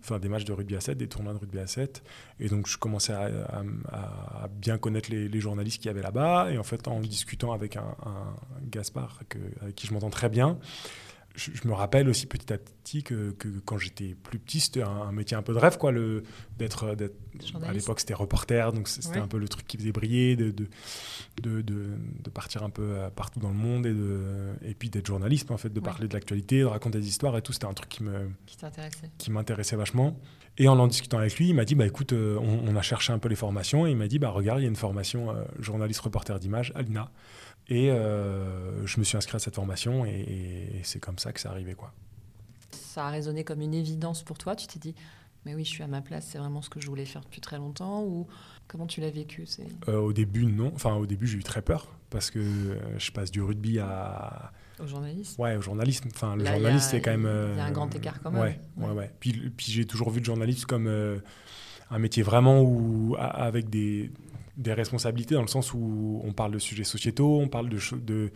enfin 0.00 0.18
des 0.18 0.28
matchs 0.28 0.44
de 0.44 0.52
rugby 0.52 0.76
à 0.76 0.80
7, 0.80 0.98
des 0.98 1.08
tournois 1.08 1.32
de 1.32 1.38
rugby 1.38 1.58
à 1.58 1.66
7. 1.66 2.02
Et 2.40 2.48
donc, 2.48 2.66
je 2.66 2.76
commençais 2.76 3.14
à, 3.14 4.48
bien 4.50 4.76
connaître 4.76 5.10
les, 5.10 5.40
journalistes 5.40 5.80
qui 5.80 5.88
y 5.88 5.90
avait 5.90 6.02
là-bas. 6.02 6.50
Et 6.52 6.58
en 6.58 6.62
fait, 6.62 6.88
en 6.88 7.00
discutant 7.00 7.52
avec 7.52 7.76
un, 7.76 7.96
un 8.04 8.34
Gaspard, 8.70 9.20
avec 9.62 9.74
qui 9.74 9.86
je 9.86 9.94
m'entends 9.94 10.10
très 10.10 10.28
bien, 10.28 10.58
je, 11.34 11.68
me 11.68 11.72
rappelle 11.72 12.08
aussi 12.08 12.26
petit 12.26 12.52
à 12.52 12.58
petit 12.58 13.02
que, 13.02 13.34
quand 13.64 13.78
j'étais 13.78 14.14
plus 14.14 14.38
petit, 14.38 14.60
c'était 14.60 14.82
un, 14.82 15.12
métier 15.12 15.36
un 15.36 15.42
peu 15.42 15.54
de 15.54 15.58
rêve, 15.58 15.78
quoi, 15.78 15.92
le, 15.92 16.24
d'être, 16.58 16.96
à 17.62 17.72
l'époque 17.72 18.00
c'était 18.00 18.14
reporter, 18.14 18.72
donc 18.72 18.88
c'était 18.88 19.18
un 19.18 19.28
peu 19.28 19.38
le 19.38 19.48
truc 19.48 19.66
qui 19.66 19.76
faisait 19.76 19.92
briller, 19.92 20.36
de, 20.36 20.50
de, 20.50 20.66
de, 21.42 21.62
de, 21.62 22.30
partir 22.30 22.62
un 22.62 22.70
peu 22.70 22.82
euh, 22.82 23.10
partout 23.10 23.40
dans 23.40 23.48
le 23.48 23.54
monde 23.54 23.86
et, 23.86 23.94
de, 23.94 24.20
et 24.62 24.74
puis 24.74 24.90
d'être 24.90 25.06
journaliste, 25.06 25.50
en 25.50 25.56
fait, 25.56 25.72
de 25.72 25.80
parler 25.80 26.08
de 26.08 26.14
l'actualité, 26.14 26.60
de 26.60 26.64
raconter 26.64 26.98
des 26.98 27.08
histoires 27.08 27.36
et 27.36 27.42
tout, 27.42 27.52
c'était 27.52 27.66
un 27.66 27.74
truc 27.74 27.88
qui, 27.88 28.02
me, 28.02 28.30
qui, 29.18 29.30
m'intéressait 29.30 29.76
vachement. 29.76 30.18
Et 30.58 30.68
en 30.68 30.78
en 30.78 30.88
discutant 30.88 31.18
avec 31.18 31.36
lui, 31.38 31.48
il 31.48 31.54
m'a 31.54 31.64
dit, 31.64 31.74
bah 31.74 31.86
écoute, 31.86 32.12
euh, 32.12 32.38
on, 32.38 32.74
a 32.74 32.82
cherché 32.82 33.12
un 33.12 33.18
peu 33.18 33.28
les 33.28 33.36
formations, 33.36 33.86
et 33.86 33.90
il 33.90 33.96
m'a 33.96 34.08
dit, 34.08 34.18
bah 34.18 34.30
regarde, 34.30 34.60
il 34.60 34.64
y 34.64 34.66
a 34.66 34.68
une 34.68 34.76
formation 34.76 35.30
euh, 35.30 35.44
journaliste 35.58 36.00
reporter 36.00 36.38
d'image 36.40 36.72
à 36.74 36.82
l'INA. 36.82 37.10
Et 37.70 37.88
euh, 37.90 38.84
je 38.84 38.98
me 38.98 39.04
suis 39.04 39.16
inscrit 39.16 39.36
à 39.36 39.38
cette 39.38 39.54
formation 39.54 40.04
et, 40.04 40.80
c'est 40.82 40.98
comme 40.98 41.18
ça 41.18 41.32
que 41.32 41.40
c'est 41.40 41.48
arrivé. 41.48 41.74
Quoi. 41.74 41.92
Ça 42.72 43.06
a 43.06 43.10
résonné 43.10 43.44
comme 43.44 43.60
une 43.60 43.74
évidence 43.74 44.24
pour 44.24 44.38
toi. 44.38 44.56
Tu 44.56 44.66
t'es 44.66 44.80
dit, 44.80 44.94
mais 45.46 45.54
oui, 45.54 45.64
je 45.64 45.70
suis 45.70 45.84
à 45.84 45.86
ma 45.86 46.00
place, 46.00 46.26
c'est 46.26 46.38
vraiment 46.38 46.62
ce 46.62 46.68
que 46.68 46.80
je 46.80 46.88
voulais 46.88 47.04
faire 47.04 47.22
depuis 47.22 47.40
très 47.40 47.58
longtemps 47.58 48.02
ou 48.02 48.26
comment 48.66 48.88
tu 48.88 49.00
l'as 49.00 49.10
vécu 49.10 49.44
euh, 49.88 49.98
Au 49.98 50.12
début, 50.12 50.46
non. 50.46 50.72
Enfin, 50.74 50.94
au 50.94 51.06
début, 51.06 51.28
j'ai 51.28 51.38
eu 51.38 51.44
très 51.44 51.62
peur 51.62 51.86
parce 52.10 52.32
que 52.32 52.40
euh, 52.40 52.98
je 52.98 53.12
passe 53.12 53.30
du 53.30 53.40
rugby 53.40 53.78
à. 53.78 54.52
Au 54.82 54.86
journalisme? 54.86 55.40
Ouais, 55.40 55.56
au 55.56 55.60
journalisme. 55.60 56.08
Enfin, 56.12 56.34
le 56.34 56.44
journaliste, 56.44 56.90
c'est 56.90 57.00
quand 57.00 57.16
même. 57.16 57.52
Il 57.52 57.58
y 57.58 57.60
a 57.60 57.66
un 57.66 57.70
grand 57.70 57.94
écart 57.94 58.20
quand 58.20 58.32
même. 58.32 58.42
Ouais, 58.42 58.60
ouais, 58.78 58.92
ouais. 58.92 59.10
Puis, 59.20 59.32
puis 59.56 59.70
j'ai 59.70 59.84
toujours 59.84 60.10
vu 60.10 60.18
le 60.18 60.24
journalisme 60.24 60.66
comme 60.66 60.88
un 61.90 61.98
métier 61.98 62.22
vraiment 62.24 62.62
où, 62.62 63.14
avec 63.18 63.70
des, 63.70 64.10
des 64.60 64.74
responsabilités 64.74 65.34
dans 65.34 65.42
le 65.42 65.48
sens 65.48 65.72
où 65.72 66.20
on 66.22 66.32
parle 66.32 66.52
de 66.52 66.58
sujets 66.58 66.84
sociétaux, 66.84 67.40
on 67.40 67.48
parle 67.48 67.70
de, 67.70 67.78
de, 67.96 68.30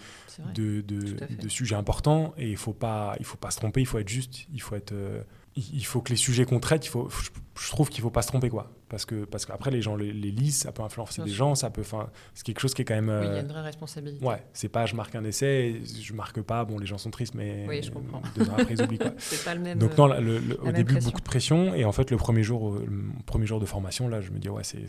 de, 0.54 0.80
de, 0.80 1.48
sujets 1.48 1.76
importants 1.76 2.32
et 2.38 2.46
il 2.46 2.52
ne 2.52 2.56
faut, 2.56 2.72
pas, 2.72 3.14
il 3.18 3.26
faut 3.26 3.36
pas 3.36 3.50
se 3.50 3.58
tromper, 3.58 3.82
il 3.82 3.86
faut 3.86 3.98
être 3.98 4.08
juste, 4.08 4.46
il 4.52 4.62
faut, 4.62 4.74
être, 4.74 4.92
euh, 4.92 5.22
il 5.54 5.84
faut 5.84 6.00
que 6.00 6.08
les 6.08 6.16
sujets 6.16 6.46
qu'on 6.46 6.60
traite, 6.60 6.86
il 6.86 6.88
faut, 6.88 7.10
je, 7.10 7.70
trouve 7.70 7.90
qu'il 7.90 8.00
ne 8.00 8.04
faut 8.04 8.10
pas 8.10 8.22
se 8.22 8.28
tromper. 8.28 8.48
Quoi. 8.48 8.72
Parce, 8.88 9.04
que, 9.04 9.26
parce 9.26 9.44
qu'après, 9.44 9.70
les 9.70 9.82
gens 9.82 9.96
les, 9.96 10.12
lisent, 10.12 10.60
ça 10.60 10.72
peut 10.72 10.82
influencer 10.82 11.22
des 11.22 11.30
gens, 11.30 11.54
ça 11.54 11.68
peut, 11.68 11.84
c'est 12.32 12.42
quelque 12.42 12.60
chose 12.60 12.72
qui 12.72 12.80
est 12.80 12.86
quand 12.86 12.94
même... 12.94 13.10
oui, 13.10 13.26
il 13.26 13.32
y 13.32 13.34
a 13.34 13.34
euh, 13.34 13.42
une 13.42 13.48
vraie 13.48 13.60
responsabilité. 13.60 14.24
Ouais, 14.24 14.42
c'est 14.54 14.70
pas 14.70 14.86
je 14.86 14.96
marque 14.96 15.14
un 15.14 15.24
essai, 15.24 15.82
je 15.84 16.14
marque 16.14 16.40
pas, 16.40 16.64
bon, 16.64 16.78
les 16.78 16.86
gens 16.86 16.96
sont 16.96 17.10
tristes, 17.10 17.34
mais 17.34 17.66
oui, 17.68 17.82
je 17.82 17.90
comprends. 17.90 18.22
après, 18.56 18.72
ils 18.72 18.82
oublient. 18.82 18.98
Quoi. 18.98 19.12
c'est 19.18 19.44
pas 19.44 19.54
le 19.54 19.60
même... 19.60 19.78
Donc 19.78 19.98
non, 19.98 20.10
au 20.62 20.72
début, 20.72 20.98
beaucoup 21.00 21.20
de 21.20 21.24
pression 21.24 21.74
et 21.74 21.84
en 21.84 21.92
fait, 21.92 22.10
le 22.10 22.16
premier 22.16 22.42
jour, 22.42 22.76
le 22.78 23.22
premier 23.26 23.46
jour 23.46 23.60
de 23.60 23.66
formation, 23.66 24.08
là, 24.08 24.22
je 24.22 24.30
me 24.30 24.38
dis, 24.38 24.48
ouais, 24.48 24.64
c'est 24.64 24.88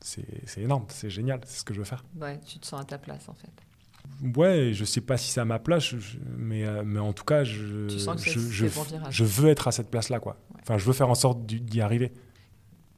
c'est 0.00 0.60
énorme, 0.60 0.84
c'est 0.88 1.10
génial, 1.10 1.40
c'est 1.44 1.60
ce 1.60 1.64
que 1.64 1.74
je 1.74 1.80
veux 1.80 1.84
faire. 1.84 2.04
Ouais, 2.20 2.40
tu 2.46 2.58
te 2.58 2.66
sens 2.66 2.80
à 2.80 2.84
ta 2.84 2.98
place 2.98 3.28
en 3.28 3.34
fait. 3.34 3.52
Ouais, 4.36 4.72
je 4.72 4.84
sais 4.84 5.00
pas 5.00 5.16
si 5.16 5.30
c'est 5.30 5.40
à 5.40 5.44
ma 5.44 5.58
place, 5.58 5.94
mais, 6.36 6.64
euh, 6.64 6.82
mais 6.84 6.98
en 6.98 7.12
tout 7.12 7.24
cas, 7.24 7.44
je, 7.44 7.88
je, 7.88 7.98
je, 7.98 8.66
je, 9.10 9.24
veux 9.24 9.48
être 9.48 9.68
à 9.68 9.72
cette 9.72 9.90
place-là. 9.90 10.18
quoi. 10.18 10.38
Enfin, 10.60 10.76
je 10.76 10.84
veux 10.84 10.92
faire 10.92 11.08
en 11.08 11.14
sorte 11.14 11.46
d'y 11.46 11.80
arriver. 11.80 12.12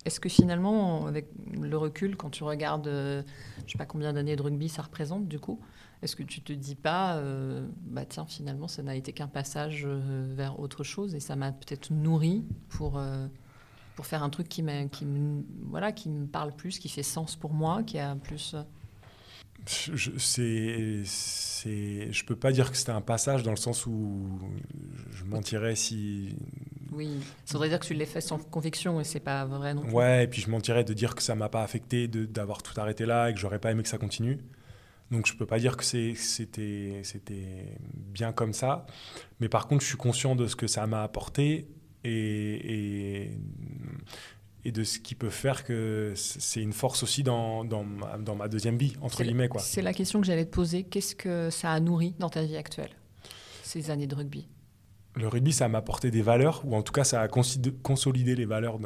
Est-ce 0.07 0.19
que 0.19 0.31
finalement, 0.31 1.07
avec 1.07 1.27
le 1.61 1.77
recul, 1.77 2.17
quand 2.17 2.31
tu 2.31 2.43
regardes, 2.43 2.89
euh, 2.89 3.23
je 3.67 3.73
sais 3.73 3.79
pas 3.79 3.85
combien 3.85 4.15
d'années 4.15 4.35
de 4.35 4.43
rugby 4.43 4.71
ça 4.71 4.81
représente 4.81 5.29
du 5.29 5.39
coup, 5.39 5.61
est-ce 6.01 6.17
que 6.17 6.23
tu 6.23 6.41
te 6.41 6.55
dis 6.55 6.75
pas, 6.75 7.17
euh, 7.17 7.67
bah 7.83 8.07
tiens, 8.07 8.25
finalement, 8.25 8.67
ça 8.67 8.83
n'a 8.83 8.97
été 8.97 9.13
qu'un 9.13 9.29
passage 9.29 9.87
vers 9.87 10.59
autre 10.59 10.85
chose 10.85 11.15
et 11.15 11.21
ça 11.21 11.37
m'a 11.37 11.53
peut-être 11.53 11.91
nourri 11.91 12.47
pour 12.71 12.99
pour 14.01 14.07
faire 14.07 14.23
un 14.23 14.31
truc 14.31 14.49
qui, 14.49 14.65
qui, 14.93 15.05
me, 15.05 15.45
voilà, 15.69 15.93
qui 15.93 16.09
me 16.09 16.27
parle 16.27 16.53
plus, 16.53 16.79
qui 16.79 16.89
fait 16.89 17.03
sens 17.03 17.37
pour 17.37 17.53
moi, 17.53 17.83
qui 17.83 17.99
a 17.99 18.17
plus... 18.17 18.55
Euh, 18.55 18.63
je, 19.93 20.13
c'est, 20.17 21.03
c'est, 21.05 22.11
je 22.11 22.25
peux 22.25 22.35
pas 22.35 22.51
dire 22.51 22.71
que 22.71 22.79
c'était 22.79 22.93
un 22.93 23.03
passage 23.03 23.43
dans 23.43 23.51
le 23.51 23.59
sens 23.59 23.85
où 23.85 24.39
je 25.11 25.23
mentirais 25.25 25.77
si. 25.77 26.35
Oui, 26.93 27.11
ça 27.45 27.59
voudrait 27.59 27.69
dire 27.69 27.79
que 27.79 27.85
tu 27.85 27.93
l'as 27.93 28.07
fait 28.07 28.23
sans 28.23 28.39
conviction 28.39 29.03
et 29.03 29.05
c'est 29.05 29.21
pas 29.21 29.45
vrai 29.45 29.75
non 29.75 29.83
plus. 29.83 29.93
Ouais, 29.93 30.25
et 30.25 30.29
puis 30.29 30.41
je 30.41 30.49
mentirais 30.49 30.83
de 30.83 30.95
dire 30.95 31.15
que 31.15 31.23
ça 31.23 31.35
m'a 31.35 31.51
pas 31.51 31.63
affecté, 31.63 32.09
de, 32.09 32.25
d'avoir 32.25 32.63
tout 32.63 32.81
arrêté 32.81 33.05
là 33.05 33.29
et 33.29 33.35
que 33.35 33.39
j'aurais 33.39 33.59
pas 33.59 33.71
aimé 33.71 33.83
que 33.83 33.89
ça 33.91 33.99
continue. 33.99 34.39
Donc 35.11 35.27
je 35.27 35.35
peux 35.35 35.45
pas 35.45 35.59
dire 35.59 35.77
que 35.77 35.85
c'est, 35.85 36.15
c'était, 36.15 37.03
c'était 37.05 37.77
bien 37.93 38.33
comme 38.33 38.55
ça. 38.55 38.87
Mais 39.41 39.51
par 39.51 39.69
contre, 39.69 39.83
je 39.83 39.89
suis 39.89 39.99
conscient 39.99 40.37
de 40.37 40.47
ce 40.47 40.57
que 40.57 40.69
ça 40.69 40.87
m'a 40.87 41.03
apporté 41.03 41.69
et, 42.05 43.31
et, 44.65 44.73
de 44.73 44.85
ce 44.85 44.99
qui 44.99 45.15
peut 45.15 45.31
faire 45.31 45.65
que 45.65 46.13
c'est 46.15 46.63
une 46.63 46.73
force 46.73 47.03
aussi 47.03 47.23
dans, 47.23 47.65
dans, 47.65 47.85
ma, 47.85 48.19
dans 48.19 48.37
ma 48.37 48.49
deuxième 48.49 48.77
vie, 48.77 48.95
entre 49.01 49.23
guillemets. 49.23 49.49
Quoi. 49.49 49.61
C'est 49.61 49.83
la 49.83 49.93
question 49.93 50.21
que 50.21 50.27
j'allais 50.27 50.45
te 50.45 50.55
poser. 50.55 50.85
Qu'est-ce 50.85 51.17
que 51.17 51.51
ça 51.51 51.73
a 51.73 51.81
nourri 51.81 52.15
dans 52.19 52.29
ta 52.29 52.43
vie 52.43 52.57
actuelle, 52.57 52.91
ces 53.63 53.91
années 53.91 54.07
de 54.07 54.15
rugby? 54.15 54.49
Le 55.17 55.27
rugby, 55.27 55.53
ça 55.53 55.69
m'a 55.69 55.79
apporté 55.79 56.11
des 56.11 56.23
valeurs, 56.23 56.63
ou 56.65 56.77
en 56.77 56.83
tout 56.83 56.93
cas, 56.93 57.05
ça 57.05 57.21
a 57.21 57.29
consolidé 57.29 58.37
les 58.37 58.45
valeurs 58.45 58.79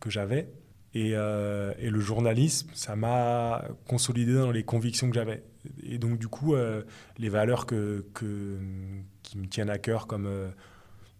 que 0.00 0.08
j'avais. 0.08 0.48
Et, 0.92 1.12
euh, 1.14 1.72
et, 1.78 1.88
le 1.88 2.00
journalisme, 2.00 2.68
ça 2.74 2.96
m'a 2.96 3.64
consolidé 3.86 4.34
dans 4.34 4.50
les 4.50 4.64
convictions 4.64 5.08
que 5.08 5.14
j'avais. 5.14 5.44
Et 5.84 5.98
donc, 5.98 6.18
du 6.18 6.26
coup, 6.26 6.54
euh, 6.54 6.82
les 7.18 7.28
valeurs 7.28 7.66
que, 7.66 8.06
que, 8.12 8.58
qui 9.22 9.38
me 9.38 9.46
tiennent 9.46 9.70
à 9.70 9.78
cœur, 9.78 10.08
comme 10.08 10.26
euh, 10.26 10.48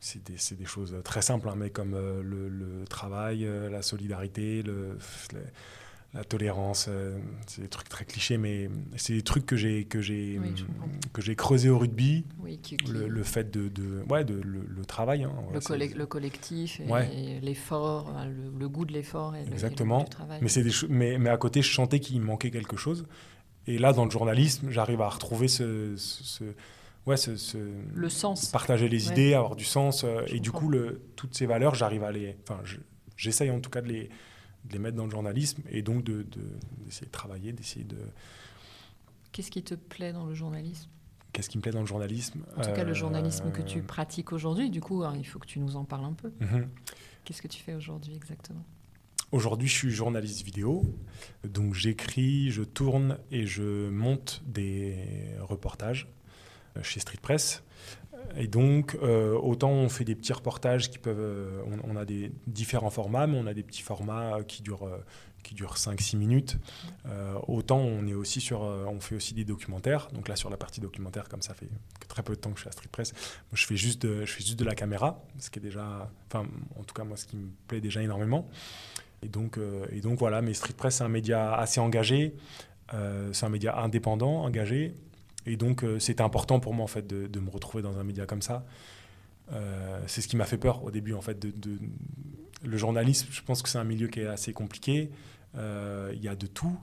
c'est 0.00 0.24
des, 0.24 0.56
des, 0.56 0.64
choses 0.64 0.96
très 1.04 1.22
simples, 1.22 1.48
hein, 1.48 1.54
mais 1.56 1.70
comme 1.70 1.94
euh, 1.94 2.22
le, 2.22 2.84
travail, 2.86 3.44
euh, 3.44 3.68
la 3.68 3.82
solidarité, 3.82 4.62
le, 4.62 4.96
la 6.14 6.24
tolérance, 6.24 6.86
euh, 6.88 7.18
c'est 7.46 7.62
des 7.62 7.68
trucs 7.68 7.88
très 7.88 8.04
clichés, 8.04 8.38
mais 8.38 8.68
c'est 8.96 9.12
des 9.12 9.22
trucs 9.22 9.46
que 9.46 9.56
j'ai 9.56 9.84
que 9.84 10.00
j'ai 10.00 10.40
que 11.12 11.22
j'ai 11.22 11.36
creusé 11.36 11.68
au 11.68 11.78
rugby. 11.78 12.24
Le, 12.88 13.22
fait 13.22 13.50
de, 13.50 13.68
de 13.68 14.02
ouais 14.08 14.24
de 14.24 14.40
le, 14.42 14.84
travail. 14.86 15.24
Hein, 15.24 15.32
le, 15.52 15.94
le, 15.94 16.06
collectif, 16.06 16.80
et, 16.80 17.38
l'effort, 17.40 18.12
le, 18.58 18.68
goût 18.68 18.84
de 18.84 18.92
l'effort 18.92 19.36
et 19.36 19.42
Exactement. 19.42 20.04
du 20.04 20.10
travail. 20.10 20.38
Mais 20.42 20.48
c'est 20.48 20.62
des 20.62 20.72
mais 20.88 21.18
mais 21.18 21.30
à 21.30 21.36
côté, 21.36 21.62
je 21.62 21.72
sentais 21.72 22.00
qu'il 22.00 22.20
manquait 22.22 22.50
quelque 22.50 22.76
chose. 22.76 23.06
Et 23.66 23.78
là, 23.78 23.92
dans 23.92 24.06
le 24.06 24.10
journalisme, 24.10 24.70
j'arrive 24.70 25.02
à 25.02 25.08
retrouver 25.08 25.46
ce, 25.46 25.94
ce 25.96 26.44
ouais, 27.11 27.16
ce, 27.16 27.59
le 27.94 28.09
sens. 28.09 28.46
Partager 28.46 28.88
les 28.88 29.09
idées, 29.09 29.35
avoir 29.35 29.57
du 29.57 29.64
sens. 29.64 30.05
Euh, 30.05 30.23
et 30.29 30.40
du 30.40 30.51
coup, 30.51 30.68
le, 30.68 31.03
toutes 31.16 31.35
ces 31.35 31.46
valeurs, 31.46 31.75
j'arrive 31.75 32.05
à 32.05 32.12
les. 32.12 32.37
Enfin, 32.42 32.61
j'essaye 33.16 33.51
en 33.51 33.61
tout 33.61 33.70
cas 33.70 33.83
de 33.83 33.88
les, 33.88 34.09
de 34.64 34.73
les 34.73 34.79
mettre 34.79 34.96
dans 34.96 35.05
le 35.05 35.11
journalisme 35.11 35.62
et 35.70 35.83
donc 35.83 36.05
d'essayer 36.05 36.25
de, 36.25 36.85
d'essayer 36.85 37.07
de, 37.07 37.12
travailler, 37.12 37.53
d'essayer 37.53 37.85
de. 37.85 37.99
Qu'est-ce 39.33 39.51
qui 39.51 39.62
te 39.62 39.75
plaît 39.75 40.12
dans 40.12 40.27
le 40.27 40.35
journalisme? 40.35 40.88
Qu'est-ce 41.33 41.49
qui 41.49 41.59
me 41.59 41.62
plaît 41.62 41.73
dans 41.73 41.81
le 41.81 41.87
journalisme? 41.87 42.40
En 42.57 42.62
tout 42.62 42.73
cas, 42.73 42.83
le 42.83 42.94
journalisme 42.94 43.53
que 43.53 43.62
tu 43.62 43.79
euh, 43.79 43.83
pratiques 43.83 44.33
aujourd'hui, 44.33 44.70
du 44.70 44.81
coup, 44.81 45.05
hein, 45.05 45.14
il 45.16 45.25
faut 45.25 45.38
que 45.38 45.46
tu 45.46 45.61
nous 45.61 45.77
en 45.77 45.85
parles 45.85 46.05
un 46.05 46.12
peu. 46.12 46.33
Mhm. 46.40 46.68
Qu'est-ce 47.25 47.42
que 47.42 47.49
tu 47.49 47.62
fais 47.62 47.75
aujourd'hui 47.75 48.16
exactement? 48.16 48.64
Aujourd'hui, 49.31 49.68
je 49.68 49.75
suis 49.75 49.90
journaliste 49.90 50.42
vidéo, 50.42 50.83
donc 51.44 51.75
j'écris, 51.75 52.51
je 52.51 52.64
tourne 52.64 53.16
et 53.31 53.46
je 53.46 53.88
monte 53.88 54.42
des 54.44 54.96
reportages 55.38 56.09
chez 56.83 57.00
Street 57.00 57.18
Press. 57.20 57.62
Et 58.37 58.46
donc, 58.46 58.96
euh, 59.02 59.35
autant 59.35 59.70
on 59.70 59.88
fait 59.88 60.04
des 60.04 60.14
petits 60.14 60.33
reportages 60.33 60.90
qui 60.90 60.98
peuvent. 60.98 61.18
Euh, 61.18 61.62
on, 61.85 61.96
a 61.96 62.04
des 62.04 62.33
différents 62.46 62.90
formats, 62.90 63.26
mais 63.26 63.38
on 63.38 63.46
a 63.46 63.54
des 63.54 63.62
petits 63.62 63.83
formats 63.83 64.38
qui 64.46 64.62
durent, 64.62 64.88
qui 65.42 65.54
durent 65.54 65.74
5-6 65.74 66.16
minutes. 66.16 66.59
autant 67.48 67.78
on, 67.78 68.06
est 68.06 68.14
aussi 68.14 68.40
sur, 68.40 68.61
on 68.61 69.00
fait 69.00 69.16
aussi 69.16 69.35
des 69.35 69.44
documentaires. 69.44 70.09
Donc 70.12 70.28
là, 70.28 70.37
sur 70.37 70.50
la 70.50 70.56
partie 70.56 70.80
documentaire, 70.80 71.28
comme 71.28 71.42
ça 71.42 71.54
fait 71.54 71.68
très 72.09 72.22
peu 72.22 72.35
de 72.35 72.40
temps 72.40 72.50
que 72.50 72.56
je 72.56 72.62
suis 72.62 72.68
à 72.68 72.72
Street 72.72 72.88
Press, 72.90 73.12
je, 73.52 73.66
fais 73.66 73.76
juste 73.76 74.02
de, 74.02 74.24
je 74.24 74.33
fais 74.33 74.44
juste 74.44 74.59
de 74.59 74.64
la 74.64 74.74
caméra, 74.74 75.22
ce 75.38 75.50
qui 75.50 75.59
est 75.59 75.62
déjà. 75.62 76.11
Enfin, 76.28 76.46
en 76.78 76.85
tout 76.85 76.94
cas, 76.94 77.04
moi, 77.04 77.16
ce 77.16 77.26
qui 77.26 77.37
me 77.37 77.50
plaît 77.66 77.80
déjà 77.80 78.02
énormément. 78.02 78.48
Et 79.22 79.28
donc, 79.28 79.59
et 79.92 80.00
donc 80.00 80.18
voilà, 80.18 80.40
mais 80.40 80.54
Street 80.54 80.74
Press, 80.76 80.96
c'est 80.96 81.04
un 81.04 81.09
média 81.09 81.54
assez 81.54 81.80
engagé. 81.80 82.35
c'est 83.33 83.44
un 83.44 83.50
média 83.50 83.78
indépendant, 83.78 84.44
engagé, 84.44 84.94
et 85.46 85.57
donc, 85.57 85.85
euh, 85.85 85.98
c'était 85.98 86.22
important 86.22 86.61
pour 86.61 86.74
moi, 86.74 86.85
en 86.85 86.88
fait, 86.88 87.07
de, 87.07 87.40
me 87.40 87.50
retrouver 87.50 87.83
dans 87.83 87.98
un 87.98 88.05
média 88.05 88.26
comme 88.26 88.42
ça. 88.42 88.64
Euh, 89.53 90.00
c'est 90.07 90.20
ce 90.20 90.29
qui 90.29 90.37
m'a 90.37 90.44
fait 90.44 90.59
peur 90.59 90.85
au 90.85 90.90
début, 90.90 91.14
en 91.14 91.20
fait. 91.20 91.38
De, 91.38 91.79
Le 92.62 92.76
journalisme, 92.76 93.29
je 93.31 93.42
pense 93.42 93.62
que 93.62 93.68
c'est 93.68 93.79
un 93.79 93.85
milieu 93.85 94.09
qui 94.09 94.20
est 94.20 94.26
assez 94.26 94.53
compliqué. 94.53 95.11
Euh, 95.57 96.12
il 96.14 96.22
y 96.22 96.29
a 96.29 96.37
de 96.37 96.46
tout. 96.46 96.79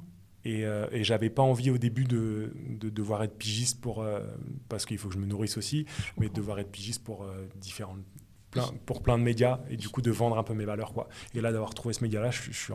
Et, 0.46 0.62
et 0.62 1.04
j'avais 1.04 1.30
pas 1.30 1.42
envie 1.42 1.70
au 1.72 1.78
début 1.78 2.06
de, 2.06 2.54
devoir 2.80 3.22
être 3.22 3.38
pigiste 3.38 3.82
pour, 3.82 4.08
parce 4.70 4.86
qu'il 4.86 4.98
faut 4.98 5.10
que 5.10 5.14
je 5.14 5.20
me 5.20 5.26
nourrisse 5.26 5.58
aussi, 5.58 5.86
mais 6.18 6.30
de 6.30 6.34
devoir 6.34 6.58
être 6.60 6.72
pigiste 6.72 7.04
pour 7.04 7.26
différentes 7.60 8.00
pour 8.86 9.02
plein 9.02 9.18
de 9.18 9.24
médias 9.24 9.60
et 9.70 9.78
du 9.78 9.90
coup 9.90 10.02
de 10.02 10.12
vendre 10.12 10.38
un 10.38 10.44
peu 10.44 10.54
mes 10.54 10.66
valeurs. 10.66 10.94
Quoi. 10.94 11.08
Et 11.34 11.42
là, 11.42 11.52
d'avoir 11.52 11.74
trouvé 11.74 11.94
ce 11.94 12.04
média-là, 12.04 12.32
je, 12.32 12.52
suis 12.52 12.74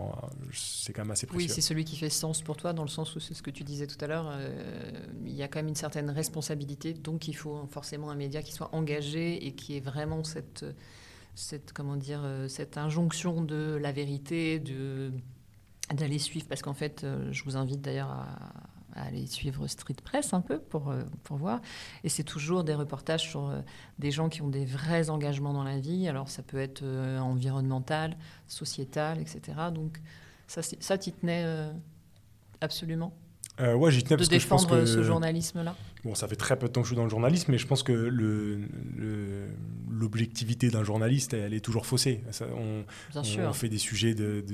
c'est 0.52 0.92
quand 0.92 1.02
même 1.02 1.10
assez 1.10 1.26
précieux. 1.26 1.48
Oui, 1.48 1.52
c'est 1.52 1.60
celui 1.60 1.84
qui 1.84 1.96
fait 1.96 2.10
sens 2.10 2.42
pour 2.42 2.56
toi, 2.56 2.72
dans 2.72 2.82
le 2.82 2.88
sens 2.88 3.14
où 3.16 3.20
c'est 3.20 3.34
ce 3.34 3.42
que 3.42 3.50
tu 3.50 3.64
disais 3.64 3.86
tout 3.86 4.02
à 4.04 4.06
l'heure, 4.06 4.30
euh, 4.32 4.90
il 5.24 5.34
y 5.34 5.42
a 5.42 5.48
quand 5.48 5.58
même 5.58 5.68
une 5.68 5.74
certaine 5.74 6.10
responsabilité, 6.10 6.92
donc 6.94 7.28
il 7.28 7.34
faut 7.34 7.66
forcément 7.70 8.10
un 8.10 8.14
média 8.14 8.42
qui 8.42 8.52
soit 8.52 8.74
engagé 8.74 9.46
et 9.46 9.52
qui 9.52 9.76
ait 9.76 9.80
vraiment 9.80 10.24
cette, 10.24 10.64
cette, 11.34 11.72
comment 11.72 11.96
dire, 11.96 12.20
euh, 12.24 12.48
cette 12.48 12.78
injonction 12.78 13.42
de 13.42 13.78
la 13.80 13.92
vérité, 13.92 14.58
de 14.58 15.12
d'aller 15.92 16.18
suivre, 16.18 16.46
parce 16.48 16.62
qu'en 16.62 16.72
fait, 16.72 17.04
euh, 17.04 17.30
je 17.32 17.44
vous 17.44 17.56
invite 17.56 17.82
d'ailleurs 17.82 18.10
à, 18.10 18.38
à 18.94 19.04
aller 19.04 19.26
suivre 19.26 19.66
Street 19.66 19.96
Press 20.02 20.32
un 20.32 20.40
peu 20.40 20.58
pour, 20.58 20.90
euh, 20.90 21.02
pour 21.24 21.36
voir. 21.36 21.60
Et 22.04 22.08
c'est 22.08 22.24
toujours 22.24 22.64
des 22.64 22.74
reportages 22.74 23.28
sur 23.30 23.48
euh, 23.48 23.60
des 23.98 24.10
gens 24.10 24.28
qui 24.28 24.42
ont 24.42 24.48
des 24.48 24.64
vrais 24.64 25.10
engagements 25.10 25.52
dans 25.52 25.64
la 25.64 25.78
vie. 25.78 26.08
Alors 26.08 26.28
ça 26.28 26.42
peut 26.42 26.58
être 26.58 26.82
euh, 26.82 27.18
environnemental, 27.18 28.16
sociétal, 28.46 29.20
etc. 29.20 29.40
Donc 29.74 30.00
ça, 30.46 30.62
ça 30.62 30.98
t'y 30.98 31.12
tenait 31.12 31.44
absolument? 32.60 33.12
Euh, 33.60 33.74
ouais, 33.74 33.90
j'y 33.90 34.02
tenais 34.02 34.16
parce 34.16 34.28
que 34.28 34.38
je 34.38 34.46
pense 34.46 34.66
que, 34.66 34.86
ce 34.86 35.02
journalisme-là? 35.02 35.76
Bon, 36.04 36.14
ça 36.14 36.26
fait 36.26 36.36
très 36.36 36.58
peu 36.58 36.68
de 36.68 36.72
temps 36.72 36.80
que 36.80 36.86
je 36.86 36.92
suis 36.92 36.96
dans 36.96 37.04
le 37.04 37.10
journalisme, 37.10 37.52
mais 37.52 37.58
je 37.58 37.66
pense 37.66 37.82
que 37.82 37.92
l'objectivité 39.92 40.70
d'un 40.70 40.84
journaliste, 40.84 41.34
elle 41.34 41.54
est 41.54 41.60
toujours 41.60 41.86
faussée. 41.86 42.22
on, 42.56 42.84
on, 43.14 43.52
fait 43.52 43.68
des 43.68 43.78
sujets 43.78 44.14
de, 44.14 44.44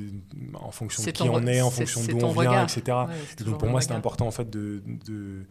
en 0.55 0.71
fonction 0.71 1.03
de 1.03 1.11
qui 1.11 1.29
on 1.29 1.47
est, 1.47 1.61
en 1.61 1.71
fonction 1.71 2.03
d'où 2.05 2.19
on 2.25 2.33
vient, 2.33 2.65
etc. 2.65 2.97
donc 3.45 3.59
pour 3.59 3.69
moi, 3.69 3.81
c'est 3.81 3.93
important 3.93 4.27
en 4.27 4.31
fait 4.31 4.51
de, 4.51 4.83
de, 5.07 5.45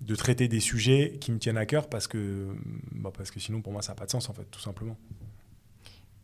de, 0.00 0.14
traiter 0.14 0.48
des 0.48 0.60
sujets 0.60 1.18
qui 1.20 1.32
me 1.32 1.38
tiennent 1.38 1.58
à 1.58 1.66
cœur 1.66 1.88
parce 1.88 2.06
que, 2.06 2.48
bah, 2.92 3.10
parce 3.16 3.30
que 3.30 3.40
sinon, 3.40 3.62
pour 3.62 3.72
moi, 3.72 3.82
ça 3.82 3.92
n'a 3.92 3.96
pas 3.96 4.06
de 4.06 4.10
sens, 4.10 4.28
en 4.28 4.32
fait, 4.32 4.44
tout 4.50 4.60
simplement. 4.60 4.96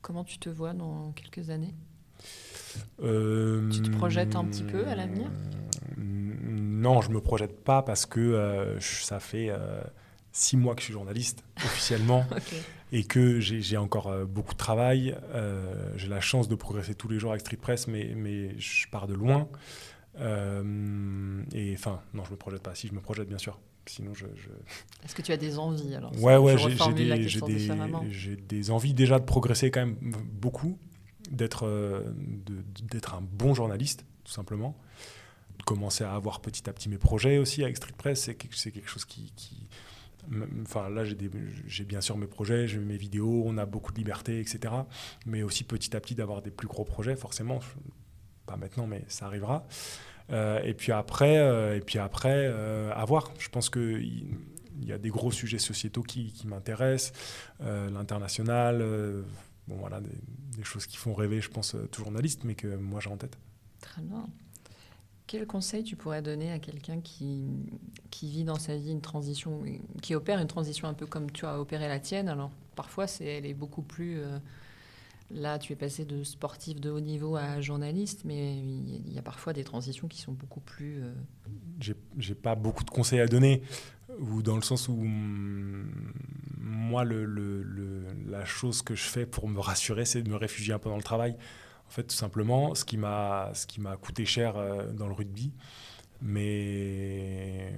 comment 0.03 0.24
tu 0.24 0.38
te 0.38 0.48
vois 0.48 0.72
dans 0.72 1.12
quelques 1.12 1.50
années? 1.50 1.74
Euh, 3.03 3.70
Tu 3.70 3.83
te 3.83 3.90
projettes 3.90 4.37
un 4.37 4.44
petit 4.44 4.64
peu 4.64 4.87
à 4.87 4.94
l'avenir? 4.94 5.31
Non, 5.96 7.00
je 7.00 7.11
me 7.11 7.20
projette 7.20 7.62
pas 7.62 7.83
parce 7.83 8.05
que 8.07 8.20
euh, 8.20 8.81
ça 8.81 9.20
fait 9.20 9.48
euh, 9.48 9.81
six 10.35 10.57
mois 10.57 10.75
que 10.75 10.81
je 10.81 10.87
suis 10.87 10.92
journaliste 10.92 11.44
officiellement 11.64 12.27
et 12.92 13.05
que 13.05 13.38
j'ai 13.40 13.77
encore 13.77 14.09
euh, 14.09 14.25
beaucoup 14.25 14.53
de 14.53 14.59
travail. 14.59 15.16
Euh, 15.33 15.92
j'ai 15.97 16.09
la 16.09 16.20
chance 16.20 16.49
de 16.49 16.55
progresser 16.57 16.94
tous 16.94 17.09
les 17.09 17.18
jours 17.18 17.31
avec 17.31 17.40
Street 17.40 17.57
Press, 17.57 17.87
mais, 17.87 18.12
mais 18.16 18.59
je 18.59 18.87
pars 18.88 19.07
de 19.07 19.14
loin. 19.14 19.49
Euh, 20.18 21.42
et 21.53 21.73
enfin, 21.75 22.01
non, 22.12 22.25
je 22.25 22.31
me 22.33 22.37
projette 22.37 22.62
pas. 22.62 22.75
Si, 22.75 22.88
je 22.88 22.92
me 22.94 23.01
projette 23.01 23.29
bien 23.29 23.38
sûr. 23.38 23.59
Sinon, 23.87 24.14
je, 24.14 24.27
je- 24.35 25.05
Est-ce 25.05 25.14
que 25.14 25.23
tu 25.23 25.31
as 25.33 25.37
des 25.37 25.59
envies 25.59 25.94
alors? 25.94 26.11
Ouais, 26.23 26.57
j'ai 26.57 27.40
des, 27.40 28.37
des, 28.37 28.70
envies 28.70 28.94
déjà 28.94 29.18
de 29.18 29.25
progresser 29.25 29.70
quand 29.70 29.81
même 29.81 29.97
beaucoup, 30.33 30.79
d'être 31.31 31.66
euh, 31.66 32.01
d'être 32.90 33.14
un 33.14 33.20
bon 33.20 33.55
journaliste, 33.55 34.05
tout 34.25 34.33
simplement. 34.33 34.77
De 35.59 35.64
commencer 35.64 36.03
à 36.03 36.14
avoir 36.14 36.40
petit 36.40 36.68
à 36.68 36.73
petit 36.73 36.88
mes 36.88 36.99
projets 36.99 37.37
aussi 37.38 37.62
avec 37.62 37.77
Street 37.77 37.92
Press, 37.97 38.23
c'est 38.23 38.35
quelque, 38.35 38.57
c'est 38.57 38.70
quelque 38.73 38.88
chose 38.88 39.05
qui... 39.05 39.33
Enfin, 40.63 40.89
là, 40.89 41.05
j'ai 41.05 41.85
bien 41.85 42.01
sûr 42.01 42.17
mes 42.17 42.27
projets, 42.27 42.67
j'ai 42.67 42.79
mes 42.79 42.97
vidéos, 42.97 43.43
on 43.47 43.59
a 43.59 43.67
beaucoup 43.67 43.93
de 43.93 43.99
liberté, 43.99 44.41
etc. 44.41 44.75
Mais 45.27 45.43
aussi 45.43 45.65
petit 45.65 45.95
à 45.97 46.01
petit 46.01 46.15
d'avoir 46.15 46.43
des 46.43 46.51
plus 46.51 46.69
gros 46.69 46.85
projets, 46.85 47.17
forcément. 47.17 47.61
Pas 48.47 48.57
maintenant, 48.57 48.87
mais 48.87 49.05
ça 49.09 49.27
arrivera. 49.27 49.67
Euh, 50.31 50.63
et 50.63 50.75
puis 50.75 50.93
après, 50.93 51.39
euh, 51.39 51.77
et 51.77 51.81
puis 51.81 51.99
après 51.99 52.47
euh, 52.47 52.93
à 52.95 53.05
voir. 53.05 53.33
Je 53.39 53.49
pense 53.49 53.71
qu'il 53.71 54.37
il 54.81 54.89
y 54.89 54.93
a 54.93 54.99
des 54.99 55.11
gros 55.11 55.31
sujets 55.31 55.59
sociétaux 55.59 56.03
qui, 56.03 56.35
m'intéressent, 56.47 57.13
l'international, 57.61 58.85
bon 59.69 59.77
voilà, 59.77 60.01
des, 60.01 60.11
des 60.57 60.65
choses 60.65 60.87
qui 60.87 60.97
font 60.97 61.15
rêver, 61.15 61.41
je 61.41 61.49
pense, 61.49 61.77
tout 61.93 62.03
journaliste, 62.03 62.43
mais 62.43 62.57
que 62.57 62.75
moi 62.75 62.99
j'ai 62.99 63.09
en 63.09 63.17
tête. 63.17 63.39
Très 63.81 64.03
bien. 64.03 64.27
Quel 65.27 65.47
conseil 65.47 65.83
tu 65.85 65.97
pourrais 65.97 66.21
donner 66.21 66.53
à 66.53 66.59
quelqu'un 66.59 67.01
qui, 67.01 67.45
vit 68.23 68.45
dans 68.45 68.59
sa 68.59 68.77
vie 68.77 68.93
une 68.93 69.01
transition, 69.01 69.63
qui 70.03 70.15
opère 70.15 70.39
une 70.39 70.47
transition 70.47 70.87
un 70.87 70.95
peu 70.95 71.07
comme 71.07 71.31
tu 71.31 71.47
as 71.47 71.59
opéré 71.59 71.89
la 71.89 71.99
tienne? 71.99 72.29
Alors, 72.29 72.51
parfois, 72.77 73.07
elle 73.21 73.47
est 73.47 73.55
beaucoup 73.55 73.83
plus. 73.83 74.19
euh, 74.19 74.39
là, 75.31 75.59
tu 75.59 75.73
es 75.73 75.77
passé 75.77 76.05
de 76.05 76.23
sportif 76.25 76.79
de 76.81 76.91
haut 76.91 77.01
niveau 77.01 77.37
à 77.37 77.61
journaliste, 77.63 78.23
mais 78.25 78.59
il 78.59 79.13
y 79.13 79.19
a- 79.19 79.23
parfois 79.23 79.55
des 79.55 79.65
transitions 79.65 80.09
qui 80.09 80.21
sont 80.21 80.33
beaucoup 80.33 80.61
plus. 80.61 81.03
euh, 81.03 81.13
J'ai 82.19 82.35
pas 82.35 82.55
beaucoup 82.55 82.85
de 82.85 82.91
conseils 82.91 83.21
à 83.21 83.27
donner, 83.27 83.63
ou 84.21 84.43
dans 84.43 84.57
le 84.57 84.63
sens 84.63 84.89
où 84.89 84.93
hum, 84.93 85.91
moi, 86.59 87.05
la 87.05 88.45
chose 88.45 88.83
que 88.83 88.95
je 88.95 89.05
fais 89.05 89.25
pour 89.27 89.49
me 89.49 89.59
rassurer, 89.59 90.05
c'est 90.05 90.23
de 90.23 90.31
me 90.31 90.37
réfugier 90.37 90.75
un 90.75 90.79
peu 90.79 90.91
dans 90.91 90.97
le 90.97 91.03
travail. 91.03 91.35
En 91.87 91.90
fait, 91.90 92.05
tout 92.05 92.14
simplement, 92.16 92.75
ce 92.75 92.85
qui 92.85 92.97
m'a 92.97 93.51
ce 93.55 93.66
qui 93.66 93.81
m'a 93.81 93.97
coûté 93.97 94.25
cher 94.27 94.57
euh, 94.57 94.90
dans 94.92 95.07
le 95.07 95.12
rugby, 95.14 95.53
mais, 96.20 97.73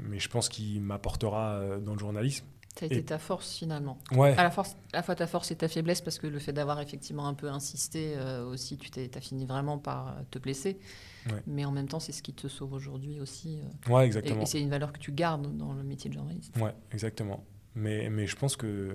mais 0.00 0.18
je 0.18 0.28
pense 0.28 0.48
qu'il 0.48 0.80
m'apportera 0.82 1.54
euh, 1.54 1.80
dans 1.80 1.94
le 1.94 1.98
journalisme. 1.98 2.44
Ça 2.78 2.84
a 2.84 2.86
été 2.86 2.98
Et- 2.98 3.04
ta 3.04 3.18
force 3.18 3.54
finalement. 3.58 3.98
Ouais, 4.12 4.34
À 4.36 4.42
la, 4.44 4.50
force, 4.50 4.76
à 4.94 4.96
la 4.98 5.02
fois 5.02 5.14
ta 5.14 5.26
force 5.26 5.50
et 5.50 5.56
ta 5.56 5.68
faiblesse, 5.68 6.00
parce 6.00 6.18
que 6.18 6.26
le 6.26 6.38
fait 6.38 6.54
d'avoir 6.54 6.80
effectivement 6.80 7.26
un 7.28 7.34
peu 7.34 7.48
insisté 7.50 8.14
euh, 8.16 8.46
aussi, 8.46 8.78
tu 8.78 8.90
t'es, 8.90 9.10
as 9.14 9.20
fini 9.20 9.44
vraiment 9.44 9.76
par 9.76 10.16
te 10.30 10.38
blesser. 10.38 10.78
Ouais. 11.26 11.42
Mais 11.46 11.64
en 11.66 11.70
même 11.72 11.86
temps, 11.88 12.00
c'est 12.00 12.12
ce 12.12 12.22
qui 12.22 12.32
te 12.32 12.48
sauve 12.48 12.72
aujourd'hui 12.72 13.20
aussi. 13.20 13.58
euh, 13.88 13.92
ouais, 13.92 14.04
et, 14.04 14.06
exactement. 14.06 14.40
et 14.42 14.46
c'est 14.46 14.60
une 14.60 14.70
valeur 14.70 14.92
que 14.92 14.98
tu 14.98 15.12
gardes 15.12 15.54
dans 15.56 15.74
le 15.74 15.82
métier 15.82 16.08
de 16.08 16.14
journaliste. 16.14 16.56
Ouais, 16.56 16.74
exactement. 16.92 17.44
Mais, 17.74 18.08
mais 18.08 18.26
je 18.26 18.36
pense 18.36 18.56
que. 18.56 18.94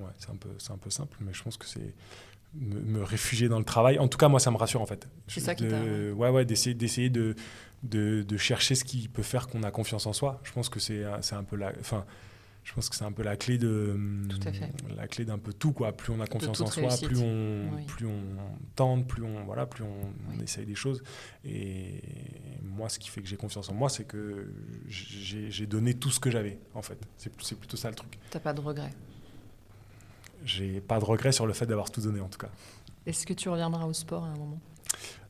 Ouais, 0.00 0.10
c'est 0.18 0.30
un, 0.30 0.36
peu, 0.36 0.48
c'est 0.58 0.72
un 0.72 0.76
peu 0.78 0.90
simple, 0.90 1.16
mais 1.20 1.32
je 1.32 1.42
pense 1.44 1.56
que 1.56 1.66
c'est 1.66 1.94
me, 2.54 2.80
me 2.80 3.02
réfugier 3.02 3.48
dans 3.48 3.58
le 3.58 3.64
travail. 3.64 3.98
En 3.98 4.08
tout 4.08 4.18
cas, 4.18 4.28
moi, 4.28 4.40
ça 4.40 4.50
me 4.50 4.56
rassure, 4.56 4.80
en 4.80 4.86
fait. 4.86 5.08
C'est 5.28 5.40
ça 5.40 5.54
qui 5.54 5.64
de- 5.64 5.70
t'a- 5.70 6.14
Ouais, 6.14 6.30
ouais, 6.30 6.44
d'essayer, 6.44 6.74
d'essayer 6.74 7.10
de, 7.10 7.34
de, 7.82 8.22
de 8.22 8.36
chercher 8.36 8.74
ce 8.74 8.84
qui 8.84 9.08
peut 9.08 9.22
faire 9.22 9.46
qu'on 9.48 9.62
a 9.62 9.70
confiance 9.70 10.06
en 10.06 10.12
soi. 10.12 10.40
Je 10.44 10.52
pense 10.52 10.68
que 10.68 10.80
c'est, 10.80 11.04
un- 11.04 11.20
c'est 11.22 11.34
un 11.34 11.44
peu 11.44 11.56
la. 11.56 11.72
Enfin, 11.80 12.04
je 12.62 12.72
pense 12.72 12.88
que 12.88 12.96
c'est 12.96 13.04
un 13.04 13.12
peu 13.12 13.22
la 13.22 13.36
clé 13.36 13.58
de 13.58 13.94
Tout 14.30 14.48
à 14.48 14.52
fait. 14.52 14.72
la 14.96 15.06
clé 15.06 15.26
d'un 15.26 15.36
peu 15.36 15.52
tout 15.52 15.72
quoi 15.72 15.92
plus 15.92 16.14
on 16.14 16.20
a 16.20 16.26
confiance 16.26 16.62
en 16.62 16.66
soi 16.66 16.82
réussite. 16.88 17.08
plus 17.08 17.18
on 17.18 17.68
Oui. 17.76 17.82
plus 17.86 18.06
on 18.06 18.22
tente 18.74 19.06
plus 19.06 19.22
on 19.22 19.44
voilà 19.44 19.66
plus 19.66 19.84
on, 19.84 20.14
on 20.34 20.40
essaye 20.42 20.64
des 20.64 20.74
choses 20.74 21.02
et 21.44 22.00
moi 22.62 22.88
ce 22.88 22.98
qui 22.98 23.10
fait 23.10 23.20
que 23.20 23.28
j'ai 23.28 23.36
confiance 23.36 23.68
en 23.68 23.74
moi 23.74 23.90
c'est 23.90 24.04
que 24.04 24.50
j'ai 24.88 25.50
j'ai 25.50 25.66
donné 25.66 25.92
tout 25.92 26.08
ce 26.08 26.18
que 26.18 26.30
j'avais 26.30 26.58
en 26.72 26.80
fait 26.80 26.98
c'est 27.18 27.30
c'est 27.42 27.58
plutôt 27.58 27.76
ça 27.76 27.90
le 27.90 27.96
truc 27.96 28.18
T'as 28.30 28.40
pas 28.40 28.54
de 28.54 28.62
regrets. 28.62 28.94
J'ai 30.44 30.80
pas 30.80 30.98
de 30.98 31.04
regret 31.04 31.32
sur 31.32 31.46
le 31.46 31.52
fait 31.52 31.66
d'avoir 31.66 31.90
tout 31.90 32.00
donné 32.00 32.20
en 32.20 32.28
tout 32.28 32.38
cas. 32.38 32.50
Est-ce 33.06 33.26
que 33.26 33.32
tu 33.34 33.48
reviendras 33.48 33.86
au 33.86 33.92
sport 33.92 34.24
à 34.24 34.28
un 34.28 34.36
moment? 34.36 34.58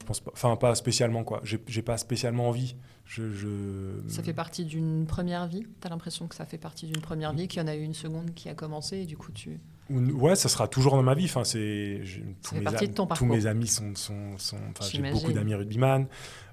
Je 0.01 0.07
pense 0.07 0.21
pas 0.21 0.31
enfin 0.35 0.55
pas 0.57 0.75
spécialement 0.75 1.25
quoi. 1.25 1.41
J'ai 1.45 1.83
pas 1.83 1.97
spécialement 1.97 2.49
envie. 2.49 2.77
Je, 3.07 3.31
je- 3.31 4.01
Ça 4.09 4.23
fait 4.23 4.33
partie 4.35 4.65
d'une 4.65 5.07
première 5.07 5.47
vie? 5.47 5.67
T'as 5.81 5.89
l'impression 5.91 6.27
que 6.27 6.35
ça 6.35 6.45
fait 6.47 6.59
partie 6.59 6.87
d'une 6.87 7.01
première 7.03 7.33
vie, 7.33 7.49
qu'il 7.49 7.61
y 7.61 7.65
en 7.65 7.69
a 7.69 7.75
eu 7.75 7.83
une 7.83 7.95
seconde 7.95 8.33
qui 8.35 8.49
a 8.49 8.55
commencé 8.55 8.99
et 8.99 9.05
du 9.07 9.17
coup 9.17 9.33
tu... 9.33 9.61
Ou- 9.91 10.01
Ouais, 10.13 10.37
ça 10.37 10.49
sera 10.49 10.69
toujours 10.69 10.97
dans 10.97 11.03
ma 11.03 11.15
vie. 11.15 11.25
Enfin, 11.27 11.45
c'est 11.45 12.01
tous 12.43 12.55
mes, 12.55 12.65
de 12.89 12.93
ton 12.95 13.07
tous 13.07 13.27
mes 13.27 13.47
amis 13.47 13.67
sont, 13.67 13.95
sont, 13.95 14.39
sont- 14.39 14.57
enfin, 14.57 14.85
j'ai 14.91 14.99
beaucoup 15.13 15.33
d'amis 15.35 15.55
rugbyman. 15.55 16.07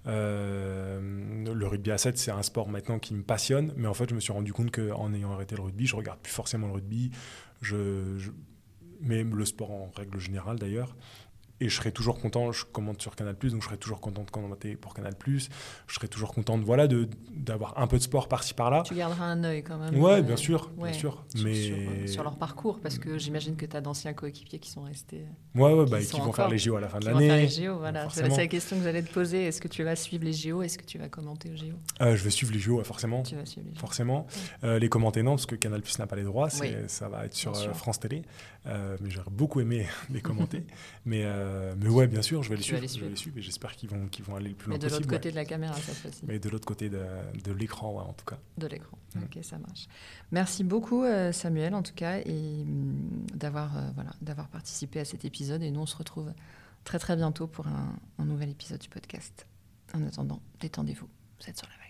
Euh, 0.07 0.99
le 1.53 1.67
rugby 1.67 1.91
à 1.91 1.97
7, 1.97 2.17
c'est 2.17 2.31
un 2.31 2.43
sport 2.43 2.67
maintenant 2.69 2.99
qui 2.99 3.13
me 3.13 3.23
passionne, 3.23 3.73
mais 3.77 3.87
en 3.87 3.93
fait, 3.93 4.09
je 4.09 4.15
me 4.15 4.19
suis 4.19 4.33
rendu 4.33 4.53
compte 4.53 4.71
qu'en 4.71 5.13
ayant 5.13 5.31
arrêté 5.31 5.55
le 5.55 5.61
rugby, 5.61 5.85
je 5.87 5.95
regarde 5.95 6.19
plus 6.19 6.33
forcément 6.33 6.67
le 6.67 6.73
rugby. 6.73 7.11
Je, 7.61 8.17
je- 8.17 8.31
mais 9.01 9.23
le 9.23 9.45
sport 9.45 9.71
en 9.71 9.91
règle 9.95 10.19
générale 10.19 10.59
d'ailleurs. 10.59 10.95
Et 11.61 11.69
je 11.69 11.75
serai 11.75 11.91
toujours 11.91 12.19
content, 12.19 12.51
je 12.51 12.65
commente 12.65 12.99
sur 13.03 13.15
Canal+, 13.15 13.35
donc 13.35 13.61
je 13.61 13.67
serai 13.67 13.77
toujours 13.77 14.01
content 14.01 14.23
de 14.23 14.31
commenter 14.31 14.75
pour 14.75 14.95
Canal+. 14.95 15.13
Je 15.27 15.45
serai 15.93 16.07
toujours 16.07 16.33
content 16.33 16.57
de, 16.57 16.65
voilà, 16.65 16.87
de, 16.87 17.07
d'avoir 17.29 17.77
un 17.77 17.85
peu 17.85 17.99
de 17.99 18.01
sport 18.01 18.27
par-ci 18.27 18.55
par-là. 18.55 18.81
Tu 18.83 18.95
garderas 18.95 19.25
un 19.25 19.43
œil 19.43 19.61
quand 19.61 19.77
même. 19.77 19.95
Ouais, 20.01 20.13
euh, 20.13 20.21
bien 20.23 20.37
sûr, 20.37 20.71
ouais, 20.77 20.89
bien 20.89 20.99
sûr. 20.99 21.23
Sur, 21.35 21.45
Mais... 21.45 21.53
sur, 21.53 21.75
euh, 21.75 22.07
sur 22.07 22.23
leur 22.23 22.35
parcours, 22.37 22.79
parce 22.79 22.97
que 22.97 23.19
j'imagine 23.19 23.55
que 23.55 23.67
tu 23.67 23.77
as 23.77 23.81
d'anciens 23.81 24.13
coéquipiers 24.13 24.57
qui 24.57 24.71
sont 24.71 24.81
restés... 24.81 25.23
Ouais, 25.53 25.71
ouais, 25.71 25.85
qui 25.85 25.91
bah, 25.91 25.99
qui 25.99 26.11
vont 26.13 26.21
encore- 26.23 26.35
faire 26.35 26.49
les 26.49 26.57
JO 26.57 26.77
à 26.77 26.81
la 26.81 26.89
fin 26.89 26.97
de 26.97 27.05
qui 27.05 27.11
vont 27.11 27.19
faire 27.19 27.27
l'année. 27.27 27.41
les 27.43 27.65
JO, 27.65 27.77
voilà. 27.77 28.09
C'est 28.09 28.27
la 28.27 28.47
question 28.47 28.77
que 28.77 28.83
j'allais 28.83 29.03
te 29.03 29.13
poser. 29.13 29.45
Est-ce 29.45 29.61
que 29.61 29.67
tu 29.67 29.83
vas 29.83 29.95
suivre 29.95 30.23
les 30.25 30.33
JO 30.33 30.63
Est-ce 30.63 30.79
que 30.79 30.85
tu 30.85 30.97
vas 30.97 31.09
commenter 31.09 31.51
aux 31.51 31.55
JO 31.55 31.75
Euh, 32.01 32.15
je 32.15 32.23
vais 32.23 32.31
suivre 32.31 32.53
les 32.53 32.59
JO, 32.59 32.83
forcément. 32.83 33.21
Tu 33.21 33.35
vas 33.35 33.45
suivre 33.45 33.67
les 33.69 33.75
JO. 33.75 33.79
Forcément. 33.81 34.25
Euh, 34.63 34.79
les 34.79 34.89
commenter, 34.89 35.21
non, 35.21 35.33
parce 35.33 35.45
que 35.45 35.53
Canal 35.55 35.83
Plus 35.83 35.99
n'a 35.99 36.07
pas 36.07 36.15
les 36.15 36.23
droits. 36.23 36.49
Oui. 36.59 36.73
Ça 36.87 37.07
va 37.07 37.25
être 37.25 37.35
sur. 37.35 37.55
France 37.75 37.99
Télé. 37.99 38.23
Mais 38.65 39.09
j'aurais 39.09 39.29
beaucoup 39.29 39.59
aimé 39.59 39.85
les 40.09 40.21
commenter. 40.21 40.65
mais, 41.05 41.23
euh, 41.51 41.75
mais 41.79 41.89
ouais, 41.89 42.07
bien 42.07 42.21
sûr, 42.21 42.41
je 42.43 42.49
vais 42.49 42.55
les 42.55 42.61
suivre. 42.63 42.81
Je 42.87 42.99
vais 43.03 43.09
les 43.09 43.15
suivre 43.15 43.37
et 43.37 43.41
j'espère 43.41 43.75
qu'ils 43.75 43.89
vont, 43.89 44.07
qu'ils 44.07 44.25
vont 44.25 44.35
aller 44.35 44.49
le 44.49 44.55
plus 44.55 44.69
Mais 44.69 44.75
loin 44.75 44.79
de 44.79 44.83
l'autre 44.85 44.97
possible. 44.97 45.13
côté 45.13 45.27
ouais. 45.27 45.31
de 45.31 45.35
la 45.35 45.45
caméra, 45.45 45.75
cette 45.75 45.95
fois-ci. 45.95 46.21
Mais 46.25 46.39
de 46.39 46.49
l'autre 46.49 46.65
côté 46.65 46.89
de, 46.89 47.01
de 47.43 47.51
l'écran, 47.51 47.93
ouais, 47.93 48.03
en 48.03 48.13
tout 48.13 48.25
cas. 48.25 48.39
De 48.57 48.67
l'écran. 48.67 48.97
Mm. 49.15 49.23
Ok, 49.23 49.43
ça 49.43 49.57
marche. 49.59 49.87
Merci 50.31 50.63
beaucoup, 50.63 51.03
euh, 51.03 51.31
Samuel, 51.31 51.75
en 51.75 51.83
tout 51.83 51.93
cas, 51.93 52.19
et 52.19 52.61
hum, 52.63 53.25
d'avoir 53.33 53.77
euh, 53.77 53.81
voilà, 53.95 54.11
d'avoir 54.21 54.47
participé 54.47 54.99
à 54.99 55.05
cet 55.05 55.25
épisode. 55.25 55.61
Et 55.63 55.71
nous, 55.71 55.81
on 55.81 55.85
se 55.85 55.95
retrouve 55.95 56.31
très 56.83 56.99
très 56.99 57.15
bientôt 57.15 57.47
pour 57.47 57.67
un, 57.67 57.95
un 58.17 58.25
nouvel 58.25 58.49
épisode 58.49 58.79
du 58.79 58.89
podcast. 58.89 59.45
En 59.93 60.03
attendant, 60.05 60.41
détendez-vous. 60.59 61.07
Vous 61.39 61.49
êtes 61.49 61.57
sur 61.57 61.67
la 61.67 61.80